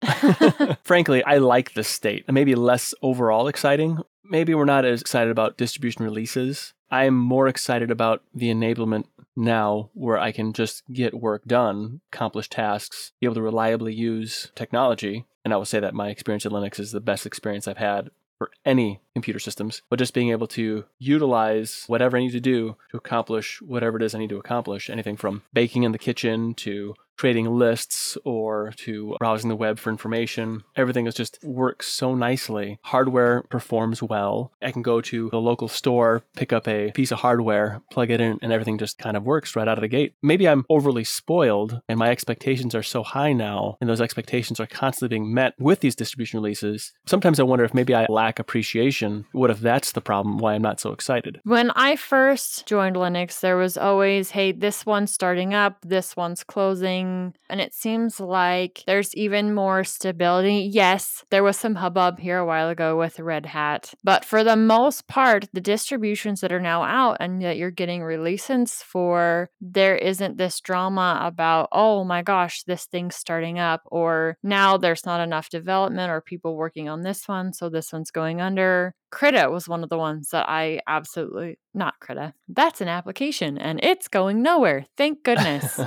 Frankly, 0.83 1.23
I 1.23 1.37
like 1.37 1.73
this 1.73 1.87
state. 1.87 2.25
Maybe 2.29 2.55
less 2.55 2.93
overall 3.01 3.47
exciting. 3.47 3.99
Maybe 4.23 4.53
we're 4.53 4.65
not 4.65 4.85
as 4.85 5.01
excited 5.01 5.31
about 5.31 5.57
distribution 5.57 6.03
releases. 6.03 6.73
I'm 6.91 7.15
more 7.15 7.47
excited 7.47 7.91
about 7.91 8.23
the 8.33 8.49
enablement 8.49 9.05
now 9.35 9.89
where 9.93 10.17
I 10.17 10.31
can 10.31 10.53
just 10.53 10.83
get 10.91 11.13
work 11.13 11.45
done, 11.45 12.01
accomplish 12.11 12.49
tasks, 12.49 13.13
be 13.19 13.27
able 13.27 13.35
to 13.35 13.41
reliably 13.41 13.93
use 13.93 14.51
technology. 14.55 15.25
And 15.45 15.53
I 15.53 15.57
will 15.57 15.65
say 15.65 15.79
that 15.79 15.93
my 15.93 16.09
experience 16.09 16.45
in 16.45 16.51
Linux 16.51 16.79
is 16.79 16.91
the 16.91 16.99
best 16.99 17.25
experience 17.25 17.67
I've 17.67 17.77
had 17.77 18.09
for 18.39 18.49
any 18.65 19.01
computer 19.13 19.37
systems, 19.37 19.83
but 19.89 19.99
just 19.99 20.13
being 20.13 20.31
able 20.31 20.47
to 20.47 20.85
utilize 20.97 21.83
whatever 21.87 22.17
I 22.17 22.21
need 22.21 22.31
to 22.31 22.39
do 22.39 22.77
to 22.89 22.97
accomplish 22.97 23.61
whatever 23.61 23.97
it 23.97 24.03
is 24.03 24.15
I 24.15 24.19
need 24.19 24.29
to 24.29 24.39
accomplish. 24.39 24.89
Anything 24.89 25.17
from 25.17 25.43
baking 25.53 25.83
in 25.83 25.91
the 25.91 25.99
kitchen 25.99 26.55
to 26.55 26.95
creating 27.19 27.51
lists 27.51 28.17
or 28.23 28.71
to 28.77 29.15
browsing 29.19 29.49
the 29.49 29.55
web 29.55 29.77
for 29.77 29.89
information. 29.89 30.63
Everything 30.77 31.05
is 31.05 31.13
just 31.13 31.37
works 31.43 31.87
so 31.87 32.15
nicely. 32.15 32.79
Hardware 32.83 33.43
performs 33.49 34.01
well. 34.01 34.53
I 34.61 34.71
can 34.71 34.81
go 34.81 35.01
to 35.01 35.29
the 35.29 35.41
local 35.41 35.67
store, 35.67 36.23
pick 36.37 36.53
up 36.53 36.65
a 36.65 36.91
piece 36.93 37.11
of 37.11 37.19
hardware, 37.19 37.81
plug 37.91 38.09
it 38.09 38.21
in, 38.21 38.39
and 38.41 38.53
everything 38.53 38.77
just 38.77 38.97
kind 38.97 39.17
of 39.17 39.23
works 39.23 39.55
right 39.55 39.67
out 39.67 39.77
of 39.77 39.81
the 39.81 39.89
gate. 39.89 40.13
Maybe 40.23 40.47
I'm 40.47 40.65
overly 40.69 41.03
spoiled 41.03 41.81
and 41.89 41.99
my 41.99 42.09
expectations 42.09 42.73
are 42.73 42.83
so 42.83 43.03
high 43.03 43.33
now, 43.33 43.77
and 43.81 43.89
those 43.89 44.01
expectations 44.01 44.61
are 44.61 44.67
constantly 44.67 45.17
being 45.17 45.33
met 45.33 45.55
with 45.59 45.81
these 45.81 45.95
distribution 45.95 46.39
releases. 46.39 46.93
Sometimes 47.05 47.39
I 47.39 47.43
wonder 47.43 47.65
if 47.65 47.73
maybe 47.73 47.93
I 47.93 48.05
lack 48.07 48.39
appreciation. 48.39 49.25
What 49.33 49.51
if 49.51 49.59
that's 49.59 49.91
the 49.91 50.01
problem? 50.01 50.37
Why 50.37 50.53
I'm 50.53 50.61
not 50.61 50.79
so 50.79 50.93
excited? 50.93 51.41
When 51.43 51.71
I 51.71 51.97
first 51.97 52.65
joined 52.65 52.95
Linux, 52.95 53.41
there 53.41 53.57
was 53.57 53.77
always, 53.77 54.31
hey, 54.31 54.53
this 54.53 54.85
one's 54.85 55.11
starting 55.11 55.53
up, 55.53 55.77
this 55.83 56.15
one's 56.15 56.45
closing 56.45 57.08
Mm, 57.09 57.33
and 57.49 57.61
it 57.61 57.73
seems 57.73 58.19
like 58.19 58.83
there's 58.85 59.15
even 59.15 59.53
more 59.53 59.83
stability. 59.83 60.69
Yes, 60.71 61.25
there 61.31 61.43
was 61.43 61.57
some 61.57 61.75
hubbub 61.75 62.19
here 62.19 62.37
a 62.37 62.45
while 62.45 62.69
ago 62.69 62.97
with 62.97 63.19
Red 63.19 63.45
Hat, 63.45 63.93
but 64.03 64.23
for 64.23 64.43
the 64.43 64.55
most 64.55 65.07
part, 65.07 65.47
the 65.53 65.61
distributions 65.61 66.41
that 66.41 66.51
are 66.51 66.59
now 66.59 66.83
out 66.83 67.17
and 67.19 67.41
that 67.41 67.57
you're 67.57 67.71
getting 67.71 68.03
releases 68.03 68.73
for, 68.83 69.49
there 69.59 69.95
isn't 69.95 70.37
this 70.37 70.59
drama 70.59 71.19
about, 71.23 71.69
oh 71.71 72.03
my 72.03 72.21
gosh, 72.21 72.63
this 72.63 72.85
thing's 72.85 73.15
starting 73.15 73.59
up, 73.59 73.81
or 73.85 74.37
now 74.43 74.77
there's 74.77 75.05
not 75.05 75.21
enough 75.21 75.49
development 75.49 76.11
or 76.11 76.21
people 76.21 76.55
working 76.55 76.89
on 76.89 77.01
this 77.01 77.27
one, 77.27 77.53
so 77.53 77.69
this 77.69 77.91
one's 77.91 78.11
going 78.11 78.41
under. 78.41 78.93
Krita 79.11 79.49
was 79.49 79.67
one 79.67 79.83
of 79.83 79.89
the 79.89 79.97
ones 79.97 80.29
that 80.29 80.47
I 80.47 80.81
absolutely 80.87 81.57
not 81.73 81.99
Krita. 81.99 82.33
That's 82.47 82.81
an 82.81 82.87
application 82.87 83.57
and 83.57 83.79
it's 83.81 84.07
going 84.07 84.43
nowhere. 84.43 84.85
Thank 84.97 85.23
goodness. 85.23 85.79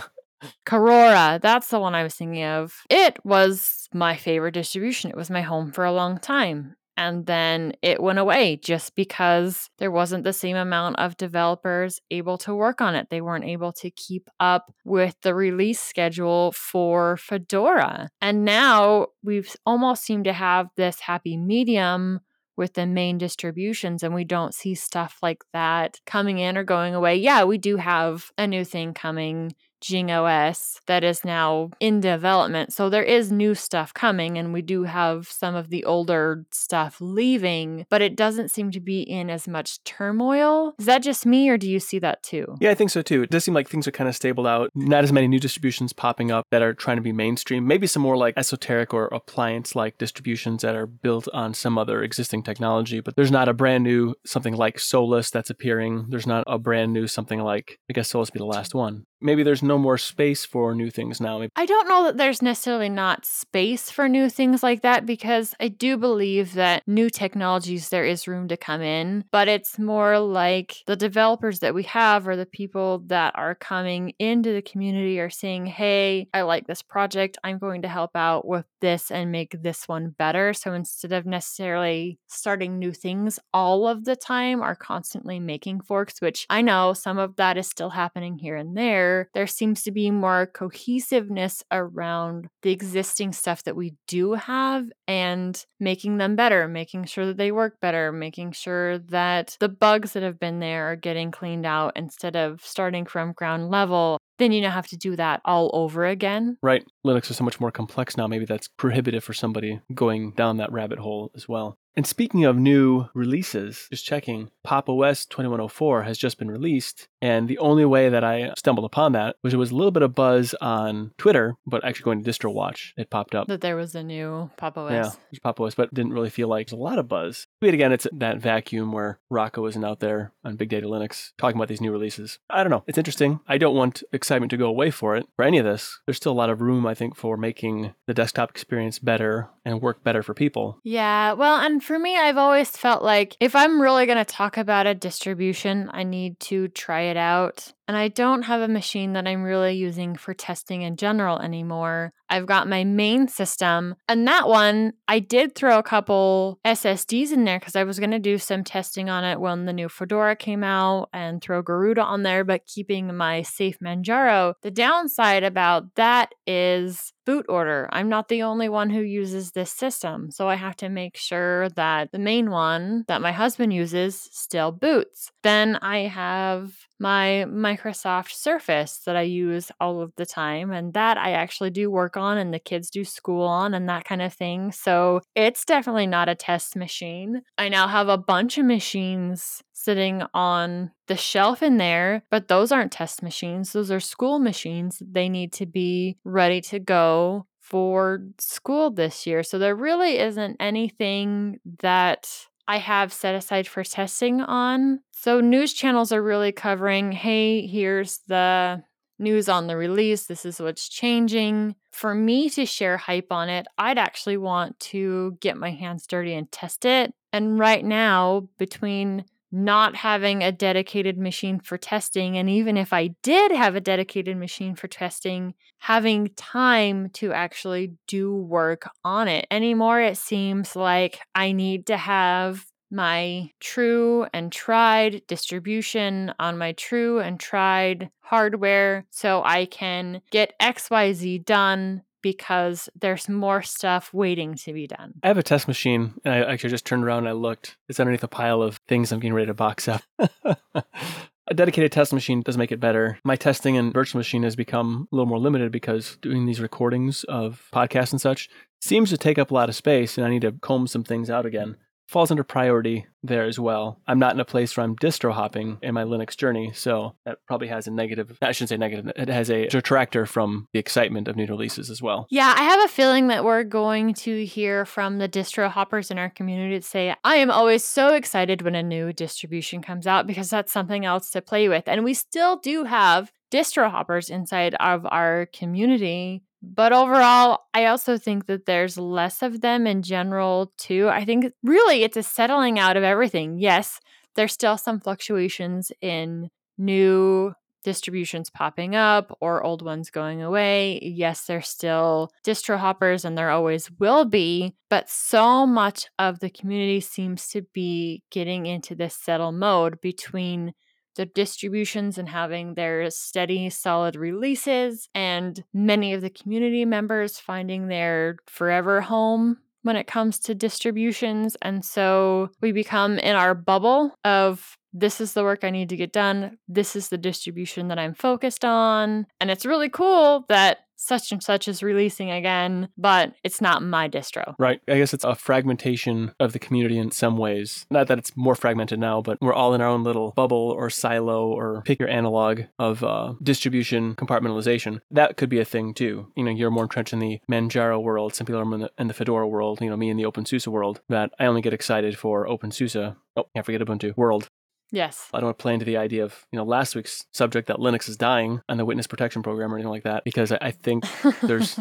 Korora, 0.66 1.40
that's 1.40 1.68
the 1.68 1.80
one 1.80 1.94
I 1.94 2.02
was 2.02 2.14
thinking 2.14 2.44
of. 2.44 2.74
It 2.90 3.18
was 3.24 3.88
my 3.92 4.16
favorite 4.16 4.54
distribution. 4.54 5.10
It 5.10 5.16
was 5.16 5.30
my 5.30 5.42
home 5.42 5.72
for 5.72 5.84
a 5.84 5.92
long 5.92 6.18
time. 6.18 6.76
And 6.96 7.24
then 7.24 7.72
it 7.80 8.02
went 8.02 8.18
away 8.18 8.56
just 8.56 8.94
because 8.94 9.70
there 9.78 9.90
wasn't 9.90 10.24
the 10.24 10.32
same 10.32 10.56
amount 10.56 10.98
of 10.98 11.16
developers 11.16 12.00
able 12.10 12.36
to 12.38 12.54
work 12.54 12.80
on 12.82 12.94
it. 12.94 13.08
They 13.10 13.22
weren't 13.22 13.46
able 13.46 13.72
to 13.74 13.90
keep 13.90 14.28
up 14.38 14.72
with 14.84 15.16
the 15.22 15.34
release 15.34 15.80
schedule 15.80 16.52
for 16.52 17.16
Fedora. 17.16 18.10
And 18.20 18.44
now 18.44 19.08
we've 19.22 19.56
almost 19.64 20.04
seemed 20.04 20.24
to 20.24 20.34
have 20.34 20.68
this 20.76 21.00
happy 21.00 21.36
medium 21.36 22.20
with 22.56 22.74
the 22.74 22.86
main 22.86 23.16
distributions 23.16 24.02
and 24.02 24.14
we 24.14 24.24
don't 24.24 24.54
see 24.54 24.74
stuff 24.74 25.16
like 25.22 25.42
that 25.54 25.98
coming 26.04 26.38
in 26.38 26.58
or 26.58 26.64
going 26.64 26.94
away. 26.94 27.16
Yeah, 27.16 27.44
we 27.44 27.56
do 27.56 27.78
have 27.78 28.30
a 28.36 28.46
new 28.46 28.64
thing 28.64 28.92
coming 28.92 29.54
Jing 29.82 30.10
OS 30.10 30.80
that 30.86 31.04
is 31.04 31.24
now 31.24 31.70
in 31.80 32.00
development. 32.00 32.72
So 32.72 32.88
there 32.88 33.02
is 33.02 33.32
new 33.32 33.54
stuff 33.54 33.92
coming, 33.92 34.38
and 34.38 34.52
we 34.52 34.62
do 34.62 34.84
have 34.84 35.28
some 35.28 35.54
of 35.54 35.68
the 35.70 35.84
older 35.84 36.46
stuff 36.52 36.98
leaving, 37.00 37.84
but 37.90 38.00
it 38.00 38.16
doesn't 38.16 38.50
seem 38.50 38.70
to 38.70 38.80
be 38.80 39.02
in 39.02 39.28
as 39.28 39.48
much 39.48 39.82
turmoil. 39.84 40.74
Is 40.78 40.86
that 40.86 41.02
just 41.02 41.26
me, 41.26 41.48
or 41.48 41.58
do 41.58 41.68
you 41.68 41.80
see 41.80 41.98
that 41.98 42.22
too? 42.22 42.56
Yeah, 42.60 42.70
I 42.70 42.74
think 42.74 42.90
so 42.90 43.02
too. 43.02 43.22
It 43.22 43.30
does 43.30 43.44
seem 43.44 43.54
like 43.54 43.68
things 43.68 43.88
are 43.88 43.92
kind 43.92 44.08
of 44.08 44.14
stable 44.14 44.46
out. 44.46 44.70
Not 44.74 45.04
as 45.04 45.12
many 45.12 45.26
new 45.26 45.40
distributions 45.40 45.92
popping 45.92 46.30
up 46.30 46.46
that 46.50 46.62
are 46.62 46.74
trying 46.74 46.96
to 46.96 47.02
be 47.02 47.12
mainstream. 47.12 47.66
Maybe 47.66 47.86
some 47.86 48.02
more 48.02 48.16
like 48.16 48.34
esoteric 48.36 48.94
or 48.94 49.06
appliance 49.06 49.74
like 49.74 49.98
distributions 49.98 50.62
that 50.62 50.76
are 50.76 50.86
built 50.86 51.26
on 51.32 51.54
some 51.54 51.76
other 51.76 52.02
existing 52.02 52.44
technology, 52.44 53.00
but 53.00 53.16
there's 53.16 53.32
not 53.32 53.48
a 53.48 53.52
brand 53.52 53.82
new 53.82 54.14
something 54.24 54.54
like 54.54 54.78
Solus 54.78 55.30
that's 55.30 55.50
appearing. 55.50 56.06
There's 56.08 56.26
not 56.26 56.44
a 56.46 56.58
brand 56.58 56.92
new 56.92 57.08
something 57.08 57.40
like, 57.40 57.78
I 57.90 57.92
guess 57.92 58.08
Solus 58.08 58.30
be 58.30 58.38
the 58.38 58.44
last 58.44 58.74
one 58.74 59.06
maybe 59.22 59.42
there's 59.42 59.62
no 59.62 59.78
more 59.78 59.98
space 59.98 60.44
for 60.44 60.74
new 60.74 60.90
things 60.90 61.20
now. 61.20 61.42
I 61.56 61.66
don't 61.66 61.88
know 61.88 62.04
that 62.04 62.16
there's 62.16 62.42
necessarily 62.42 62.88
not 62.88 63.24
space 63.24 63.90
for 63.90 64.08
new 64.08 64.28
things 64.28 64.62
like 64.62 64.82
that 64.82 65.06
because 65.06 65.54
I 65.60 65.68
do 65.68 65.96
believe 65.96 66.54
that 66.54 66.82
new 66.86 67.08
technologies 67.08 67.88
there 67.88 68.04
is 68.04 68.28
room 68.28 68.48
to 68.48 68.56
come 68.56 68.82
in, 68.82 69.24
but 69.30 69.48
it's 69.48 69.78
more 69.78 70.18
like 70.18 70.82
the 70.86 70.96
developers 70.96 71.60
that 71.60 71.74
we 71.74 71.84
have 71.84 72.26
or 72.26 72.36
the 72.36 72.46
people 72.46 73.00
that 73.06 73.32
are 73.36 73.54
coming 73.54 74.12
into 74.18 74.52
the 74.52 74.62
community 74.62 75.20
are 75.20 75.30
saying, 75.30 75.66
"Hey, 75.66 76.28
I 76.34 76.42
like 76.42 76.66
this 76.66 76.82
project. 76.82 77.38
I'm 77.44 77.58
going 77.58 77.82
to 77.82 77.88
help 77.88 78.10
out 78.14 78.46
with 78.46 78.66
this 78.80 79.10
and 79.10 79.32
make 79.32 79.62
this 79.62 79.88
one 79.88 80.14
better." 80.18 80.52
So 80.52 80.72
instead 80.74 81.12
of 81.12 81.26
necessarily 81.26 82.18
starting 82.26 82.78
new 82.78 82.92
things 82.92 83.38
all 83.54 83.86
of 83.86 84.04
the 84.04 84.16
time, 84.16 84.62
are 84.62 84.74
constantly 84.74 85.40
making 85.40 85.80
forks, 85.80 86.20
which 86.20 86.46
I 86.50 86.62
know 86.62 86.92
some 86.92 87.18
of 87.18 87.36
that 87.36 87.56
is 87.56 87.68
still 87.68 87.90
happening 87.90 88.38
here 88.38 88.56
and 88.56 88.76
there 88.76 89.11
there 89.34 89.46
seems 89.46 89.82
to 89.82 89.92
be 89.92 90.10
more 90.10 90.46
cohesiveness 90.46 91.62
around 91.70 92.48
the 92.62 92.70
existing 92.70 93.32
stuff 93.32 93.64
that 93.64 93.76
we 93.76 93.94
do 94.06 94.34
have 94.34 94.86
and 95.06 95.64
making 95.80 96.18
them 96.18 96.36
better, 96.36 96.68
making 96.68 97.04
sure 97.04 97.26
that 97.26 97.36
they 97.36 97.52
work 97.52 97.80
better, 97.80 98.12
making 98.12 98.52
sure 98.52 98.98
that 98.98 99.56
the 99.60 99.68
bugs 99.68 100.12
that 100.12 100.22
have 100.22 100.38
been 100.38 100.60
there 100.60 100.90
are 100.90 100.96
getting 100.96 101.30
cleaned 101.30 101.66
out 101.66 101.92
instead 101.96 102.36
of 102.36 102.60
starting 102.64 103.04
from 103.04 103.32
ground 103.32 103.70
level 103.70 104.18
then 104.38 104.50
you 104.50 104.60
don't 104.60 104.72
have 104.72 104.88
to 104.88 104.96
do 104.96 105.14
that 105.14 105.40
all 105.44 105.70
over 105.72 106.04
again. 106.04 106.56
Right. 106.62 106.84
Linux 107.06 107.30
is 107.30 107.36
so 107.36 107.44
much 107.44 107.60
more 107.60 107.70
complex 107.70 108.16
now. 108.16 108.26
Maybe 108.26 108.44
that's 108.44 108.66
prohibitive 108.66 109.22
for 109.22 109.32
somebody 109.32 109.80
going 109.94 110.32
down 110.32 110.56
that 110.56 110.72
rabbit 110.72 110.98
hole 110.98 111.30
as 111.36 111.48
well. 111.48 111.78
And 111.94 112.06
speaking 112.06 112.44
of 112.44 112.56
new 112.56 113.08
releases, 113.14 113.86
just 113.90 114.04
checking, 114.04 114.50
Pop! 114.64 114.88
OS 114.88 115.26
2104 115.26 116.02
has 116.04 116.18
just 116.18 116.38
been 116.38 116.50
released. 116.50 117.08
And 117.20 117.48
the 117.48 117.58
only 117.58 117.84
way 117.84 118.08
that 118.08 118.24
I 118.24 118.52
stumbled 118.56 118.84
upon 118.84 119.12
that 119.12 119.36
was 119.42 119.54
it 119.54 119.58
was 119.58 119.70
a 119.70 119.76
little 119.76 119.90
bit 119.90 120.02
of 120.02 120.14
buzz 120.14 120.54
on 120.60 121.12
Twitter, 121.18 121.54
but 121.66 121.84
actually 121.84 122.04
going 122.04 122.24
to 122.24 122.30
DistroWatch, 122.30 122.92
it 122.96 123.10
popped 123.10 123.34
up. 123.34 123.46
That 123.46 123.60
there 123.60 123.76
was 123.76 123.94
a 123.94 124.02
new 124.02 124.50
Pop! 124.56 124.78
OS. 124.78 124.92
Yeah, 124.92 125.10
there's 125.30 125.38
Pop! 125.40 125.60
OS, 125.60 125.74
but 125.74 125.92
didn't 125.92 126.12
really 126.12 126.30
feel 126.30 126.48
like 126.48 126.66
there's 126.66 126.78
a 126.78 126.82
lot 126.82 126.98
of 126.98 127.08
buzz. 127.08 127.46
But 127.60 127.74
again, 127.74 127.92
it's 127.92 128.06
that 128.12 128.38
vacuum 128.38 128.92
where 128.92 129.20
Rocco 129.30 129.66
isn't 129.66 129.84
out 129.84 130.00
there 130.00 130.32
on 130.44 130.56
Big 130.56 130.70
Daddy 130.70 130.86
Linux 130.86 131.32
talking 131.38 131.56
about 131.56 131.68
these 131.68 131.80
new 131.80 131.92
releases. 131.92 132.38
I 132.48 132.62
don't 132.62 132.70
know. 132.70 132.84
It's 132.86 132.98
interesting. 132.98 133.40
I 133.46 133.58
don't 133.58 133.76
want 133.76 134.02
excitement 134.12 134.50
to 134.50 134.56
go 134.56 134.66
away 134.66 134.90
for 134.90 135.16
it, 135.16 135.26
for 135.36 135.44
any 135.44 135.58
of 135.58 135.64
this. 135.64 136.00
There's 136.06 136.16
still 136.16 136.32
a 136.32 136.34
lot 136.34 136.50
of 136.50 136.60
room, 136.60 136.86
I 136.86 136.94
think, 136.94 137.16
for 137.16 137.36
making 137.36 137.94
the 138.06 138.14
desktop 138.14 138.50
experience 138.50 138.98
better 138.98 139.48
and 139.64 139.80
work 139.80 140.02
better 140.02 140.22
for 140.22 140.34
people. 140.34 140.78
Yeah, 140.82 141.34
well, 141.34 141.60
for 141.82 141.98
me, 141.98 142.16
I've 142.16 142.38
always 142.38 142.70
felt 142.70 143.02
like 143.02 143.36
if 143.40 143.54
I'm 143.54 143.80
really 143.80 144.06
going 144.06 144.18
to 144.18 144.24
talk 144.24 144.56
about 144.56 144.86
a 144.86 144.94
distribution, 144.94 145.90
I 145.92 146.04
need 146.04 146.38
to 146.40 146.68
try 146.68 147.02
it 147.02 147.16
out. 147.16 147.72
And 147.88 147.96
I 147.96 148.08
don't 148.08 148.42
have 148.42 148.60
a 148.62 148.68
machine 148.68 149.12
that 149.14 149.26
I'm 149.26 149.42
really 149.42 149.74
using 149.74 150.16
for 150.16 150.32
testing 150.32 150.82
in 150.82 150.96
general 150.96 151.38
anymore. 151.40 152.12
I've 152.30 152.46
got 152.46 152.68
my 152.68 152.84
main 152.84 153.28
system, 153.28 153.96
and 154.08 154.26
that 154.26 154.48
one 154.48 154.94
I 155.06 155.18
did 155.18 155.54
throw 155.54 155.78
a 155.78 155.82
couple 155.82 156.58
SSDs 156.64 157.32
in 157.32 157.44
there 157.44 157.58
because 157.58 157.76
I 157.76 157.84
was 157.84 157.98
going 157.98 158.12
to 158.12 158.18
do 158.18 158.38
some 158.38 158.64
testing 158.64 159.10
on 159.10 159.24
it 159.24 159.40
when 159.40 159.66
the 159.66 159.72
new 159.74 159.90
Fedora 159.90 160.36
came 160.36 160.64
out 160.64 161.10
and 161.12 161.42
throw 161.42 161.60
Garuda 161.60 162.02
on 162.02 162.22
there, 162.22 162.44
but 162.44 162.66
keeping 162.66 163.14
my 163.14 163.42
safe 163.42 163.78
Manjaro. 163.80 164.54
The 164.62 164.70
downside 164.70 165.44
about 165.44 165.94
that 165.96 166.32
is 166.46 167.11
boot 167.24 167.46
order. 167.48 167.88
I'm 167.92 168.08
not 168.08 168.28
the 168.28 168.42
only 168.42 168.68
one 168.68 168.90
who 168.90 169.00
uses 169.00 169.52
this 169.52 169.70
system. 169.70 170.30
So 170.30 170.48
I 170.48 170.56
have 170.56 170.76
to 170.76 170.88
make 170.88 171.16
sure 171.16 171.68
that 171.70 172.12
the 172.12 172.18
main 172.18 172.50
one 172.50 173.04
that 173.08 173.22
my 173.22 173.32
husband 173.32 173.72
uses 173.72 174.28
still 174.32 174.72
boots. 174.72 175.30
Then 175.42 175.76
I 175.76 176.00
have 176.00 176.72
my 176.98 177.46
Microsoft 177.48 178.30
Surface 178.30 178.98
that 179.06 179.16
I 179.16 179.22
use 179.22 179.72
all 179.80 180.00
of 180.00 180.12
the 180.16 180.24
time, 180.24 180.70
and 180.70 180.94
that 180.94 181.18
I 181.18 181.32
actually 181.32 181.70
do 181.70 181.90
work 181.90 182.16
on, 182.16 182.38
and 182.38 182.54
the 182.54 182.60
kids 182.60 182.90
do 182.90 183.04
school 183.04 183.44
on, 183.44 183.74
and 183.74 183.88
that 183.88 184.04
kind 184.04 184.22
of 184.22 184.32
thing. 184.32 184.70
So 184.70 185.20
it's 185.34 185.64
definitely 185.64 186.06
not 186.06 186.28
a 186.28 186.36
test 186.36 186.76
machine. 186.76 187.42
I 187.58 187.68
now 187.68 187.88
have 187.88 188.08
a 188.08 188.16
bunch 188.18 188.56
of 188.56 188.66
machines 188.66 189.62
sitting 189.82 190.22
on 190.34 190.90
the 191.08 191.16
shelf 191.16 191.62
in 191.62 191.76
there, 191.76 192.22
but 192.30 192.48
those 192.48 192.72
aren't 192.72 192.92
test 192.92 193.22
machines. 193.22 193.72
Those 193.72 193.90
are 193.90 194.00
school 194.00 194.38
machines. 194.38 195.02
They 195.04 195.28
need 195.28 195.52
to 195.54 195.66
be 195.66 196.18
ready 196.24 196.60
to 196.62 196.78
go 196.78 197.46
for 197.60 198.24
school 198.38 198.90
this 198.90 199.26
year. 199.26 199.42
So 199.42 199.58
there 199.58 199.74
really 199.74 200.18
isn't 200.18 200.56
anything 200.60 201.58
that 201.80 202.28
I 202.68 202.78
have 202.78 203.12
set 203.12 203.34
aside 203.34 203.66
for 203.66 203.82
testing 203.82 204.40
on. 204.40 205.00
So, 205.12 205.40
news 205.40 205.72
channels 205.72 206.12
are 206.12 206.22
really 206.22 206.52
covering 206.52 207.12
hey, 207.12 207.66
here's 207.66 208.20
the 208.28 208.82
news 209.18 209.48
on 209.48 209.66
the 209.66 209.76
release. 209.76 210.26
This 210.26 210.44
is 210.44 210.60
what's 210.60 210.88
changing. 210.88 211.76
For 211.92 212.14
me 212.14 212.50
to 212.50 212.66
share 212.66 212.96
hype 212.96 213.30
on 213.30 213.48
it, 213.48 213.66
I'd 213.78 213.98
actually 213.98 214.36
want 214.36 214.78
to 214.80 215.36
get 215.40 215.56
my 215.56 215.70
hands 215.70 216.06
dirty 216.06 216.34
and 216.34 216.50
test 216.50 216.84
it. 216.84 217.12
And 217.32 217.58
right 217.58 217.84
now, 217.84 218.48
between 218.58 219.24
not 219.52 219.94
having 219.94 220.42
a 220.42 220.50
dedicated 220.50 221.18
machine 221.18 221.60
for 221.60 221.76
testing. 221.76 222.38
And 222.38 222.48
even 222.48 222.76
if 222.76 222.92
I 222.92 223.08
did 223.22 223.52
have 223.52 223.76
a 223.76 223.80
dedicated 223.80 224.36
machine 224.36 224.74
for 224.74 224.88
testing, 224.88 225.54
having 225.78 226.30
time 226.36 227.10
to 227.10 227.32
actually 227.32 227.92
do 228.06 228.34
work 228.34 228.88
on 229.04 229.28
it. 229.28 229.46
Anymore, 229.50 230.00
it 230.00 230.16
seems 230.16 230.74
like 230.74 231.20
I 231.34 231.52
need 231.52 231.86
to 231.86 231.96
have 231.98 232.64
my 232.90 233.50
true 233.58 234.26
and 234.34 234.52
tried 234.52 235.22
distribution 235.26 236.32
on 236.38 236.58
my 236.58 236.72
true 236.72 237.20
and 237.20 237.40
tried 237.40 238.10
hardware 238.20 239.06
so 239.10 239.42
I 239.44 239.64
can 239.64 240.20
get 240.30 240.58
XYZ 240.60 241.44
done 241.44 242.02
because 242.22 242.88
there's 242.98 243.28
more 243.28 243.62
stuff 243.62 244.12
waiting 244.14 244.54
to 244.54 244.72
be 244.72 244.86
done. 244.86 245.14
I 245.22 245.28
have 245.28 245.38
a 245.38 245.42
test 245.42 245.68
machine, 245.68 246.14
and 246.24 246.34
I 246.34 246.38
actually 246.52 246.70
just 246.70 246.86
turned 246.86 247.04
around 247.04 247.20
and 247.20 247.28
I 247.28 247.32
looked. 247.32 247.76
It's 247.88 248.00
underneath 248.00 248.24
a 248.24 248.28
pile 248.28 248.62
of 248.62 248.76
things 248.88 249.12
I'm 249.12 249.20
getting 249.20 249.34
ready 249.34 249.46
to 249.46 249.54
box 249.54 249.88
up. 249.88 250.02
a 250.74 251.54
dedicated 251.54 251.92
test 251.92 252.12
machine 252.12 252.40
does 252.40 252.56
make 252.56 252.72
it 252.72 252.80
better. 252.80 253.18
My 253.24 253.36
testing 253.36 253.76
and 253.76 253.92
virtual 253.92 254.18
machine 254.18 254.44
has 254.44 254.56
become 254.56 255.08
a 255.12 255.16
little 255.16 255.26
more 255.26 255.38
limited 255.38 255.72
because 255.72 256.16
doing 256.22 256.46
these 256.46 256.60
recordings 256.60 257.24
of 257.24 257.68
podcasts 257.72 258.12
and 258.12 258.20
such 258.20 258.48
seems 258.80 259.10
to 259.10 259.18
take 259.18 259.38
up 259.38 259.50
a 259.50 259.54
lot 259.54 259.68
of 259.68 259.74
space, 259.74 260.16
and 260.16 260.26
I 260.26 260.30
need 260.30 260.42
to 260.42 260.52
comb 260.52 260.86
some 260.86 261.04
things 261.04 261.28
out 261.28 261.46
again 261.46 261.76
falls 262.12 262.30
under 262.30 262.44
priority 262.44 263.06
there 263.24 263.44
as 263.44 263.58
well. 263.58 264.00
I'm 264.06 264.18
not 264.18 264.34
in 264.34 264.40
a 264.40 264.44
place 264.44 264.76
where 264.76 264.84
I'm 264.84 264.96
distro 264.96 265.32
hopping 265.32 265.78
in 265.82 265.94
my 265.94 266.04
Linux 266.04 266.36
journey, 266.36 266.72
so 266.74 267.14
that 267.24 267.38
probably 267.46 267.68
has 267.68 267.86
a 267.86 267.90
negative, 267.90 268.36
I 268.42 268.52
shouldn't 268.52 268.68
say 268.68 268.76
negative, 268.76 269.10
it 269.16 269.28
has 269.28 269.50
a 269.50 269.66
detractor 269.68 270.26
from 270.26 270.68
the 270.72 270.78
excitement 270.78 271.28
of 271.28 271.36
new 271.36 271.46
releases 271.46 271.88
as 271.88 272.02
well. 272.02 272.26
Yeah, 272.30 272.52
I 272.56 272.64
have 272.64 272.84
a 272.84 272.88
feeling 272.88 273.28
that 273.28 273.44
we're 273.44 273.64
going 273.64 274.14
to 274.14 274.44
hear 274.44 274.84
from 274.84 275.18
the 275.18 275.28
distro 275.28 275.70
hoppers 275.70 276.10
in 276.10 276.18
our 276.18 276.30
community 276.30 276.76
that 276.76 276.84
say, 276.84 277.14
I 277.24 277.36
am 277.36 277.50
always 277.50 277.84
so 277.84 278.14
excited 278.14 278.62
when 278.62 278.74
a 278.74 278.82
new 278.82 279.12
distribution 279.12 279.82
comes 279.82 280.06
out 280.06 280.26
because 280.26 280.50
that's 280.50 280.72
something 280.72 281.04
else 281.04 281.30
to 281.30 281.40
play 281.40 281.68
with. 281.68 281.84
And 281.86 282.04
we 282.04 282.14
still 282.14 282.58
do 282.58 282.84
have 282.84 283.32
distro 283.50 283.90
hoppers 283.90 284.30
inside 284.30 284.74
of 284.80 285.06
our 285.06 285.46
community 285.46 286.42
but 286.62 286.92
overall, 286.92 287.60
I 287.74 287.86
also 287.86 288.16
think 288.16 288.46
that 288.46 288.66
there's 288.66 288.96
less 288.96 289.42
of 289.42 289.60
them 289.60 289.86
in 289.86 290.02
general, 290.02 290.72
too. 290.78 291.08
I 291.08 291.24
think 291.24 291.52
really 291.62 292.04
it's 292.04 292.16
a 292.16 292.22
settling 292.22 292.78
out 292.78 292.96
of 292.96 293.02
everything. 293.02 293.58
Yes, 293.58 293.98
there's 294.36 294.52
still 294.52 294.78
some 294.78 295.00
fluctuations 295.00 295.90
in 296.00 296.48
new 296.78 297.52
distributions 297.84 298.48
popping 298.48 298.94
up 298.94 299.36
or 299.40 299.62
old 299.62 299.82
ones 299.82 300.10
going 300.10 300.40
away. 300.40 301.00
Yes, 301.02 301.46
there's 301.46 301.68
still 301.68 302.30
distro 302.46 302.78
hoppers 302.78 303.24
and 303.24 303.36
there 303.36 303.50
always 303.50 303.90
will 303.98 304.24
be, 304.24 304.74
but 304.88 305.10
so 305.10 305.66
much 305.66 306.06
of 306.18 306.38
the 306.38 306.50
community 306.50 307.00
seems 307.00 307.48
to 307.48 307.62
be 307.74 308.22
getting 308.30 308.66
into 308.66 308.94
this 308.94 309.16
settle 309.16 309.52
mode 309.52 310.00
between 310.00 310.72
the 311.16 311.26
distributions 311.26 312.18
and 312.18 312.28
having 312.28 312.74
their 312.74 313.10
steady, 313.10 313.70
solid 313.70 314.16
releases, 314.16 315.08
and 315.14 315.64
many 315.72 316.14
of 316.14 316.20
the 316.20 316.30
community 316.30 316.84
members 316.84 317.38
finding 317.38 317.88
their 317.88 318.36
forever 318.46 319.00
home 319.00 319.58
when 319.82 319.96
it 319.96 320.06
comes 320.06 320.38
to 320.38 320.54
distributions. 320.54 321.56
And 321.62 321.84
so 321.84 322.50
we 322.60 322.72
become 322.72 323.18
in 323.18 323.34
our 323.34 323.54
bubble 323.54 324.16
of 324.24 324.78
this 324.92 325.20
is 325.20 325.32
the 325.32 325.42
work 325.42 325.64
I 325.64 325.70
need 325.70 325.88
to 325.90 325.96
get 325.96 326.12
done. 326.12 326.58
This 326.68 326.96
is 326.96 327.08
the 327.08 327.18
distribution 327.18 327.88
that 327.88 327.98
I'm 327.98 328.14
focused 328.14 328.64
on. 328.64 329.26
And 329.40 329.50
it's 329.50 329.66
really 329.66 329.88
cool 329.88 330.44
that 330.48 330.78
such 331.02 331.32
and 331.32 331.42
such 331.42 331.66
is 331.66 331.82
releasing 331.82 332.30
again, 332.30 332.88
but 332.96 333.34
it's 333.42 333.60
not 333.60 333.82
my 333.82 334.08
distro. 334.08 334.54
Right. 334.58 334.80
I 334.86 334.98
guess 334.98 335.12
it's 335.12 335.24
a 335.24 335.34
fragmentation 335.34 336.32
of 336.38 336.52
the 336.52 336.58
community 336.58 336.96
in 336.96 337.10
some 337.10 337.36
ways. 337.36 337.86
Not 337.90 338.06
that 338.06 338.18
it's 338.18 338.36
more 338.36 338.54
fragmented 338.54 339.00
now, 339.00 339.20
but 339.20 339.38
we're 339.40 339.52
all 339.52 339.74
in 339.74 339.80
our 339.80 339.88
own 339.88 340.04
little 340.04 340.32
bubble 340.36 340.70
or 340.70 340.90
silo 340.90 341.48
or 341.48 341.82
pick 341.82 341.98
your 341.98 342.08
analog 342.08 342.62
of 342.78 343.02
uh, 343.02 343.34
distribution 343.42 344.14
compartmentalization. 344.14 345.00
That 345.10 345.36
could 345.36 345.48
be 345.48 345.58
a 345.58 345.64
thing 345.64 345.92
too. 345.92 346.28
You 346.36 346.44
know, 346.44 346.50
you're 346.52 346.70
more 346.70 346.84
entrenched 346.84 347.12
in 347.12 347.18
the 347.18 347.40
Manjaro 347.50 348.00
world. 348.00 348.34
Some 348.34 348.46
people 348.46 348.60
are 348.60 348.74
in 348.74 348.80
the, 348.82 348.90
in 348.96 349.08
the 349.08 349.14
Fedora 349.14 349.48
world. 349.48 349.80
You 349.80 349.90
know, 349.90 349.96
me 349.96 350.10
in 350.10 350.16
the 350.16 350.24
OpenSUSE 350.24 350.68
world. 350.68 351.00
That 351.08 351.32
I 351.38 351.46
only 351.46 351.62
get 351.62 351.74
excited 351.74 352.16
for 352.16 352.46
OpenSUSE. 352.46 353.16
Oh, 353.36 353.44
can't 353.54 353.66
forget 353.66 353.80
Ubuntu 353.80 354.16
world. 354.16 354.48
Yes. 354.92 355.28
I 355.32 355.40
don't 355.40 355.46
want 355.46 355.58
to 355.58 355.62
play 355.62 355.72
into 355.72 355.86
the 355.86 355.96
idea 355.96 356.22
of, 356.22 356.46
you 356.52 356.58
know, 356.58 356.64
last 356.64 356.94
week's 356.94 357.24
subject 357.32 357.66
that 357.68 357.78
Linux 357.78 358.08
is 358.08 358.16
dying 358.16 358.60
and 358.68 358.78
the 358.78 358.84
witness 358.84 359.06
protection 359.06 359.42
program 359.42 359.72
or 359.72 359.76
anything 359.76 359.90
like 359.90 360.04
that, 360.04 360.22
because 360.22 360.52
I 360.52 360.70
think 360.70 361.04
there's 361.42 361.80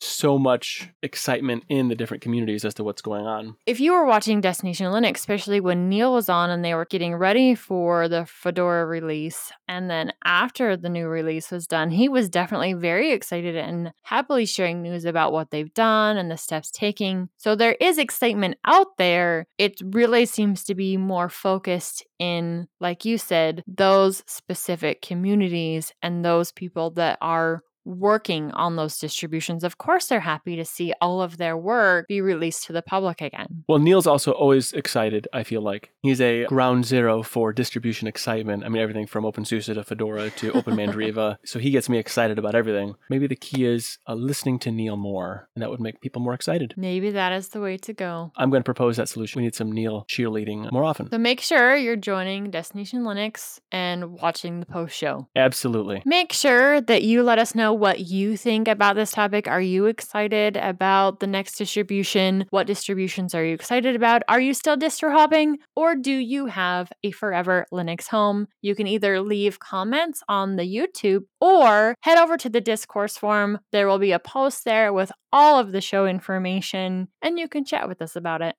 so 0.00 0.38
much 0.38 0.88
excitement 1.02 1.64
in 1.68 1.88
the 1.88 1.94
different 1.94 2.22
communities 2.22 2.64
as 2.64 2.74
to 2.74 2.84
what's 2.84 3.02
going 3.02 3.26
on. 3.26 3.56
If 3.66 3.80
you 3.80 3.92
were 3.92 4.04
watching 4.04 4.40
Destination 4.40 4.86
Linux, 4.86 5.16
especially 5.16 5.60
when 5.60 5.88
Neil 5.88 6.12
was 6.12 6.28
on 6.28 6.50
and 6.50 6.64
they 6.64 6.74
were 6.74 6.84
getting 6.84 7.14
ready 7.14 7.54
for 7.54 8.08
the 8.08 8.26
Fedora 8.26 8.86
release, 8.86 9.52
and 9.68 9.90
then 9.90 10.12
after 10.24 10.76
the 10.76 10.88
new 10.88 11.08
release 11.08 11.50
was 11.50 11.66
done, 11.66 11.90
he 11.90 12.08
was 12.08 12.28
definitely 12.28 12.74
very 12.74 13.12
excited 13.12 13.56
and 13.56 13.92
happily 14.02 14.46
sharing 14.46 14.82
news 14.82 15.04
about 15.04 15.32
what 15.32 15.50
they've 15.50 15.72
done 15.74 16.16
and 16.16 16.30
the 16.30 16.36
steps 16.36 16.70
taking. 16.70 17.28
So 17.36 17.54
there 17.56 17.76
is 17.80 17.98
excitement 17.98 18.56
out 18.64 18.96
there. 18.98 19.46
It 19.58 19.80
really 19.82 20.26
seems 20.26 20.64
to 20.64 20.74
be 20.74 20.96
more 20.96 21.28
focused 21.28 22.04
in, 22.18 22.68
like 22.80 23.04
you 23.04 23.18
said, 23.18 23.62
those 23.66 24.22
specific 24.26 25.02
communities 25.02 25.92
and 26.02 26.24
those 26.24 26.52
people 26.52 26.90
that 26.92 27.18
are 27.20 27.62
working 27.86 28.50
on 28.50 28.76
those 28.76 28.98
distributions, 28.98 29.64
of 29.64 29.78
course 29.78 30.08
they're 30.08 30.20
happy 30.20 30.56
to 30.56 30.64
see 30.64 30.92
all 31.00 31.22
of 31.22 31.38
their 31.38 31.56
work 31.56 32.06
be 32.08 32.20
released 32.20 32.64
to 32.66 32.72
the 32.72 32.82
public 32.82 33.20
again. 33.22 33.64
Well, 33.68 33.78
Neil's 33.78 34.06
also 34.06 34.32
always 34.32 34.72
excited, 34.72 35.28
I 35.32 35.44
feel 35.44 35.62
like. 35.62 35.92
He's 36.02 36.20
a 36.20 36.44
ground 36.46 36.84
zero 36.84 37.22
for 37.22 37.52
distribution 37.52 38.08
excitement. 38.08 38.64
I 38.64 38.68
mean, 38.68 38.82
everything 38.82 39.06
from 39.06 39.24
OpenSUSE 39.24 39.74
to 39.74 39.84
Fedora 39.84 40.30
to 40.30 40.52
OpenMandriva. 40.52 41.36
so 41.44 41.58
he 41.58 41.70
gets 41.70 41.88
me 41.88 41.98
excited 41.98 42.38
about 42.38 42.54
everything. 42.54 42.94
Maybe 43.08 43.26
the 43.26 43.36
key 43.36 43.64
is 43.64 43.98
uh, 44.08 44.14
listening 44.14 44.58
to 44.60 44.70
Neil 44.70 44.96
more, 44.96 45.48
and 45.54 45.62
that 45.62 45.70
would 45.70 45.80
make 45.80 46.00
people 46.00 46.20
more 46.20 46.34
excited. 46.34 46.74
Maybe 46.76 47.10
that 47.10 47.32
is 47.32 47.48
the 47.48 47.60
way 47.60 47.76
to 47.78 47.92
go. 47.92 48.32
I'm 48.36 48.50
going 48.50 48.60
to 48.60 48.64
propose 48.64 48.96
that 48.96 49.08
solution. 49.08 49.40
We 49.40 49.44
need 49.44 49.54
some 49.54 49.70
Neil 49.70 50.04
cheerleading 50.08 50.70
more 50.72 50.84
often. 50.84 51.10
So 51.10 51.18
make 51.18 51.40
sure 51.40 51.76
you're 51.76 51.96
joining 51.96 52.50
Destination 52.50 53.02
Linux 53.04 53.60
and 53.70 54.20
watching 54.20 54.60
the 54.60 54.66
post 54.66 54.96
show. 54.96 55.28
Absolutely. 55.36 56.02
Make 56.04 56.32
sure 56.32 56.80
that 56.80 57.02
you 57.02 57.22
let 57.22 57.38
us 57.38 57.54
know 57.54 57.75
what 57.76 58.00
you 58.00 58.36
think 58.36 58.66
about 58.68 58.96
this 58.96 59.12
topic. 59.12 59.46
Are 59.46 59.60
you 59.60 59.86
excited 59.86 60.56
about 60.56 61.20
the 61.20 61.26
next 61.26 61.56
distribution? 61.56 62.46
What 62.50 62.66
distributions 62.66 63.34
are 63.34 63.44
you 63.44 63.54
excited 63.54 63.94
about? 63.94 64.22
Are 64.28 64.40
you 64.40 64.54
still 64.54 64.76
distro 64.76 65.12
hopping 65.12 65.58
or 65.76 65.94
do 65.94 66.12
you 66.12 66.46
have 66.46 66.90
a 67.02 67.10
forever 67.10 67.66
Linux 67.72 68.08
home? 68.08 68.48
You 68.62 68.74
can 68.74 68.86
either 68.86 69.20
leave 69.20 69.60
comments 69.60 70.22
on 70.28 70.56
the 70.56 70.64
YouTube 70.64 71.24
or 71.40 71.94
head 72.00 72.18
over 72.18 72.36
to 72.38 72.48
the 72.48 72.60
discourse 72.60 73.16
forum. 73.16 73.58
There 73.72 73.86
will 73.86 73.98
be 73.98 74.12
a 74.12 74.18
post 74.18 74.64
there 74.64 74.92
with 74.92 75.12
all 75.32 75.60
of 75.60 75.72
the 75.72 75.80
show 75.80 76.06
information 76.06 77.08
and 77.22 77.38
you 77.38 77.48
can 77.48 77.64
chat 77.64 77.88
with 77.88 78.00
us 78.02 78.16
about 78.16 78.42
it. 78.42 78.56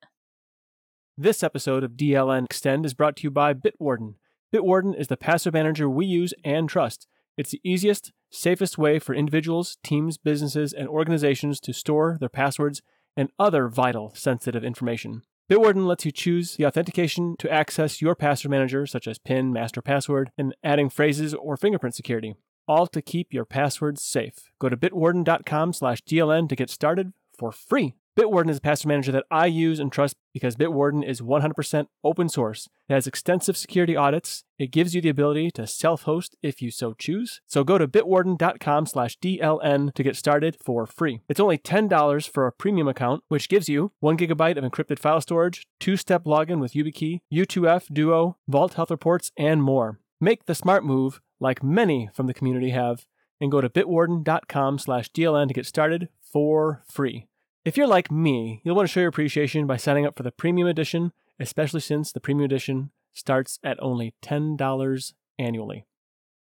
This 1.16 1.42
episode 1.42 1.82
of 1.82 1.92
DLN 1.92 2.44
Extend 2.44 2.86
is 2.86 2.94
brought 2.94 3.16
to 3.16 3.24
you 3.24 3.30
by 3.32 3.52
Bitwarden. 3.52 4.14
Bitwarden 4.54 4.98
is 4.98 5.08
the 5.08 5.16
password 5.16 5.52
manager 5.52 5.90
we 5.90 6.06
use 6.06 6.32
and 6.44 6.68
trust. 6.68 7.06
It's 7.38 7.52
the 7.52 7.60
easiest, 7.62 8.12
safest 8.30 8.78
way 8.78 8.98
for 8.98 9.14
individuals, 9.14 9.78
teams, 9.84 10.18
businesses, 10.18 10.72
and 10.72 10.88
organizations 10.88 11.60
to 11.60 11.72
store 11.72 12.18
their 12.18 12.28
passwords 12.28 12.82
and 13.16 13.30
other 13.38 13.68
vital 13.68 14.12
sensitive 14.16 14.64
information. 14.64 15.22
Bitwarden 15.48 15.86
lets 15.86 16.04
you 16.04 16.10
choose 16.10 16.56
the 16.56 16.66
authentication 16.66 17.36
to 17.38 17.50
access 17.50 18.02
your 18.02 18.16
password 18.16 18.50
manager, 18.50 18.86
such 18.86 19.06
as 19.06 19.18
PIN, 19.20 19.52
master 19.52 19.80
password, 19.80 20.32
and 20.36 20.54
adding 20.64 20.90
phrases 20.90 21.32
or 21.32 21.56
fingerprint 21.56 21.94
security. 21.94 22.34
all 22.66 22.86
to 22.86 23.00
keep 23.00 23.32
your 23.32 23.46
passwords 23.46 24.02
safe. 24.02 24.50
Go 24.58 24.68
to 24.68 24.76
bitwarden.com 24.76 25.72
slash 25.72 26.02
DLN 26.02 26.48
to 26.50 26.56
get 26.56 26.68
started 26.68 27.12
for 27.38 27.50
free. 27.50 27.94
Bitwarden 28.18 28.50
is 28.50 28.56
a 28.56 28.60
password 28.60 28.88
manager 28.88 29.12
that 29.12 29.26
I 29.30 29.46
use 29.46 29.78
and 29.78 29.92
trust 29.92 30.16
because 30.34 30.56
Bitwarden 30.56 31.04
is 31.04 31.20
100% 31.20 31.86
open 32.02 32.28
source. 32.28 32.68
It 32.88 32.94
has 32.94 33.06
extensive 33.06 33.56
security 33.56 33.94
audits. 33.94 34.42
It 34.58 34.72
gives 34.72 34.92
you 34.92 35.00
the 35.00 35.08
ability 35.08 35.52
to 35.52 35.68
self-host 35.68 36.34
if 36.42 36.60
you 36.60 36.72
so 36.72 36.94
choose. 36.94 37.40
So 37.46 37.62
go 37.62 37.78
to 37.78 37.86
bitwarden.com 37.86 38.86
slash 38.86 39.16
DLN 39.20 39.94
to 39.94 40.02
get 40.02 40.16
started 40.16 40.56
for 40.60 40.84
free. 40.84 41.20
It's 41.28 41.38
only 41.38 41.58
$10 41.58 42.28
for 42.28 42.48
a 42.48 42.52
premium 42.52 42.88
account, 42.88 43.22
which 43.28 43.48
gives 43.48 43.68
you 43.68 43.92
one 44.00 44.18
gigabyte 44.18 44.56
of 44.56 44.64
encrypted 44.64 44.98
file 44.98 45.20
storage, 45.20 45.68
two-step 45.78 46.24
login 46.24 46.58
with 46.58 46.72
YubiKey, 46.72 47.20
U2F, 47.32 47.94
Duo, 47.94 48.36
Vault 48.48 48.74
Health 48.74 48.90
Reports, 48.90 49.30
and 49.36 49.62
more. 49.62 50.00
Make 50.20 50.46
the 50.46 50.56
smart 50.56 50.84
move 50.84 51.20
like 51.38 51.62
many 51.62 52.10
from 52.12 52.26
the 52.26 52.34
community 52.34 52.70
have 52.70 53.06
and 53.40 53.52
go 53.52 53.60
to 53.60 53.68
bitwarden.com 53.68 54.80
slash 54.80 55.08
DLN 55.12 55.46
to 55.46 55.54
get 55.54 55.66
started 55.66 56.08
for 56.20 56.82
free. 56.90 57.28
If 57.68 57.76
you're 57.76 57.86
like 57.86 58.10
me, 58.10 58.62
you'll 58.64 58.76
want 58.76 58.88
to 58.88 58.90
show 58.90 59.00
your 59.00 59.10
appreciation 59.10 59.66
by 59.66 59.76
signing 59.76 60.06
up 60.06 60.16
for 60.16 60.22
the 60.22 60.32
premium 60.32 60.66
edition, 60.66 61.12
especially 61.38 61.80
since 61.80 62.10
the 62.10 62.18
premium 62.18 62.46
edition 62.46 62.92
starts 63.12 63.58
at 63.62 63.76
only 63.82 64.14
$10 64.22 65.12
annually. 65.38 65.84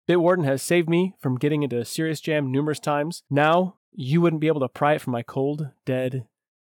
Bitwarden 0.07 0.45
has 0.45 0.63
saved 0.63 0.91
me 0.91 1.15
from 1.19 1.39
getting 1.39 1.63
into 1.63 1.79
a 1.79 1.87
serious 1.87 2.21
jam 2.21 2.53
numerous 2.53 2.79
times. 2.79 3.23
Now, 3.31 3.77
you 3.93 4.21
wouldn't 4.21 4.43
be 4.43 4.47
able 4.47 4.61
to 4.61 4.69
pry 4.69 4.93
it 4.93 5.01
from 5.01 5.15
my 5.15 5.23
cold, 5.23 5.71
dead 5.87 6.27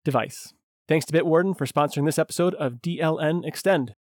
device. 0.05 0.53
Thanks 0.89 1.07
to 1.07 1.13
Bitwarden 1.13 1.57
for 1.57 1.65
sponsoring 1.65 2.07
this 2.07 2.19
episode 2.19 2.55
of 2.55 2.83
DLN 2.83 3.47
Extend. 3.47 3.95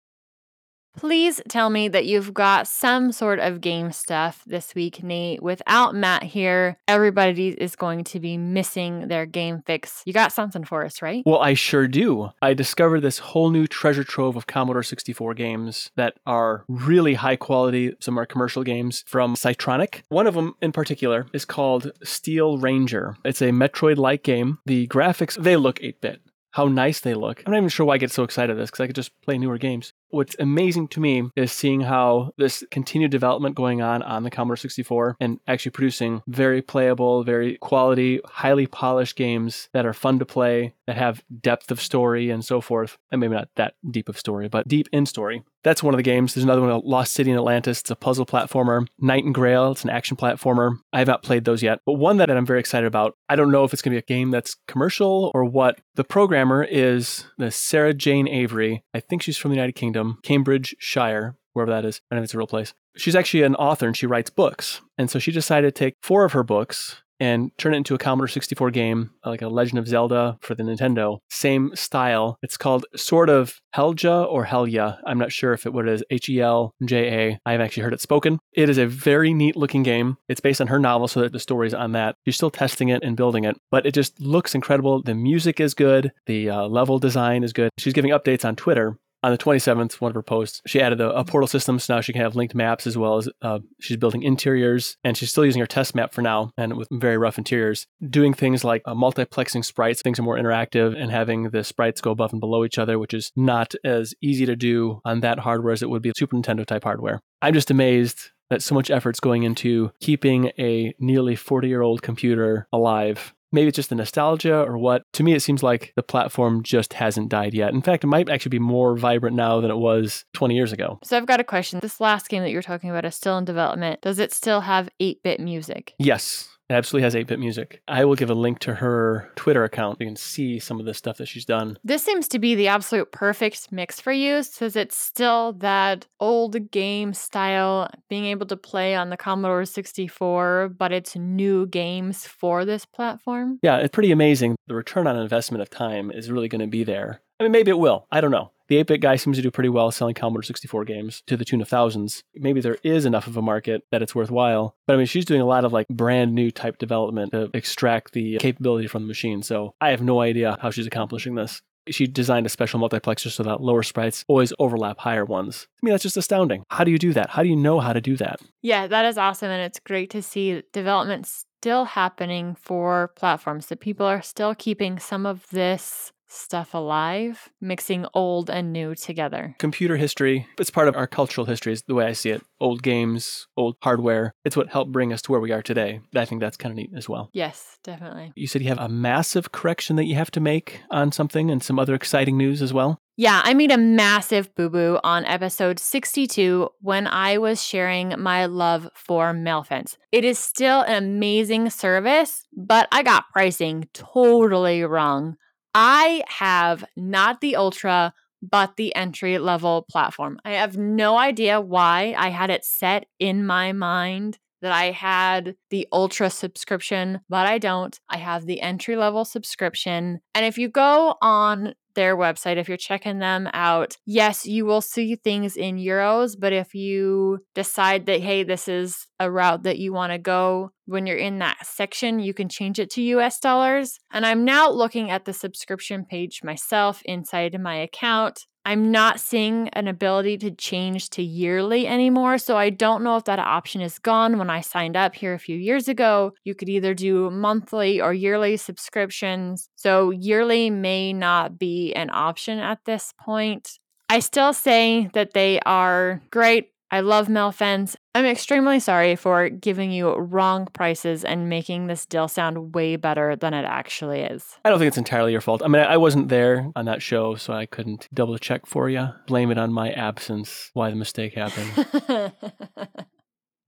Please 0.97 1.41
tell 1.47 1.69
me 1.69 1.88
that 1.88 2.06
you've 2.06 2.34
got 2.34 2.67
some 2.67 3.12
sort 3.12 3.39
of 3.39 3.62
game 3.62 3.91
stuff 3.91 4.43
this 4.45 4.75
week, 4.75 5.01
Nate. 5.04 5.41
Without 5.41 5.95
Matt 5.95 6.23
here, 6.23 6.77
everybody 6.88 7.49
is 7.49 7.75
going 7.75 8.04
to 8.06 8.19
be 8.19 8.38
missing 8.38 9.08
their 9.08 9.25
game 9.25 9.63
fix. 9.65 10.04
You 10.06 10.13
got 10.13 10.34
something 10.34 10.65
for 10.65 10.86
us, 10.86 11.01
right? 11.01 11.23
Well, 11.25 11.39
I 11.39 11.54
sure 11.54 11.88
do. 11.88 12.32
I 12.41 12.54
discovered 12.54 13.01
this 13.01 13.19
whole 13.19 13.49
new 13.49 13.67
treasure 13.67 14.04
trove 14.04 14.36
of 14.36 14.47
Commodore 14.47 14.84
64 14.84 15.34
games 15.34 15.91
that 15.95 16.15
are 16.25 16.65
really 16.67 17.13
high 17.15 17.38
quality. 17.38 17.95
Some 17.99 18.19
are 18.19 18.25
commercial 18.25 18.63
games 18.63 19.04
from 19.08 19.36
Psytronik. 19.36 20.01
One 20.10 20.27
of 20.27 20.34
them 20.34 20.56
in 20.62 20.71
particular 20.71 21.25
is 21.34 21.45
called 21.45 21.91
Steel 22.04 22.58
Ranger. 22.58 23.15
It's 23.23 23.41
a 23.41 23.49
Metroid 23.49 23.97
like 23.97 24.23
game. 24.23 24.60
The 24.65 24.88
graphics, 24.88 25.41
they 25.41 25.56
look 25.56 25.82
8 25.82 26.01
bit 26.01 26.21
how 26.51 26.65
nice 26.65 26.99
they 26.99 27.13
look. 27.13 27.41
I'm 27.45 27.51
not 27.51 27.58
even 27.58 27.69
sure 27.69 27.86
why 27.86 27.95
I 27.95 27.97
get 27.97 28.12
so 28.12 28.23
excited 28.23 28.51
about 28.51 28.62
this 28.62 28.71
because 28.71 28.84
I 28.84 28.88
could 28.88 28.95
just 28.95 29.19
play 29.21 29.38
newer 29.38 29.58
games. 29.58 29.90
What's 30.12 30.36
amazing 30.39 30.89
to 30.89 31.00
me 31.00 31.30
is 31.38 31.54
seeing 31.54 31.82
how 31.82 32.34
this 32.38 32.65
continued 32.69 33.12
development 33.12 33.56
going 33.56 33.82
on 33.82 34.04
on 34.04 34.24
the 34.24 34.30
Commodore 34.30 34.58
64 34.58 35.15
and 35.21 35.39
actually 35.47 35.71
producing 35.71 36.21
very 36.28 36.62
playable, 36.62 37.24
very 37.24 37.58
quality, 37.58 38.19
highly 38.26 38.67
polished 38.67 39.15
games 39.15 39.69
that 39.74 39.86
are 39.86 39.93
fun 39.93 40.19
to 40.19 40.26
play, 40.26 40.76
that 40.86 40.97
have 40.97 41.24
depth 41.41 41.71
of 41.71 41.80
story 41.80 42.30
and 42.30 42.43
so 42.43 42.60
forth. 42.60 42.97
And 43.10 43.21
maybe 43.21 43.36
not 43.36 43.47
that 43.56 43.76
deep 43.89 44.10
of 44.10 44.19
story, 44.19 44.50
but 44.50 44.67
deep 44.67 44.89
in 44.91 45.06
story. 45.06 45.43
That's 45.63 45.84
one 45.84 45.93
of 45.93 45.97
the 45.97 46.04
games. 46.04 46.34
There's 46.34 46.43
another 46.43 46.62
one, 46.62 46.71
uh, 46.71 46.80
Lost 46.84 47.13
City 47.13 47.32
in 47.32 47.38
Atlantis. 47.38 47.82
It's 47.82 47.91
a 47.91 47.95
puzzle 47.95 48.26
platformer. 48.26 48.88
Knight 49.00 49.24
and 49.24 49.34
Grail, 49.34 49.71
it's 49.71 49.84
an 49.84 49.89
action 49.89 50.17
platformer. 50.17 50.78
I 50.91 51.00
have 51.00 51.08
not 51.08 51.24
played 51.24 51.45
those 51.45 51.62
yet, 51.62 51.80
but 51.86 51.93
one 51.93 52.17
that 52.17 52.30
I'm 52.30 52.45
very 52.45 52.60
excited 52.60 52.88
about. 52.88 53.15
I 53.30 53.36
don't 53.36 53.52
know 53.52 53.63
if 53.63 53.74
it's 53.74 53.82
going 53.82 53.91
to 53.91 54.02
be 54.02 54.13
a 54.13 54.17
game 54.17 54.32
that's 54.32 54.56
commercial 54.67 55.32
or 55.34 55.45
what. 55.45 55.80
The 55.95 56.04
programmer 56.04 56.63
is 56.63 57.26
the 57.38 57.52
Sarah 57.52 57.93
Jane 57.93 58.28
Avery. 58.28 58.84
I 58.93 59.00
think 59.00 59.21
she's 59.21 59.38
from 59.38 59.52
the 59.52 59.56
United 59.56 59.74
Kingdom. 59.74 60.19
Cambridgeshire, 60.24 61.36
wherever 61.54 61.71
that 61.71 61.86
is. 61.86 62.02
I 62.10 62.15
don't 62.15 62.19
know 62.19 62.24
if 62.24 62.26
it's 62.26 62.34
a 62.34 62.38
real 62.38 62.47
place. 62.47 62.74
She's 62.97 63.15
actually 63.15 63.43
an 63.43 63.56
author 63.56 63.88
and 63.88 63.95
she 63.95 64.06
writes 64.06 64.30
books. 64.30 64.82
And 64.97 65.10
so 65.10 65.19
she 65.19 65.32
decided 65.32 65.74
to 65.74 65.80
take 65.80 65.95
four 66.02 66.26
of 66.26 66.34
her 66.34 66.43
books 66.43 67.04
and 67.21 67.55
turn 67.60 67.75
it 67.75 67.77
into 67.77 67.93
a 67.93 67.99
Commodore 67.99 68.27
64 68.27 68.71
game, 68.71 69.12
like 69.23 69.43
a 69.43 69.47
Legend 69.47 69.77
of 69.77 69.88
Zelda 69.88 70.39
for 70.41 70.55
the 70.55 70.63
Nintendo. 70.63 71.19
Same 71.29 71.71
style. 71.75 72.39
It's 72.41 72.57
called 72.57 72.88
sort 72.95 73.29
of 73.29 73.62
Helja 73.75 74.25
or 74.27 74.43
Helya. 74.43 74.97
I'm 75.05 75.19
not 75.19 75.31
sure 75.31 75.53
if 75.53 75.67
it 75.67 75.71
what 75.71 75.88
it 75.88 75.93
is. 75.93 76.03
H 76.10 76.27
E 76.29 76.41
L 76.41 76.73
J 76.84 77.29
A. 77.29 77.39
I 77.45 77.51
have 77.51 77.62
actually 77.62 77.84
heard 77.84 77.93
it 77.93 78.01
spoken. 78.01 78.39
It 78.53 78.69
is 78.69 78.79
a 78.79 78.88
very 78.88 79.36
neat 79.36 79.55
looking 79.55 79.84
game. 79.84 80.17
It's 80.27 80.41
based 80.41 80.62
on 80.62 80.67
her 80.67 80.79
novel, 80.79 81.07
so 81.07 81.21
that 81.21 81.31
the 81.31 81.39
story's 81.39 81.75
on 81.75 81.91
that. 81.91 82.15
She's 82.25 82.36
still 82.36 82.49
testing 82.49 82.89
it 82.89 83.03
and 83.03 83.15
building 83.15 83.43
it, 83.43 83.55
but 83.69 83.86
it 83.86 83.93
just 83.93 84.19
looks 84.19 84.55
incredible. 84.55 85.03
The 85.03 85.13
music 85.13 85.60
is 85.60 85.75
good. 85.75 86.12
The 86.25 86.49
uh, 86.49 86.67
level 86.67 86.97
design 86.97 87.43
is 87.43 87.53
good. 87.53 87.69
She's 87.77 87.93
giving 87.93 88.12
updates 88.12 88.43
on 88.43 88.55
Twitter 88.55 88.97
on 89.23 89.31
the 89.31 89.38
27th, 89.38 90.01
one 90.01 90.10
of 90.10 90.15
her 90.15 90.23
posts, 90.23 90.62
she 90.65 90.81
added 90.81 90.99
a, 90.99 91.12
a, 91.12 91.23
portal 91.23 91.47
system. 91.47 91.79
So 91.79 91.95
now 91.95 92.01
she 92.01 92.12
can 92.12 92.21
have 92.21 92.36
linked 92.36 92.55
maps 92.55 92.88
as 92.88 92.97
well 92.97 93.17
as 93.17 93.29
uh, 93.41 93.60
she's 93.79 93.97
building 93.97 94.23
interiors 94.23 94.97
and 95.03 95.15
she's 95.15 95.31
still 95.31 95.45
using 95.45 95.60
her 95.60 95.67
test 95.67 95.93
map 95.93 96.13
for 96.13 96.21
now 96.21 96.51
and 96.57 96.75
with 96.75 96.88
very 96.91 97.17
rough 97.17 97.38
interiors, 97.38 97.88
doing 98.10 98.34
things 98.34 98.63
like 98.63 98.81
uh, 98.86 98.93
multiplexing 98.93 99.63
sprites. 99.63 100.01
Things 100.01 100.19
are 100.19 100.23
more 100.23 100.38
interactive 100.38 100.95
and 100.97 101.12
having 101.12 101.51
the 101.51 101.63
sprites 101.63 102.01
go 102.01 102.12
above 102.12 102.31
and 102.31 102.39
below 102.39 102.65
each 102.65 102.79
other, 102.79 102.97
which 102.97 103.13
is 103.13 103.31
not 103.36 103.73
as 103.84 104.13
easy 104.21 104.45
to 104.45 104.55
do 104.55 105.01
on 105.05 105.21
that 105.21 105.39
hardware 105.39 105.73
as 105.73 105.84
it 105.84 105.89
would 105.89 106.01
be 106.01 106.12
Super 106.15 106.36
Nintendo 106.36 106.65
type 106.65 106.84
hardware. 106.84 107.21
I'm 107.41 107.53
just 107.53 107.71
amazed 107.71 108.31
that 108.49 108.62
so 108.62 108.75
much 108.75 108.91
effort's 108.91 109.19
going 109.19 109.43
into 109.43 109.91
keeping 110.01 110.51
a 110.60 110.93
nearly 110.99 111.36
40 111.36 111.67
year 111.67 111.81
old 111.81 112.01
computer 112.01 112.67
alive 112.73 113.34
Maybe 113.52 113.68
it's 113.68 113.76
just 113.76 113.90
the 113.90 113.96
nostalgia 113.96 114.62
or 114.62 114.78
what. 114.78 115.04
To 115.14 115.24
me, 115.24 115.34
it 115.34 115.42
seems 115.42 115.62
like 115.64 115.94
the 115.96 116.04
platform 116.04 116.64
just 116.64 116.94
hasn't 116.94 117.30
died 117.30 117.54
yet. 117.54 117.74
In 117.74 117.82
fact, 117.82 118.04
it 118.04 118.08
might 118.08 118.30
actually 118.30 118.50
be 118.50 118.60
more 118.60 118.98
vibrant 118.98 119.36
now 119.36 119.60
than 119.62 119.72
it 119.72 119.78
was 119.78 120.26
20 120.34 120.56
years 120.56 120.72
ago. 120.72 121.00
So 121.04 121.18
I've 121.18 121.26
got 121.26 121.40
a 121.40 121.44
question. 121.44 121.80
This 121.82 122.00
last 122.00 122.30
game 122.30 122.44
that 122.44 122.52
you're 122.52 122.62
talking 122.62 122.90
about 122.90 123.06
is 123.06 123.16
still 123.16 123.38
in 123.38 123.46
development. 123.46 124.02
Does 124.02 124.20
it 124.20 124.34
still 124.34 124.62
have 124.62 124.90
8 125.00 125.22
bit 125.24 125.40
music? 125.40 125.94
Yes. 125.98 126.48
It 126.71 126.75
absolutely 126.75 127.03
has 127.03 127.17
8 127.17 127.27
bit 127.27 127.38
music. 127.38 127.81
I 127.89 128.05
will 128.05 128.15
give 128.15 128.29
a 128.29 128.34
link 128.34 128.60
to 128.60 128.75
her 128.75 129.29
Twitter 129.36 129.65
account. 129.65 129.99
You 129.99 130.07
can 130.07 130.15
see 130.15 130.57
some 130.57 130.79
of 130.79 130.86
the 130.86 130.93
stuff 130.93 131.17
that 131.17 131.25
she's 131.25 131.43
done. 131.43 131.77
This 131.84 132.01
seems 132.01 132.29
to 132.29 132.39
be 132.39 132.55
the 132.55 132.69
absolute 132.69 133.12
perfect 133.12 133.73
mix 133.73 133.99
for 133.99 134.13
you 134.13 134.38
because 134.38 134.77
it's 134.77 134.95
still 134.95 135.51
that 135.60 136.07
old 136.21 136.71
game 136.71 137.13
style, 137.13 137.89
being 138.10 138.23
able 138.23 138.45
to 138.45 138.55
play 138.55 138.95
on 138.95 139.10
the 139.10 139.17
Commodore 139.17 139.65
64, 139.65 140.69
but 140.77 140.93
it's 140.93 141.13
new 141.17 141.65
games 141.65 142.25
for 142.25 142.63
this 142.63 142.86
platform. 142.86 143.60
Yeah, 143.62 143.79
it's 143.79 143.93
pretty 143.93 144.13
amazing. 144.13 144.55
The 144.67 144.75
return 144.75 145.07
on 145.07 145.17
investment 145.17 145.62
of 145.62 145.69
time 145.69 146.10
is 146.10 146.31
really 146.31 146.47
going 146.47 146.62
to 146.62 146.67
be 146.67 146.86
there. 146.86 147.19
I 147.41 147.43
mean, 147.43 147.54
maybe 147.54 147.71
it 147.71 147.80
will. 147.80 148.06
I 148.12 148.21
don't 148.21 148.30
know. 148.30 148.51
The 148.67 148.77
8 148.77 148.86
bit 148.86 149.01
guy 149.01 149.15
seems 149.15 149.38
to 149.38 149.41
do 149.41 149.49
pretty 149.49 149.67
well 149.67 149.89
selling 149.89 150.13
Commodore 150.13 150.43
64 150.43 150.86
games 150.86 151.23
to 151.25 151.36
the 151.36 151.43
tune 151.43 151.60
of 151.60 151.67
thousands. 151.67 152.23
Maybe 152.36 152.62
there 152.62 152.77
is 152.84 153.04
enough 153.04 153.25
of 153.25 153.36
a 153.36 153.41
market 153.41 153.82
that 153.89 154.04
it's 154.04 154.13
worthwhile. 154.13 154.75
But 154.86 154.93
I 154.93 154.97
mean, 154.97 155.08
she's 155.08 155.25
doing 155.25 155.41
a 155.41 155.45
lot 155.45 155.65
of 155.65 155.73
like 155.73 155.88
brand 155.88 156.36
new 156.36 156.51
type 156.51 156.77
development 156.77 157.32
to 157.32 157.49
extract 157.56 158.13
the 158.13 158.38
capability 158.38 158.88
from 158.88 159.01
the 159.01 159.08
machine. 159.08 159.41
So 159.41 159.73
I 159.82 159.89
have 159.89 160.04
no 160.04 160.21
idea 160.21 160.56
how 160.62 160.69
she's 160.69 160.86
accomplishing 160.86 161.34
this. 161.34 161.63
She 161.89 162.06
designed 162.06 162.45
a 162.45 162.49
special 162.49 162.80
multiplexer 162.80 163.32
so 163.32 163.41
that 163.41 163.60
lower 163.60 163.82
sprites 163.82 164.23
always 164.27 164.54
overlap 164.60 164.99
higher 164.99 165.25
ones. 165.25 165.67
I 165.82 165.86
mean, 165.88 165.93
that's 165.93 166.04
just 166.04 166.15
astounding. 166.15 166.63
How 166.69 166.84
do 166.84 166.91
you 166.91 166.99
do 166.99 167.12
that? 167.13 167.32
How 167.32 167.41
do 167.41 167.49
you 167.49 167.56
know 167.56 167.80
how 167.80 167.91
to 167.91 168.01
do 168.01 168.15
that? 168.17 168.39
Yeah, 168.62 168.86
that 168.86 169.06
is 169.06 169.17
awesome. 169.17 169.49
And 169.49 169.63
it's 169.63 169.80
great 169.80 170.12
to 170.12 170.21
see 170.21 170.62
development 170.73 171.25
still 171.25 171.86
happening 171.86 172.56
for 172.56 173.12
platforms, 173.15 173.65
that 173.65 173.80
people 173.80 174.06
are 174.06 174.21
still 174.21 174.54
keeping 174.54 174.99
some 174.99 175.25
of 175.25 175.47
this 175.49 176.12
stuff 176.32 176.74
alive, 176.74 177.50
mixing 177.60 178.06
old 178.13 178.50
and 178.50 178.72
new 178.72 178.96
together. 178.96 179.56
Computer 179.60 179.98
history, 179.98 180.48
it's 180.58 180.70
part 180.70 180.88
of 180.88 180.96
our 180.96 181.08
cultural 181.08 181.46
history, 181.46 181.74
is 181.74 181.84
the 181.84 181.94
way 181.94 182.06
I 182.06 182.13
see 182.13 182.30
it. 182.30 182.41
Old 182.60 182.84
games, 182.84 183.48
old 183.58 183.76
hardware, 183.82 184.34
it's 184.46 184.56
what 184.56 184.70
helped 184.70 184.91
bring 184.91 185.12
us 185.12 185.22
to 185.24 185.32
where 185.32 185.41
we 185.41 185.52
are 185.52 185.62
today. 185.62 186.00
I 186.15 186.26
think 186.26 186.41
that's 186.41 186.58
kind 186.58 186.72
of 186.72 186.78
neat 186.78 186.91
as 186.96 187.10
well. 187.10 187.30
Yes, 187.34 187.78
definitely. 187.84 188.32
You 188.36 188.48
said 188.48 188.62
you 188.62 188.70
have 188.70 188.80
a 188.80 188.89
massive 188.89 189.52
correction 189.52 189.96
that 189.98 190.06
you 190.06 190.15
have 190.15 190.32
to 190.32 190.39
make 190.39 190.82
on 190.89 191.12
something 191.12 191.52
and 191.52 191.62
some 191.62 191.80
other 191.80 191.94
exciting 191.94 192.38
news 192.38 192.62
as 192.62 192.74
well? 192.74 193.00
Yeah, 193.17 193.41
I 193.44 193.54
made 193.54 193.72
a 193.72 193.78
massive 193.78 194.56
boo 194.56 194.70
boo 194.70 195.00
on 195.04 195.26
episode 195.26 195.78
62 195.80 196.70
when 196.80 197.06
I 197.06 197.38
was 197.38 197.63
sharing 197.63 198.15
my 198.17 198.46
love 198.46 198.89
for 198.96 199.34
MailFence. 199.34 199.98
It 200.12 200.24
is 200.24 200.39
still 200.39 200.82
an 200.82 201.04
amazing 201.04 201.70
service, 201.70 202.48
but 202.56 202.88
I 202.91 203.04
got 203.04 203.30
pricing 203.32 203.89
totally 203.94 204.84
wrong. 204.84 205.38
I 205.73 206.23
have 206.27 206.84
not 206.95 207.41
the 207.41 207.55
Ultra, 207.55 208.13
but 208.41 208.75
the 208.75 208.95
entry 208.95 209.38
level 209.38 209.86
platform. 209.89 210.39
I 210.43 210.51
have 210.51 210.77
no 210.77 211.17
idea 211.17 211.62
why 211.62 212.15
I 212.17 212.29
had 212.29 212.49
it 212.49 212.65
set 212.65 213.05
in 213.19 213.45
my 213.45 213.71
mind 213.71 214.39
that 214.62 214.71
I 214.71 214.91
had 214.91 215.55
the 215.71 215.88
ultra 215.91 216.29
subscription, 216.29 217.21
but 217.29 217.47
I 217.47 217.57
don't. 217.57 217.99
I 218.10 218.17
have 218.17 218.45
the 218.45 218.62
entry 218.62 218.95
level 218.95 219.25
subscription. 219.25 220.21
And 220.36 220.45
if 220.45 220.57
you 220.57 220.69
go 220.69 221.15
on 221.21 221.73
their 221.95 222.15
website, 222.15 222.58
if 222.58 222.67
you're 222.67 222.77
checking 222.77 223.19
them 223.19 223.49
out, 223.54 223.97
yes, 224.06 224.45
you 224.45 224.65
will 224.65 224.82
see 224.82 225.15
things 225.15 225.56
in 225.56 225.77
euros. 225.77 226.36
But 226.39 226.54
if 226.54 226.73
you 226.73 227.39
decide 227.56 228.06
that, 228.06 228.21
hey, 228.21 228.43
this 228.43 228.67
is 228.67 229.08
a 229.19 229.30
route 229.30 229.63
that 229.63 229.80
you 229.80 229.93
want 229.93 230.12
to 230.12 230.17
go, 230.17 230.71
when 230.86 231.06
you're 231.06 231.17
in 231.17 231.39
that 231.39 231.65
section, 231.65 232.19
you 232.19 232.34
can 232.34 232.49
change 232.49 232.80
it 232.80 232.89
to 232.91 233.01
US 233.01 233.39
dollars. 233.39 233.99
And 234.12 234.25
I'm 234.25 234.43
now 234.43 234.69
looking 234.69 235.10
at 235.10 235.25
the 235.25 235.34
subscription 235.34 236.06
page 236.06 236.41
myself 236.43 237.01
inside 237.06 237.60
my 237.60 237.75
account. 237.75 238.45
I'm 238.63 238.91
not 238.91 239.19
seeing 239.19 239.69
an 239.69 239.88
ability 239.88 240.38
to 240.39 240.52
change 240.52 241.10
to 241.12 241.24
yearly 241.24 241.88
anymore. 241.88 242.38
So 242.38 242.58
I 242.58 242.69
don't 242.69 243.04
know 243.04 243.17
if 243.17 243.24
that 243.24 243.39
option 243.39 243.82
is 243.82 243.97
gone. 243.97 244.38
When 244.38 244.50
I 244.50 244.62
signed 244.62 244.95
up 244.95 245.15
here 245.15 245.34
a 245.34 245.39
few 245.39 245.58
years 245.58 245.88
ago, 245.88 246.34
you 246.43 246.54
could 246.54 246.69
either 246.69 246.93
do 246.93 247.32
monthly 247.32 248.00
or 248.00 248.13
yearly 248.13 248.58
subscriptions. 248.58 249.67
So 249.76 250.12
yearly 250.12 250.69
may 250.69 251.12
not 251.12 251.58
be 251.58 251.93
an 251.93 252.12
option 252.12 252.60
at 252.60 252.80
this 252.86 253.13
point. 253.19 253.80
I 254.10 254.19
still 254.19 254.52
say 254.52 255.10
that 255.13 255.34
they 255.34 255.60
are 255.62 256.21
great 256.32 256.70
I 256.93 256.99
love 256.99 257.27
MailFence. 257.27 257.95
I'm 258.13 258.25
extremely 258.25 258.82
sorry 258.82 259.15
for 259.15 259.47
giving 259.47 259.91
you 259.91 260.13
wrong 260.13 260.67
prices 260.73 261.23
and 261.23 261.47
making 261.47 261.88
this 261.88 262.06
deal 262.06 262.27
sound 262.27 262.75
way 262.75 262.97
better 262.97 263.38
than 263.38 263.54
it 263.54 263.63
actually 263.63 264.19
is. 264.19 264.58
I 264.65 264.69
don't 264.69 264.77
think 264.77 264.89
it's 264.89 264.97
entirely 264.97 265.32
your 265.32 265.39
fault. 265.39 265.62
I 265.63 265.69
mean, 265.69 265.82
I 265.82 265.95
wasn't 265.95 266.27
there 266.27 266.69
on 266.75 266.86
that 266.86 267.01
show, 267.01 267.36
so 267.36 267.54
I 267.54 267.65
couldn't 267.65 268.10
double 268.13 268.38
check 268.38 268.65
for 268.65 268.89
you. 268.89 269.08
Blame 269.25 269.51
it 269.51 269.58
on 269.58 269.71
my 269.71 269.91
absence, 269.91 270.69
why 270.73 270.89
the 270.89 270.97
mistake 270.97 271.34
happened. 271.34 272.34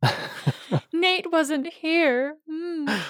Nate 0.94 1.32
wasn't 1.32 1.68
here. 1.68 2.36
Mm, 2.52 3.02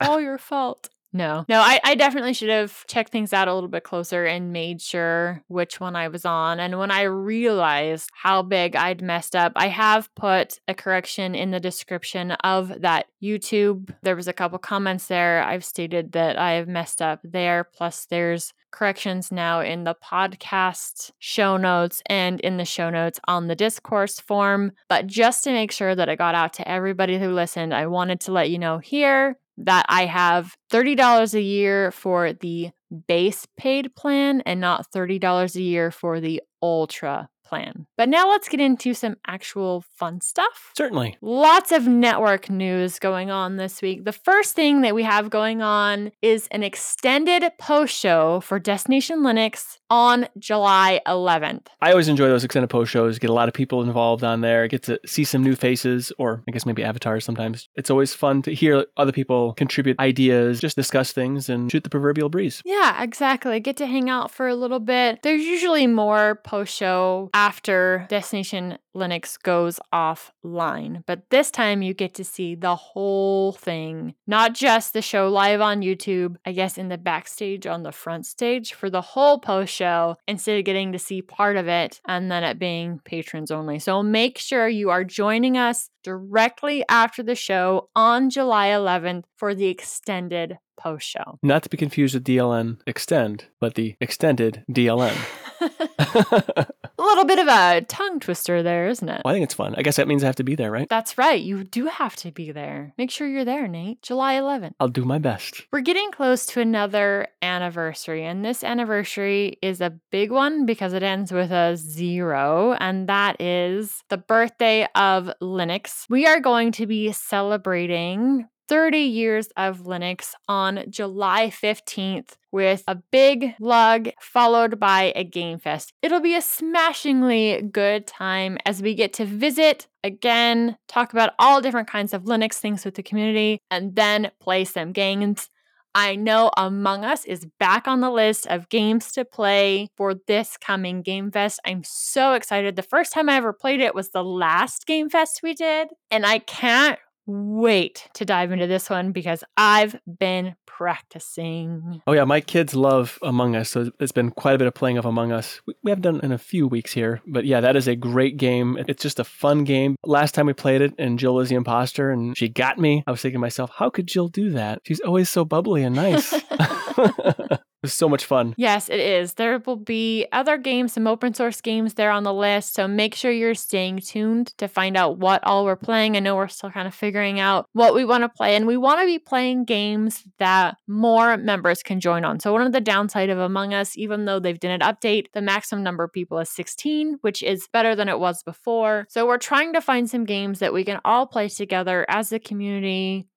all 0.00 0.20
your 0.20 0.38
fault. 0.38 0.90
No, 1.12 1.44
no, 1.48 1.60
I, 1.60 1.78
I 1.84 1.94
definitely 1.94 2.32
should 2.32 2.48
have 2.48 2.86
checked 2.86 3.12
things 3.12 3.34
out 3.34 3.46
a 3.46 3.54
little 3.54 3.68
bit 3.68 3.84
closer 3.84 4.24
and 4.24 4.52
made 4.52 4.80
sure 4.80 5.42
which 5.48 5.78
one 5.78 5.94
I 5.94 6.08
was 6.08 6.24
on. 6.24 6.58
And 6.58 6.78
when 6.78 6.90
I 6.90 7.02
realized 7.02 8.08
how 8.14 8.42
big 8.42 8.74
I'd 8.74 9.02
messed 9.02 9.36
up, 9.36 9.52
I 9.54 9.68
have 9.68 10.14
put 10.14 10.58
a 10.66 10.74
correction 10.74 11.34
in 11.34 11.50
the 11.50 11.60
description 11.60 12.32
of 12.32 12.80
that 12.80 13.06
YouTube. 13.22 13.94
There 14.02 14.16
was 14.16 14.26
a 14.28 14.32
couple 14.32 14.58
comments 14.58 15.06
there. 15.08 15.42
I've 15.42 15.64
stated 15.64 16.12
that 16.12 16.38
I 16.38 16.52
have 16.52 16.68
messed 16.68 17.02
up 17.02 17.20
there. 17.22 17.64
Plus, 17.64 18.06
there's 18.06 18.54
corrections 18.70 19.30
now 19.30 19.60
in 19.60 19.84
the 19.84 19.94
podcast 19.94 21.10
show 21.18 21.58
notes 21.58 22.02
and 22.06 22.40
in 22.40 22.56
the 22.56 22.64
show 22.64 22.88
notes 22.88 23.20
on 23.28 23.48
the 23.48 23.54
discourse 23.54 24.18
form. 24.18 24.72
But 24.88 25.06
just 25.06 25.44
to 25.44 25.52
make 25.52 25.72
sure 25.72 25.94
that 25.94 26.08
it 26.08 26.16
got 26.16 26.34
out 26.34 26.54
to 26.54 26.66
everybody 26.66 27.18
who 27.18 27.32
listened, 27.32 27.74
I 27.74 27.86
wanted 27.86 28.20
to 28.20 28.32
let 28.32 28.48
you 28.48 28.58
know 28.58 28.78
here 28.78 29.36
that 29.58 29.86
I 29.88 30.06
have 30.06 30.54
$30 30.70 31.34
a 31.34 31.40
year 31.40 31.90
for 31.90 32.32
the 32.32 32.70
base 33.08 33.46
paid 33.56 33.94
plan 33.96 34.42
and 34.46 34.60
not 34.60 34.86
$30 34.92 35.56
a 35.56 35.62
year 35.62 35.90
for 35.90 36.20
the 36.20 36.42
ultra 36.62 37.28
plan. 37.52 37.86
But 37.98 38.08
now 38.08 38.30
let's 38.30 38.48
get 38.48 38.60
into 38.60 38.94
some 38.94 39.16
actual 39.26 39.84
fun 39.98 40.22
stuff. 40.22 40.72
Certainly. 40.74 41.18
Lots 41.20 41.70
of 41.70 41.86
network 41.86 42.48
news 42.48 42.98
going 42.98 43.30
on 43.30 43.58
this 43.58 43.82
week. 43.82 44.06
The 44.06 44.12
first 44.12 44.54
thing 44.54 44.80
that 44.80 44.94
we 44.94 45.02
have 45.02 45.28
going 45.28 45.60
on 45.60 46.12
is 46.22 46.48
an 46.50 46.62
extended 46.62 47.44
post 47.58 47.94
show 47.94 48.40
for 48.40 48.58
Destination 48.58 49.18
Linux 49.18 49.76
on 49.90 50.26
July 50.38 51.02
11th. 51.06 51.66
I 51.82 51.90
always 51.90 52.08
enjoy 52.08 52.28
those 52.28 52.42
extended 52.42 52.70
post 52.70 52.90
shows, 52.90 53.18
get 53.18 53.28
a 53.28 53.34
lot 53.34 53.48
of 53.48 53.52
people 53.52 53.82
involved 53.82 54.24
on 54.24 54.40
there, 54.40 54.66
get 54.66 54.84
to 54.84 54.98
see 55.04 55.24
some 55.24 55.42
new 55.42 55.54
faces, 55.54 56.10
or 56.16 56.42
I 56.48 56.52
guess 56.52 56.64
maybe 56.64 56.82
avatars 56.82 57.26
sometimes. 57.26 57.68
It's 57.76 57.90
always 57.90 58.14
fun 58.14 58.40
to 58.42 58.54
hear 58.54 58.86
other 58.96 59.12
people 59.12 59.52
contribute 59.52 60.00
ideas, 60.00 60.58
just 60.58 60.76
discuss 60.76 61.12
things 61.12 61.50
and 61.50 61.70
shoot 61.70 61.84
the 61.84 61.90
proverbial 61.90 62.30
breeze. 62.30 62.62
Yeah, 62.64 63.02
exactly. 63.02 63.60
Get 63.60 63.76
to 63.76 63.86
hang 63.86 64.08
out 64.08 64.30
for 64.30 64.48
a 64.48 64.54
little 64.54 64.80
bit. 64.80 65.20
There's 65.22 65.42
usually 65.42 65.86
more 65.86 66.40
post 66.42 66.74
show 66.74 67.28
after 67.42 68.06
Destination 68.08 68.78
Linux 68.94 69.36
goes 69.42 69.80
offline. 69.92 71.02
But 71.06 71.28
this 71.30 71.50
time 71.50 71.82
you 71.82 71.92
get 71.92 72.14
to 72.14 72.24
see 72.24 72.54
the 72.54 72.76
whole 72.76 73.50
thing, 73.50 74.14
not 74.28 74.54
just 74.54 74.92
the 74.92 75.02
show 75.02 75.28
live 75.28 75.60
on 75.60 75.80
YouTube, 75.80 76.36
I 76.46 76.52
guess 76.52 76.78
in 76.78 76.88
the 76.88 76.98
backstage 76.98 77.66
on 77.66 77.82
the 77.82 77.90
front 77.90 78.26
stage 78.26 78.74
for 78.74 78.88
the 78.88 79.00
whole 79.00 79.40
post 79.40 79.74
show 79.74 80.14
instead 80.28 80.56
of 80.56 80.64
getting 80.64 80.92
to 80.92 81.00
see 81.00 81.20
part 81.20 81.56
of 81.56 81.66
it 81.66 82.00
and 82.06 82.30
then 82.30 82.44
it 82.44 82.60
being 82.60 83.00
patrons 83.04 83.50
only. 83.50 83.80
So 83.80 84.04
make 84.04 84.38
sure 84.38 84.68
you 84.68 84.90
are 84.90 85.02
joining 85.02 85.56
us 85.56 85.90
directly 86.04 86.84
after 86.88 87.24
the 87.24 87.34
show 87.34 87.88
on 87.96 88.30
July 88.30 88.68
11th 88.68 89.24
for 89.36 89.52
the 89.52 89.66
extended 89.66 90.58
post 90.78 91.08
show. 91.08 91.40
Not 91.42 91.64
to 91.64 91.68
be 91.68 91.76
confused 91.76 92.14
with 92.14 92.24
DLN 92.24 92.78
Extend, 92.86 93.46
but 93.58 93.74
the 93.74 93.96
extended 94.00 94.64
DLN. 94.70 95.16
a 97.02 97.04
little 97.04 97.24
bit 97.24 97.38
of 97.38 97.48
a 97.48 97.82
tongue 97.82 98.20
twister 98.20 98.62
there, 98.62 98.88
isn't 98.88 99.08
it? 99.08 99.22
Well, 99.24 99.32
I 99.32 99.34
think 99.34 99.44
it's 99.44 99.54
fun. 99.54 99.74
I 99.76 99.82
guess 99.82 99.96
that 99.96 100.08
means 100.08 100.22
I 100.22 100.26
have 100.26 100.36
to 100.36 100.44
be 100.44 100.54
there, 100.54 100.70
right? 100.70 100.88
That's 100.88 101.18
right. 101.18 101.40
You 101.40 101.64
do 101.64 101.86
have 101.86 102.16
to 102.16 102.30
be 102.30 102.52
there. 102.52 102.94
Make 102.96 103.10
sure 103.10 103.26
you're 103.26 103.44
there, 103.44 103.66
Nate. 103.66 104.02
July 104.02 104.34
11th. 104.34 104.72
I'll 104.78 104.88
do 104.88 105.04
my 105.04 105.18
best. 105.18 105.62
We're 105.72 105.80
getting 105.80 106.10
close 106.12 106.46
to 106.46 106.60
another 106.60 107.28
anniversary, 107.40 108.24
and 108.24 108.44
this 108.44 108.62
anniversary 108.62 109.58
is 109.62 109.80
a 109.80 109.98
big 110.10 110.30
one 110.30 110.64
because 110.66 110.92
it 110.92 111.02
ends 111.02 111.32
with 111.32 111.50
a 111.50 111.76
zero, 111.76 112.74
and 112.78 113.08
that 113.08 113.40
is 113.40 114.04
the 114.08 114.18
birthday 114.18 114.86
of 114.94 115.30
Linux. 115.42 116.06
We 116.08 116.26
are 116.26 116.40
going 116.40 116.72
to 116.72 116.86
be 116.86 117.12
celebrating 117.12 118.48
30 118.72 119.00
years 119.00 119.48
of 119.54 119.80
Linux 119.80 120.32
on 120.48 120.84
July 120.88 121.48
15th 121.50 122.36
with 122.50 122.82
a 122.88 122.94
big 122.94 123.54
lug 123.60 124.08
followed 124.18 124.80
by 124.80 125.12
a 125.14 125.24
game 125.24 125.58
fest. 125.58 125.92
It'll 126.00 126.20
be 126.22 126.34
a 126.34 126.40
smashingly 126.40 127.68
good 127.70 128.06
time 128.06 128.56
as 128.64 128.80
we 128.80 128.94
get 128.94 129.12
to 129.14 129.26
visit 129.26 129.88
again, 130.02 130.78
talk 130.88 131.12
about 131.12 131.34
all 131.38 131.60
different 131.60 131.86
kinds 131.86 132.14
of 132.14 132.22
Linux 132.22 132.54
things 132.54 132.86
with 132.86 132.94
the 132.94 133.02
community, 133.02 133.60
and 133.70 133.94
then 133.94 134.30
play 134.40 134.64
some 134.64 134.92
games. 134.92 135.50
I 135.94 136.16
know 136.16 136.50
Among 136.56 137.04
Us 137.04 137.26
is 137.26 137.46
back 137.60 137.86
on 137.86 138.00
the 138.00 138.10
list 138.10 138.46
of 138.46 138.70
games 138.70 139.12
to 139.12 139.26
play 139.26 139.88
for 139.98 140.14
this 140.26 140.56
coming 140.56 141.02
Game 141.02 141.30
Fest. 141.30 141.60
I'm 141.66 141.82
so 141.84 142.32
excited. 142.32 142.76
The 142.76 142.82
first 142.82 143.12
time 143.12 143.28
I 143.28 143.36
ever 143.36 143.52
played 143.52 143.80
it 143.80 143.94
was 143.94 144.12
the 144.12 144.24
last 144.24 144.86
Game 144.86 145.10
Fest 145.10 145.40
we 145.42 145.52
did, 145.52 145.88
and 146.10 146.24
I 146.24 146.38
can't 146.38 146.98
wait 147.26 148.08
to 148.14 148.24
dive 148.24 148.52
into 148.52 148.66
this 148.66 148.90
one 148.90 149.12
because 149.12 149.44
I've 149.56 149.96
been 150.18 150.56
practicing. 150.66 152.02
Oh 152.06 152.12
yeah, 152.12 152.24
my 152.24 152.40
kids 152.40 152.74
love 152.74 153.18
Among 153.22 153.56
Us, 153.56 153.70
so 153.70 153.90
it's 154.00 154.12
been 154.12 154.30
quite 154.30 154.54
a 154.54 154.58
bit 154.58 154.66
of 154.66 154.74
playing 154.74 154.98
of 154.98 155.04
Among 155.04 155.32
Us. 155.32 155.60
We 155.82 155.90
have 155.90 156.00
done 156.00 156.16
it 156.16 156.24
in 156.24 156.32
a 156.32 156.38
few 156.38 156.66
weeks 156.66 156.92
here, 156.92 157.20
but 157.26 157.44
yeah, 157.44 157.60
that 157.60 157.76
is 157.76 157.88
a 157.88 157.96
great 157.96 158.36
game. 158.36 158.76
It's 158.88 159.02
just 159.02 159.18
a 159.18 159.24
fun 159.24 159.64
game. 159.64 159.96
Last 160.04 160.34
time 160.34 160.46
we 160.46 160.52
played 160.52 160.80
it, 160.80 160.94
and 160.98 161.18
Jill 161.18 161.34
was 161.34 161.48
the 161.48 161.54
imposter, 161.56 162.10
and 162.10 162.36
she 162.36 162.48
got 162.48 162.78
me. 162.78 163.04
I 163.06 163.10
was 163.10 163.20
thinking 163.20 163.38
to 163.38 163.40
myself, 163.40 163.70
how 163.76 163.90
could 163.90 164.06
Jill 164.06 164.28
do 164.28 164.50
that? 164.50 164.80
She's 164.84 165.00
always 165.00 165.28
so 165.28 165.44
bubbly 165.44 165.82
and 165.84 165.94
nice. 165.94 166.34
was 167.82 167.92
so 167.92 168.08
much 168.08 168.24
fun. 168.24 168.54
Yes, 168.56 168.88
it 168.88 169.00
is. 169.00 169.34
There 169.34 169.60
will 169.66 169.76
be 169.76 170.26
other 170.32 170.56
games, 170.56 170.92
some 170.92 171.06
open 171.06 171.34
source 171.34 171.60
games 171.60 171.94
there 171.94 172.10
on 172.10 172.22
the 172.22 172.32
list. 172.32 172.74
So 172.74 172.86
make 172.86 173.14
sure 173.14 173.30
you're 173.30 173.54
staying 173.54 173.98
tuned 173.98 174.56
to 174.58 174.68
find 174.68 174.96
out 174.96 175.18
what 175.18 175.42
all 175.44 175.64
we're 175.64 175.76
playing. 175.76 176.16
I 176.16 176.20
know 176.20 176.36
we're 176.36 176.48
still 176.48 176.70
kind 176.70 176.86
of 176.86 176.94
figuring 176.94 177.40
out 177.40 177.66
what 177.72 177.94
we 177.94 178.04
want 178.04 178.22
to 178.22 178.28
play, 178.28 178.56
and 178.56 178.66
we 178.66 178.76
want 178.76 179.00
to 179.00 179.06
be 179.06 179.18
playing 179.18 179.64
games 179.64 180.22
that 180.38 180.76
more 180.86 181.36
members 181.36 181.82
can 181.82 182.00
join 182.00 182.24
on. 182.24 182.40
So 182.40 182.52
one 182.52 182.62
of 182.62 182.72
the 182.72 182.80
downside 182.80 183.30
of 183.30 183.38
Among 183.38 183.74
Us, 183.74 183.98
even 183.98 184.24
though 184.24 184.38
they've 184.38 184.60
done 184.60 184.70
an 184.70 184.80
update, 184.80 185.26
the 185.34 185.42
maximum 185.42 185.82
number 185.82 186.04
of 186.04 186.12
people 186.12 186.38
is 186.38 186.50
16, 186.50 187.18
which 187.22 187.42
is 187.42 187.68
better 187.72 187.96
than 187.96 188.08
it 188.08 188.20
was 188.20 188.42
before. 188.42 189.06
So 189.08 189.26
we're 189.26 189.38
trying 189.38 189.72
to 189.72 189.80
find 189.80 190.08
some 190.08 190.24
games 190.24 190.60
that 190.60 190.72
we 190.72 190.84
can 190.84 191.00
all 191.04 191.26
play 191.26 191.48
together 191.48 192.06
as 192.08 192.32
a 192.32 192.38
community 192.38 193.28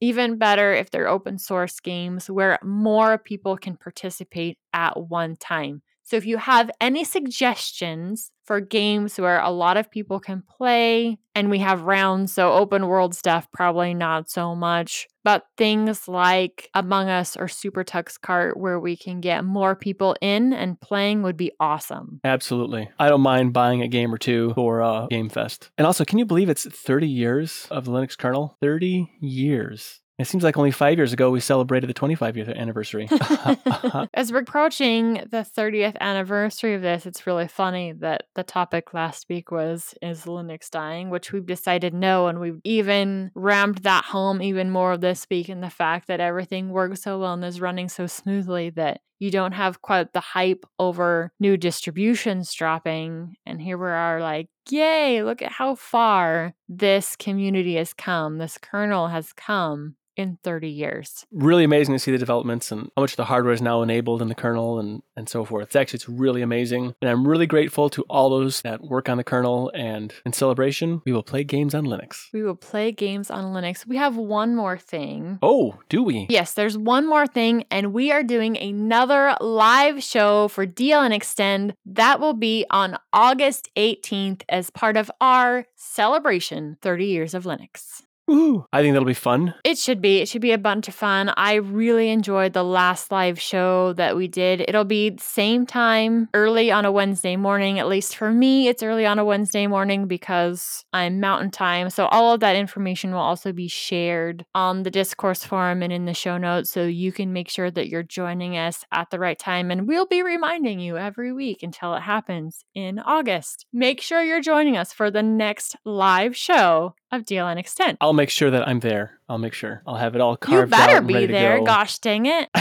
even 0.00 0.38
better 0.38 0.72
if 0.72 0.90
they're 0.90 1.08
open 1.08 1.38
source 1.38 1.80
games 1.80 2.30
where 2.30 2.58
more 2.62 3.18
people 3.18 3.56
can 3.56 3.76
participate 3.76 4.58
at 4.72 4.96
one 5.08 5.36
time. 5.36 5.82
So 6.10 6.16
if 6.16 6.26
you 6.26 6.38
have 6.38 6.72
any 6.80 7.04
suggestions 7.04 8.32
for 8.42 8.60
games 8.60 9.16
where 9.16 9.38
a 9.38 9.50
lot 9.50 9.76
of 9.76 9.92
people 9.92 10.18
can 10.18 10.42
play 10.42 11.18
and 11.36 11.48
we 11.48 11.60
have 11.60 11.82
rounds, 11.82 12.32
so 12.32 12.52
open 12.52 12.88
world 12.88 13.14
stuff, 13.14 13.46
probably 13.52 13.94
not 13.94 14.28
so 14.28 14.56
much, 14.56 15.06
but 15.22 15.44
things 15.56 16.08
like 16.08 16.68
Among 16.74 17.08
Us 17.08 17.36
or 17.36 17.46
Super 17.46 17.84
Tux 17.84 18.18
Kart 18.18 18.56
where 18.56 18.80
we 18.80 18.96
can 18.96 19.20
get 19.20 19.44
more 19.44 19.76
people 19.76 20.16
in 20.20 20.52
and 20.52 20.80
playing 20.80 21.22
would 21.22 21.36
be 21.36 21.52
awesome. 21.60 22.18
Absolutely. 22.24 22.90
I 22.98 23.08
don't 23.08 23.20
mind 23.20 23.52
buying 23.52 23.80
a 23.82 23.86
game 23.86 24.12
or 24.12 24.18
two 24.18 24.52
for 24.56 24.82
uh, 24.82 25.06
Game 25.06 25.28
Fest. 25.28 25.70
And 25.78 25.86
also, 25.86 26.04
can 26.04 26.18
you 26.18 26.26
believe 26.26 26.48
it's 26.48 26.66
30 26.66 27.06
years 27.06 27.68
of 27.70 27.84
the 27.84 27.92
Linux 27.92 28.18
kernel? 28.18 28.56
30 28.60 29.08
years. 29.20 30.00
It 30.20 30.26
seems 30.26 30.44
like 30.44 30.58
only 30.58 30.70
five 30.70 30.98
years 30.98 31.14
ago 31.14 31.30
we 31.30 31.40
celebrated 31.40 31.88
the 31.88 31.94
25 31.94 32.36
year 32.36 32.52
anniversary. 32.54 33.08
As 34.14 34.30
we're 34.30 34.40
approaching 34.40 35.14
the 35.30 35.46
30th 35.56 35.96
anniversary 35.98 36.74
of 36.74 36.82
this, 36.82 37.06
it's 37.06 37.26
really 37.26 37.48
funny 37.48 37.92
that 37.92 38.24
the 38.34 38.44
topic 38.44 38.92
last 38.92 39.26
week 39.30 39.50
was 39.50 39.94
Is 40.02 40.24
Linux 40.24 40.68
dying? 40.68 41.08
Which 41.08 41.32
we've 41.32 41.46
decided 41.46 41.94
no, 41.94 42.26
and 42.26 42.38
we've 42.38 42.60
even 42.64 43.30
rammed 43.34 43.78
that 43.78 44.04
home 44.04 44.42
even 44.42 44.70
more 44.70 44.98
this 44.98 45.26
week 45.30 45.48
in 45.48 45.62
the 45.62 45.70
fact 45.70 46.08
that 46.08 46.20
everything 46.20 46.68
works 46.68 47.02
so 47.02 47.18
well 47.18 47.32
and 47.32 47.44
is 47.44 47.60
running 47.60 47.88
so 47.88 48.06
smoothly 48.06 48.70
that 48.70 49.00
you 49.20 49.30
don't 49.30 49.52
have 49.52 49.82
quite 49.82 50.12
the 50.12 50.20
hype 50.20 50.66
over 50.78 51.30
new 51.38 51.56
distributions 51.56 52.52
dropping. 52.54 53.36
And 53.46 53.60
here 53.60 53.78
we 53.78 53.88
are, 53.88 54.20
like, 54.20 54.48
yay, 54.68 55.22
look 55.22 55.42
at 55.42 55.52
how 55.52 55.74
far 55.74 56.54
this 56.68 57.16
community 57.16 57.76
has 57.76 57.92
come, 57.92 58.38
this 58.38 58.58
kernel 58.58 59.08
has 59.08 59.32
come. 59.32 59.96
In 60.16 60.38
30 60.42 60.68
years. 60.68 61.24
Really 61.32 61.64
amazing 61.64 61.94
to 61.94 61.98
see 61.98 62.12
the 62.12 62.18
developments 62.18 62.70
and 62.72 62.90
how 62.96 63.02
much 63.02 63.16
the 63.16 63.24
hardware 63.24 63.54
is 63.54 63.62
now 63.62 63.82
enabled 63.82 64.22
in 64.22 64.28
the 64.28 64.34
kernel 64.34 64.78
and, 64.78 65.02
and 65.16 65.28
so 65.28 65.44
forth. 65.44 65.68
It's 65.68 65.76
actually 65.76 65.98
it's 65.98 66.08
really 66.08 66.42
amazing. 66.42 66.94
And 67.00 67.10
I'm 67.10 67.26
really 67.26 67.46
grateful 67.46 67.90
to 67.90 68.02
all 68.02 68.30
those 68.30 68.62
that 68.62 68.82
work 68.82 69.08
on 69.08 69.16
the 69.16 69.24
kernel 69.24 69.70
and 69.74 70.12
in 70.24 70.32
celebration, 70.32 71.02
we 71.04 71.12
will 71.12 71.22
play 71.22 71.44
games 71.44 71.74
on 71.74 71.84
Linux. 71.86 72.26
We 72.32 72.42
will 72.42 72.56
play 72.56 72.92
games 72.92 73.30
on 73.30 73.44
Linux. 73.54 73.86
We 73.86 73.96
have 73.96 74.16
one 74.16 74.54
more 74.54 74.78
thing. 74.78 75.38
Oh, 75.42 75.78
do 75.88 76.02
we? 76.02 76.26
Yes, 76.28 76.54
there's 76.54 76.76
one 76.76 77.06
more 77.06 77.26
thing, 77.26 77.64
and 77.70 77.92
we 77.92 78.10
are 78.12 78.22
doing 78.22 78.56
another 78.56 79.36
live 79.40 80.02
show 80.02 80.48
for 80.48 80.66
DLN 80.66 81.12
Extend. 81.12 81.74
That 81.84 82.20
will 82.20 82.34
be 82.34 82.66
on 82.70 82.98
August 83.12 83.70
18th 83.76 84.42
as 84.48 84.70
part 84.70 84.96
of 84.96 85.10
our 85.20 85.66
celebration 85.76 86.76
30 86.82 87.06
years 87.06 87.34
of 87.34 87.44
Linux. 87.44 88.02
Woohoo. 88.30 88.64
I 88.72 88.80
think 88.80 88.92
that'll 88.92 89.06
be 89.06 89.14
fun. 89.14 89.54
It 89.64 89.76
should 89.76 90.00
be. 90.00 90.18
It 90.18 90.28
should 90.28 90.40
be 90.40 90.52
a 90.52 90.58
bunch 90.58 90.86
of 90.86 90.94
fun. 90.94 91.32
I 91.36 91.54
really 91.54 92.10
enjoyed 92.10 92.52
the 92.52 92.62
last 92.62 93.10
live 93.10 93.40
show 93.40 93.92
that 93.94 94.16
we 94.16 94.28
did. 94.28 94.60
It'll 94.60 94.84
be 94.84 95.16
same 95.18 95.66
time, 95.66 96.28
early 96.32 96.70
on 96.70 96.84
a 96.84 96.92
Wednesday 96.92 97.34
morning. 97.34 97.80
At 97.80 97.88
least 97.88 98.14
for 98.14 98.30
me, 98.30 98.68
it's 98.68 98.84
early 98.84 99.04
on 99.04 99.18
a 99.18 99.24
Wednesday 99.24 99.66
morning 99.66 100.06
because 100.06 100.84
I'm 100.92 101.18
mountain 101.18 101.50
time. 101.50 101.90
So 101.90 102.06
all 102.06 102.32
of 102.32 102.40
that 102.40 102.54
information 102.54 103.10
will 103.10 103.18
also 103.18 103.52
be 103.52 103.66
shared 103.66 104.46
on 104.54 104.84
the 104.84 104.90
discourse 104.92 105.42
forum 105.42 105.82
and 105.82 105.92
in 105.92 106.04
the 106.04 106.14
show 106.14 106.38
notes 106.38 106.70
so 106.70 106.84
you 106.84 107.10
can 107.10 107.32
make 107.32 107.48
sure 107.48 107.70
that 107.70 107.88
you're 107.88 108.04
joining 108.04 108.56
us 108.56 108.84
at 108.92 109.10
the 109.10 109.18
right 109.18 109.38
time 109.38 109.72
and 109.72 109.88
we'll 109.88 110.06
be 110.06 110.22
reminding 110.22 110.78
you 110.78 110.96
every 110.96 111.32
week 111.32 111.64
until 111.64 111.94
it 111.94 112.02
happens 112.02 112.64
in 112.76 113.00
August. 113.00 113.66
Make 113.72 114.00
sure 114.00 114.22
you're 114.22 114.40
joining 114.40 114.76
us 114.76 114.92
for 114.92 115.10
the 115.10 115.22
next 115.22 115.74
live 115.84 116.36
show 116.36 116.94
of 117.12 117.24
DLN 117.24 117.58
Extend. 117.58 117.98
I'll 118.00 118.12
make 118.12 118.30
sure 118.30 118.50
that 118.50 118.66
I'm 118.66 118.80
there. 118.80 119.20
I'll 119.30 119.38
make 119.38 119.54
sure. 119.54 119.80
I'll 119.86 119.94
have 119.94 120.16
it 120.16 120.20
all 120.20 120.36
carved 120.36 120.74
out. 120.74 120.76
You 120.76 120.86
better 120.86 120.98
and 120.98 121.06
be 121.06 121.26
there. 121.26 121.58
go. 121.58 121.64
Gosh 121.64 122.00
dang 122.00 122.26
it. 122.26 122.48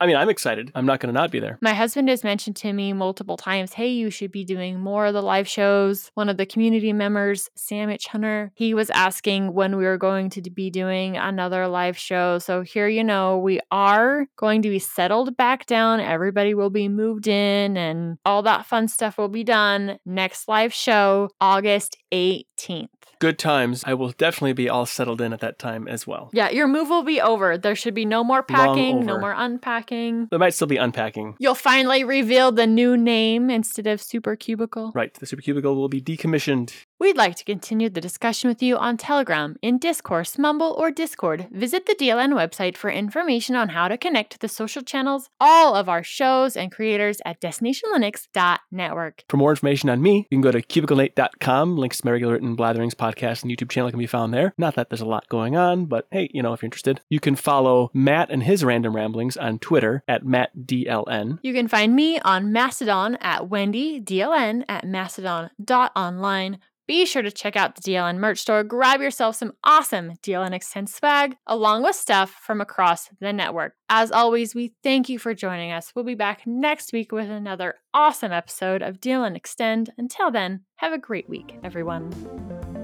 I 0.00 0.06
mean, 0.06 0.14
I'm 0.14 0.28
excited. 0.28 0.70
I'm 0.76 0.86
not 0.86 1.00
going 1.00 1.12
to 1.12 1.20
not 1.20 1.32
be 1.32 1.40
there. 1.40 1.58
My 1.60 1.74
husband 1.74 2.08
has 2.08 2.22
mentioned 2.22 2.54
to 2.56 2.72
me 2.72 2.92
multiple 2.92 3.36
times, 3.36 3.72
hey, 3.72 3.88
you 3.88 4.08
should 4.08 4.30
be 4.30 4.44
doing 4.44 4.78
more 4.78 5.06
of 5.06 5.14
the 5.14 5.22
live 5.22 5.48
shows. 5.48 6.12
One 6.14 6.28
of 6.28 6.36
the 6.36 6.46
community 6.46 6.92
members, 6.92 7.50
Sam 7.56 7.90
H. 7.90 8.06
Hunter, 8.06 8.52
he 8.54 8.72
was 8.72 8.88
asking 8.90 9.52
when 9.52 9.76
we 9.76 9.84
were 9.84 9.98
going 9.98 10.30
to 10.30 10.42
be 10.42 10.70
doing 10.70 11.16
another 11.16 11.66
live 11.66 11.98
show. 11.98 12.38
So 12.38 12.62
here 12.62 12.86
you 12.86 13.02
know, 13.02 13.38
we 13.38 13.58
are 13.72 14.28
going 14.36 14.62
to 14.62 14.70
be 14.70 14.78
settled 14.78 15.36
back 15.36 15.66
down. 15.66 15.98
Everybody 15.98 16.54
will 16.54 16.70
be 16.70 16.88
moved 16.88 17.26
in 17.26 17.76
and 17.76 18.18
all 18.24 18.42
that 18.42 18.64
fun 18.64 18.86
stuff 18.86 19.18
will 19.18 19.28
be 19.28 19.42
done. 19.42 19.98
Next 20.06 20.46
live 20.46 20.72
show, 20.72 21.30
August 21.40 21.96
18th. 22.12 22.88
Good 23.20 23.38
times. 23.38 23.84
I 23.86 23.92
will 23.92 24.12
definitely 24.12 24.54
be 24.54 24.70
all 24.70 24.86
settled 24.86 25.20
in 25.20 25.34
at 25.34 25.40
that 25.40 25.58
time 25.58 25.86
as 25.86 26.06
well. 26.06 26.30
Yeah, 26.32 26.48
your 26.48 26.66
move 26.66 26.88
will 26.88 27.02
be 27.02 27.20
over. 27.20 27.58
There 27.58 27.76
should 27.76 27.94
be 27.94 28.06
no 28.06 28.24
more 28.24 28.42
packing, 28.42 29.04
no 29.04 29.18
more 29.18 29.34
unpacking. 29.36 30.28
There 30.30 30.38
might 30.38 30.54
still 30.54 30.66
be 30.66 30.78
unpacking. 30.78 31.36
You'll 31.38 31.54
finally 31.54 32.02
reveal 32.02 32.50
the 32.50 32.66
new 32.66 32.96
name 32.96 33.50
instead 33.50 33.86
of 33.86 34.00
Super 34.00 34.36
Cubicle. 34.36 34.92
Right. 34.94 35.12
The 35.12 35.26
Super 35.26 35.42
Cubicle 35.42 35.76
will 35.76 35.90
be 35.90 36.00
decommissioned. 36.00 36.72
We'd 37.00 37.16
like 37.16 37.34
to 37.36 37.44
continue 37.44 37.88
the 37.88 38.02
discussion 38.02 38.48
with 38.48 38.62
you 38.62 38.76
on 38.76 38.98
Telegram, 38.98 39.56
in 39.62 39.78
Discourse, 39.78 40.36
Mumble, 40.36 40.74
or 40.76 40.90
Discord. 40.90 41.48
Visit 41.50 41.86
the 41.86 41.94
DLN 41.94 42.34
website 42.34 42.76
for 42.76 42.90
information 42.90 43.56
on 43.56 43.70
how 43.70 43.88
to 43.88 43.96
connect 43.96 44.32
to 44.32 44.38
the 44.38 44.50
social 44.50 44.82
channels, 44.82 45.30
all 45.40 45.74
of 45.74 45.88
our 45.88 46.02
shows 46.02 46.58
and 46.58 46.70
creators 46.70 47.22
at 47.24 47.40
destinationlinux.network. 47.40 49.24
For 49.30 49.38
more 49.38 49.48
information 49.48 49.88
on 49.88 50.02
me, 50.02 50.26
you 50.30 50.36
can 50.36 50.42
go 50.42 50.52
to 50.52 50.60
cubiclenate.com. 50.60 51.78
Links 51.78 51.96
to 51.98 52.04
my 52.04 52.12
regular 52.12 52.34
written 52.34 52.54
blatherings 52.54 52.92
podcast 52.92 53.44
and 53.44 53.50
YouTube 53.50 53.70
channel 53.70 53.88
can 53.88 53.98
be 53.98 54.06
found 54.06 54.34
there. 54.34 54.52
Not 54.58 54.74
that 54.74 54.90
there's 54.90 55.00
a 55.00 55.06
lot 55.06 55.26
going 55.30 55.56
on, 55.56 55.86
but 55.86 56.06
hey, 56.12 56.28
you 56.34 56.42
know, 56.42 56.52
if 56.52 56.60
you're 56.60 56.66
interested, 56.66 57.00
you 57.08 57.18
can 57.18 57.34
follow 57.34 57.90
Matt 57.94 58.30
and 58.30 58.42
his 58.42 58.62
random 58.62 58.94
ramblings 58.94 59.38
on 59.38 59.58
Twitter 59.58 60.04
at 60.06 60.22
MattDLN. 60.22 61.38
You 61.42 61.54
can 61.54 61.66
find 61.66 61.96
me 61.96 62.20
on 62.20 62.52
Mastodon 62.52 63.16
at 63.22 63.48
Wendy, 63.48 64.02
DLN 64.02 64.66
at 64.68 64.84
mastodon.online. 64.84 66.58
Be 66.90 67.06
sure 67.06 67.22
to 67.22 67.30
check 67.30 67.54
out 67.54 67.76
the 67.76 67.82
DLN 67.82 68.16
merch 68.16 68.40
store. 68.40 68.64
Grab 68.64 69.00
yourself 69.00 69.36
some 69.36 69.52
awesome 69.62 70.14
DLN 70.24 70.52
Extend 70.52 70.88
swag, 70.88 71.36
along 71.46 71.84
with 71.84 71.94
stuff 71.94 72.32
from 72.44 72.60
across 72.60 73.10
the 73.20 73.32
network. 73.32 73.74
As 73.88 74.10
always, 74.10 74.56
we 74.56 74.74
thank 74.82 75.08
you 75.08 75.16
for 75.16 75.32
joining 75.32 75.70
us. 75.70 75.92
We'll 75.94 76.04
be 76.04 76.16
back 76.16 76.48
next 76.48 76.92
week 76.92 77.12
with 77.12 77.30
another 77.30 77.76
awesome 77.94 78.32
episode 78.32 78.82
of 78.82 79.00
DLN 79.00 79.36
Extend. 79.36 79.90
Until 79.98 80.32
then, 80.32 80.62
have 80.78 80.92
a 80.92 80.98
great 80.98 81.28
week, 81.28 81.60
everyone. 81.62 82.79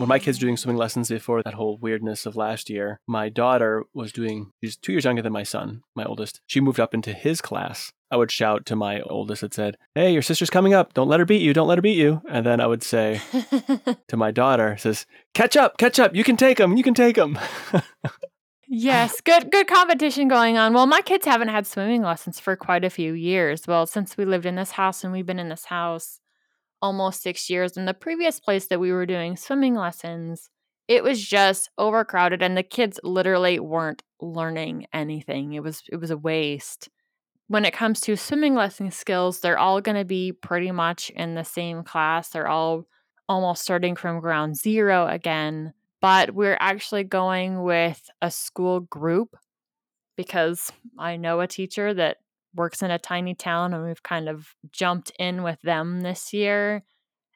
When 0.00 0.08
my 0.08 0.18
kids 0.18 0.38
were 0.38 0.46
doing 0.46 0.56
swimming 0.56 0.78
lessons 0.78 1.10
before 1.10 1.42
that 1.42 1.52
whole 1.52 1.76
weirdness 1.76 2.24
of 2.24 2.34
last 2.34 2.70
year, 2.70 3.00
my 3.06 3.28
daughter 3.28 3.84
was 3.92 4.12
doing, 4.12 4.50
she's 4.64 4.76
two 4.76 4.92
years 4.92 5.04
younger 5.04 5.20
than 5.20 5.32
my 5.32 5.42
son, 5.42 5.82
my 5.94 6.04
oldest. 6.04 6.40
She 6.46 6.58
moved 6.58 6.80
up 6.80 6.94
into 6.94 7.12
his 7.12 7.42
class. 7.42 7.92
I 8.10 8.16
would 8.16 8.30
shout 8.30 8.64
to 8.66 8.76
my 8.76 9.02
oldest 9.02 9.42
that 9.42 9.52
said, 9.52 9.76
Hey, 9.94 10.10
your 10.12 10.22
sister's 10.22 10.48
coming 10.48 10.72
up. 10.72 10.94
Don't 10.94 11.08
let 11.08 11.20
her 11.20 11.26
beat 11.26 11.42
you. 11.42 11.52
Don't 11.52 11.68
let 11.68 11.76
her 11.76 11.82
beat 11.82 11.98
you. 11.98 12.22
And 12.30 12.46
then 12.46 12.60
I 12.60 12.66
would 12.66 12.82
say 12.82 13.20
to 14.08 14.16
my 14.16 14.30
daughter, 14.30 14.78
says, 14.78 15.04
Catch 15.34 15.54
up, 15.54 15.76
catch 15.76 16.00
up. 16.00 16.14
You 16.16 16.24
can 16.24 16.38
take 16.38 16.56
them. 16.56 16.78
You 16.78 16.82
can 16.82 16.94
take 16.94 17.16
them. 17.16 17.38
Yes, 18.72 19.20
good 19.20 19.50
good 19.50 19.66
competition 19.66 20.28
going 20.28 20.56
on. 20.56 20.72
Well, 20.74 20.86
my 20.86 21.00
kids 21.00 21.26
haven't 21.26 21.48
had 21.48 21.66
swimming 21.66 22.02
lessons 22.02 22.38
for 22.38 22.54
quite 22.54 22.84
a 22.84 22.88
few 22.88 23.14
years. 23.14 23.66
Well, 23.66 23.84
since 23.84 24.16
we 24.16 24.24
lived 24.24 24.46
in 24.46 24.54
this 24.54 24.70
house 24.70 25.02
and 25.02 25.12
we've 25.12 25.26
been 25.26 25.40
in 25.40 25.48
this 25.48 25.64
house 25.64 26.19
almost 26.82 27.22
6 27.22 27.50
years 27.50 27.76
in 27.76 27.84
the 27.84 27.94
previous 27.94 28.40
place 28.40 28.66
that 28.68 28.80
we 28.80 28.92
were 28.92 29.06
doing 29.06 29.36
swimming 29.36 29.74
lessons, 29.74 30.50
it 30.88 31.04
was 31.04 31.24
just 31.24 31.70
overcrowded 31.78 32.42
and 32.42 32.56
the 32.56 32.62
kids 32.62 32.98
literally 33.04 33.60
weren't 33.60 34.02
learning 34.20 34.86
anything. 34.92 35.52
It 35.54 35.62
was 35.62 35.82
it 35.90 35.96
was 35.96 36.10
a 36.10 36.16
waste. 36.16 36.88
When 37.48 37.64
it 37.64 37.72
comes 37.74 38.00
to 38.02 38.16
swimming 38.16 38.54
lesson 38.54 38.90
skills, 38.90 39.40
they're 39.40 39.58
all 39.58 39.80
going 39.80 39.96
to 39.96 40.04
be 40.04 40.32
pretty 40.32 40.70
much 40.70 41.10
in 41.10 41.34
the 41.34 41.44
same 41.44 41.82
class. 41.82 42.30
They're 42.30 42.48
all 42.48 42.86
almost 43.28 43.62
starting 43.62 43.96
from 43.96 44.20
ground 44.20 44.56
zero 44.56 45.06
again 45.06 45.72
but 46.00 46.34
we're 46.34 46.56
actually 46.60 47.04
going 47.04 47.62
with 47.62 48.08
a 48.22 48.30
school 48.30 48.80
group 48.80 49.36
because 50.16 50.72
I 50.98 51.16
know 51.16 51.40
a 51.40 51.46
teacher 51.46 51.94
that 51.94 52.18
works 52.54 52.82
in 52.82 52.90
a 52.90 52.98
tiny 52.98 53.34
town 53.34 53.74
and 53.74 53.84
we've 53.84 54.02
kind 54.02 54.28
of 54.28 54.54
jumped 54.72 55.12
in 55.18 55.42
with 55.42 55.60
them 55.62 56.00
this 56.00 56.32
year. 56.32 56.82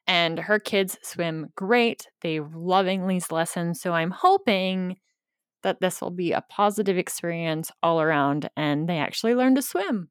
And 0.07 0.39
her 0.39 0.59
kids 0.59 0.99
swim 1.03 1.49
great. 1.57 2.09
They 2.21 2.41
loving 2.41 3.07
lessons. 3.31 3.81
So 3.81 3.93
I'm 3.93 4.11
hoping 4.11 4.97
that 5.63 5.81
this 5.81 6.01
will 6.01 6.11
be 6.11 6.33
a 6.33 6.45
positive 6.51 6.99
experience 6.99 7.71
all 7.83 8.01
around 8.01 8.51
and 8.57 8.89
they 8.89 8.99
actually 8.99 9.35
learn 9.35 9.55
to 9.55 9.63
swim. 9.63 10.11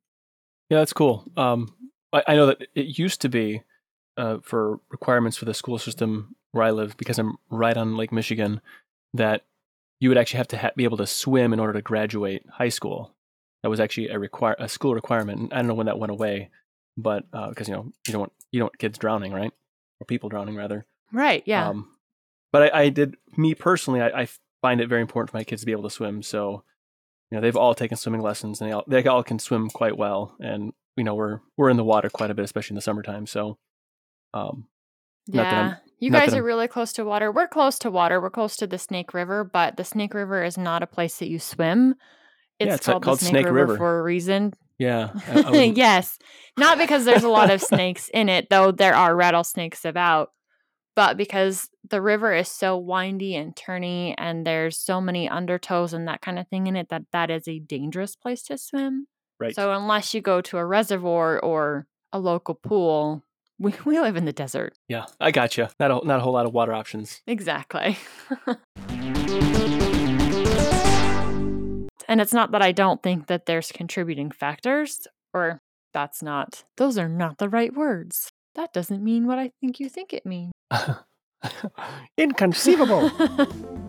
Yeah, 0.69 0.79
that's 0.79 0.93
cool. 0.93 1.31
Um, 1.37 1.75
I, 2.11 2.23
I 2.29 2.35
know 2.35 2.47
that 2.47 2.67
it 2.73 2.97
used 2.97 3.21
to 3.21 3.29
be 3.29 3.61
uh, 4.17 4.37
for 4.41 4.79
requirements 4.89 5.37
for 5.37 5.45
the 5.45 5.53
school 5.53 5.77
system 5.77 6.35
where 6.51 6.63
I 6.63 6.71
live, 6.71 6.97
because 6.97 7.19
I'm 7.19 7.35
right 7.49 7.75
on 7.75 7.97
Lake 7.97 8.11
Michigan, 8.11 8.61
that 9.13 9.43
you 9.99 10.09
would 10.09 10.17
actually 10.17 10.37
have 10.39 10.47
to 10.49 10.57
ha- 10.57 10.71
be 10.75 10.83
able 10.83 10.97
to 10.97 11.07
swim 11.07 11.53
in 11.53 11.59
order 11.59 11.73
to 11.73 11.81
graduate 11.81 12.43
high 12.49 12.69
school. 12.69 13.15
That 13.63 13.69
was 13.69 13.79
actually 13.79 14.09
a 14.09 14.19
require 14.19 14.55
a 14.59 14.67
school 14.69 14.93
requirement. 14.93 15.39
And 15.39 15.53
I 15.53 15.57
don't 15.57 15.67
know 15.67 15.73
when 15.73 15.85
that 15.87 15.97
went 15.97 16.11
away, 16.11 16.49
but 16.97 17.23
because 17.49 17.67
you 17.67 17.73
know 17.73 17.91
you 18.05 18.11
don't 18.11 18.19
want 18.19 18.33
you 18.51 18.59
don't 18.59 18.65
want 18.65 18.77
kids 18.77 18.97
drowning, 18.97 19.31
right? 19.33 19.51
Or 19.99 20.05
people 20.05 20.29
drowning 20.29 20.55
rather. 20.55 20.85
Right. 21.11 21.43
Yeah. 21.45 21.69
Um, 21.69 21.89
but 22.51 22.73
I, 22.73 22.81
I 22.83 22.89
did 22.89 23.15
me 23.37 23.55
personally. 23.55 24.01
I, 24.01 24.23
I 24.23 24.27
find 24.61 24.81
it 24.81 24.89
very 24.89 25.01
important 25.01 25.31
for 25.31 25.37
my 25.37 25.43
kids 25.43 25.61
to 25.61 25.65
be 25.65 25.71
able 25.71 25.83
to 25.83 25.89
swim. 25.89 26.21
So, 26.23 26.63
you 27.31 27.37
know, 27.37 27.41
they've 27.41 27.55
all 27.55 27.73
taken 27.73 27.97
swimming 27.97 28.21
lessons, 28.21 28.59
and 28.61 28.69
they 28.69 28.73
all 28.73 28.83
they 28.87 29.05
all 29.05 29.23
can 29.23 29.39
swim 29.39 29.69
quite 29.69 29.97
well. 29.97 30.35
And 30.39 30.73
you 30.97 31.03
know, 31.03 31.15
we're 31.15 31.39
we're 31.57 31.69
in 31.69 31.77
the 31.77 31.83
water 31.83 32.09
quite 32.09 32.31
a 32.31 32.33
bit, 32.33 32.45
especially 32.45 32.73
in 32.73 32.77
the 32.77 32.81
summertime. 32.81 33.25
So, 33.27 33.57
um, 34.33 34.67
not 35.27 35.43
that 35.43 35.53
I'm- 35.53 35.69
yeah. 35.69 35.75
You 35.99 36.11
guys 36.11 36.33
are 36.33 36.43
really 36.43 36.67
close 36.67 36.91
to 36.93 37.05
water. 37.05 37.31
We're 37.31 37.47
close 37.47 37.79
to 37.79 37.89
water. 37.89 38.19
We're 38.19 38.29
close 38.29 38.57
to 38.57 38.67
the 38.67 38.77
Snake 38.77 39.13
River, 39.13 39.45
but 39.45 39.77
the 39.77 39.85
Snake 39.85 40.13
River 40.13 40.43
is 40.43 40.57
not 40.57 40.83
a 40.83 40.87
place 40.87 41.19
that 41.19 41.29
you 41.29 41.39
swim. 41.39 41.95
It's, 42.59 42.67
Yeah, 42.67 42.73
it's, 42.75 42.85
called, 42.85 43.03
called 43.03 43.19
the 43.19 43.25
Snake, 43.25 43.43
Snake 43.43 43.45
River, 43.45 43.59
River. 43.73 43.77
for 43.77 43.99
a 43.99 44.03
reason. 44.03 44.53
yeah, 44.77 45.11
I, 45.27 45.41
I 45.41 45.61
yes. 45.75 46.17
Not 46.57 46.77
because 46.77 47.05
there's 47.05 47.23
a 47.23 47.29
lot 47.29 47.49
of 47.49 47.61
snakes 47.61 48.09
in 48.13 48.29
it, 48.29 48.49
though 48.49 48.71
there 48.71 48.95
are 48.95 49.15
rattlesnakes 49.15 49.85
about, 49.85 50.31
but 50.95 51.17
because 51.17 51.69
the 51.89 52.01
river 52.01 52.33
is 52.33 52.47
so 52.47 52.77
windy 52.77 53.35
and 53.35 53.55
turny 53.55 54.13
and 54.17 54.45
there's 54.45 54.77
so 54.77 55.01
many 55.01 55.27
undertows 55.27 55.93
and 55.93 56.07
that 56.07 56.21
kind 56.21 56.37
of 56.37 56.47
thing 56.47 56.67
in 56.67 56.75
it 56.75 56.89
that 56.89 57.03
that 57.11 57.31
is 57.31 57.47
a 57.47 57.59
dangerous 57.59 58.15
place 58.15 58.43
to 58.43 58.57
swim. 58.57 59.07
right. 59.39 59.55
So 59.55 59.71
unless 59.71 60.13
you 60.13 60.21
go 60.21 60.41
to 60.41 60.57
a 60.57 60.65
reservoir 60.65 61.39
or 61.39 61.87
a 62.11 62.19
local 62.19 62.53
pool, 62.53 63.23
we, 63.57 63.73
we 63.85 63.99
live 63.99 64.15
in 64.15 64.25
the 64.25 64.33
desert. 64.33 64.77
yeah, 64.87 65.05
I 65.19 65.31
got 65.31 65.57
you. 65.57 65.67
Not 65.79 65.89
a 65.91 66.05
not 66.05 66.19
a 66.19 66.21
whole 66.21 66.33
lot 66.33 66.45
of 66.45 66.53
water 66.53 66.73
options. 66.73 67.21
Exactly. 67.25 67.97
And 72.13 72.21
it's 72.21 72.31
not 72.31 72.51
that 72.51 72.61
I 72.61 72.71
don't 72.71 73.01
think 73.01 73.25
that 73.25 73.47
there's 73.47 73.71
contributing 73.71 74.29
factors 74.29 75.07
or 75.33 75.61
That's 75.95 76.21
not, 76.21 76.63
those 76.77 76.95
are 76.99 77.09
not 77.09 77.39
the 77.39 77.49
right 77.49 77.73
words. 77.73 78.29
That 78.53 78.71
doesn't 78.71 79.03
mean 79.03 79.25
what 79.25 79.39
I 79.39 79.49
think 79.59 79.79
you 79.79 79.89
think 79.89 80.13
it 80.13 80.23
means. 80.23 80.51
Inconceivable. 82.17 83.09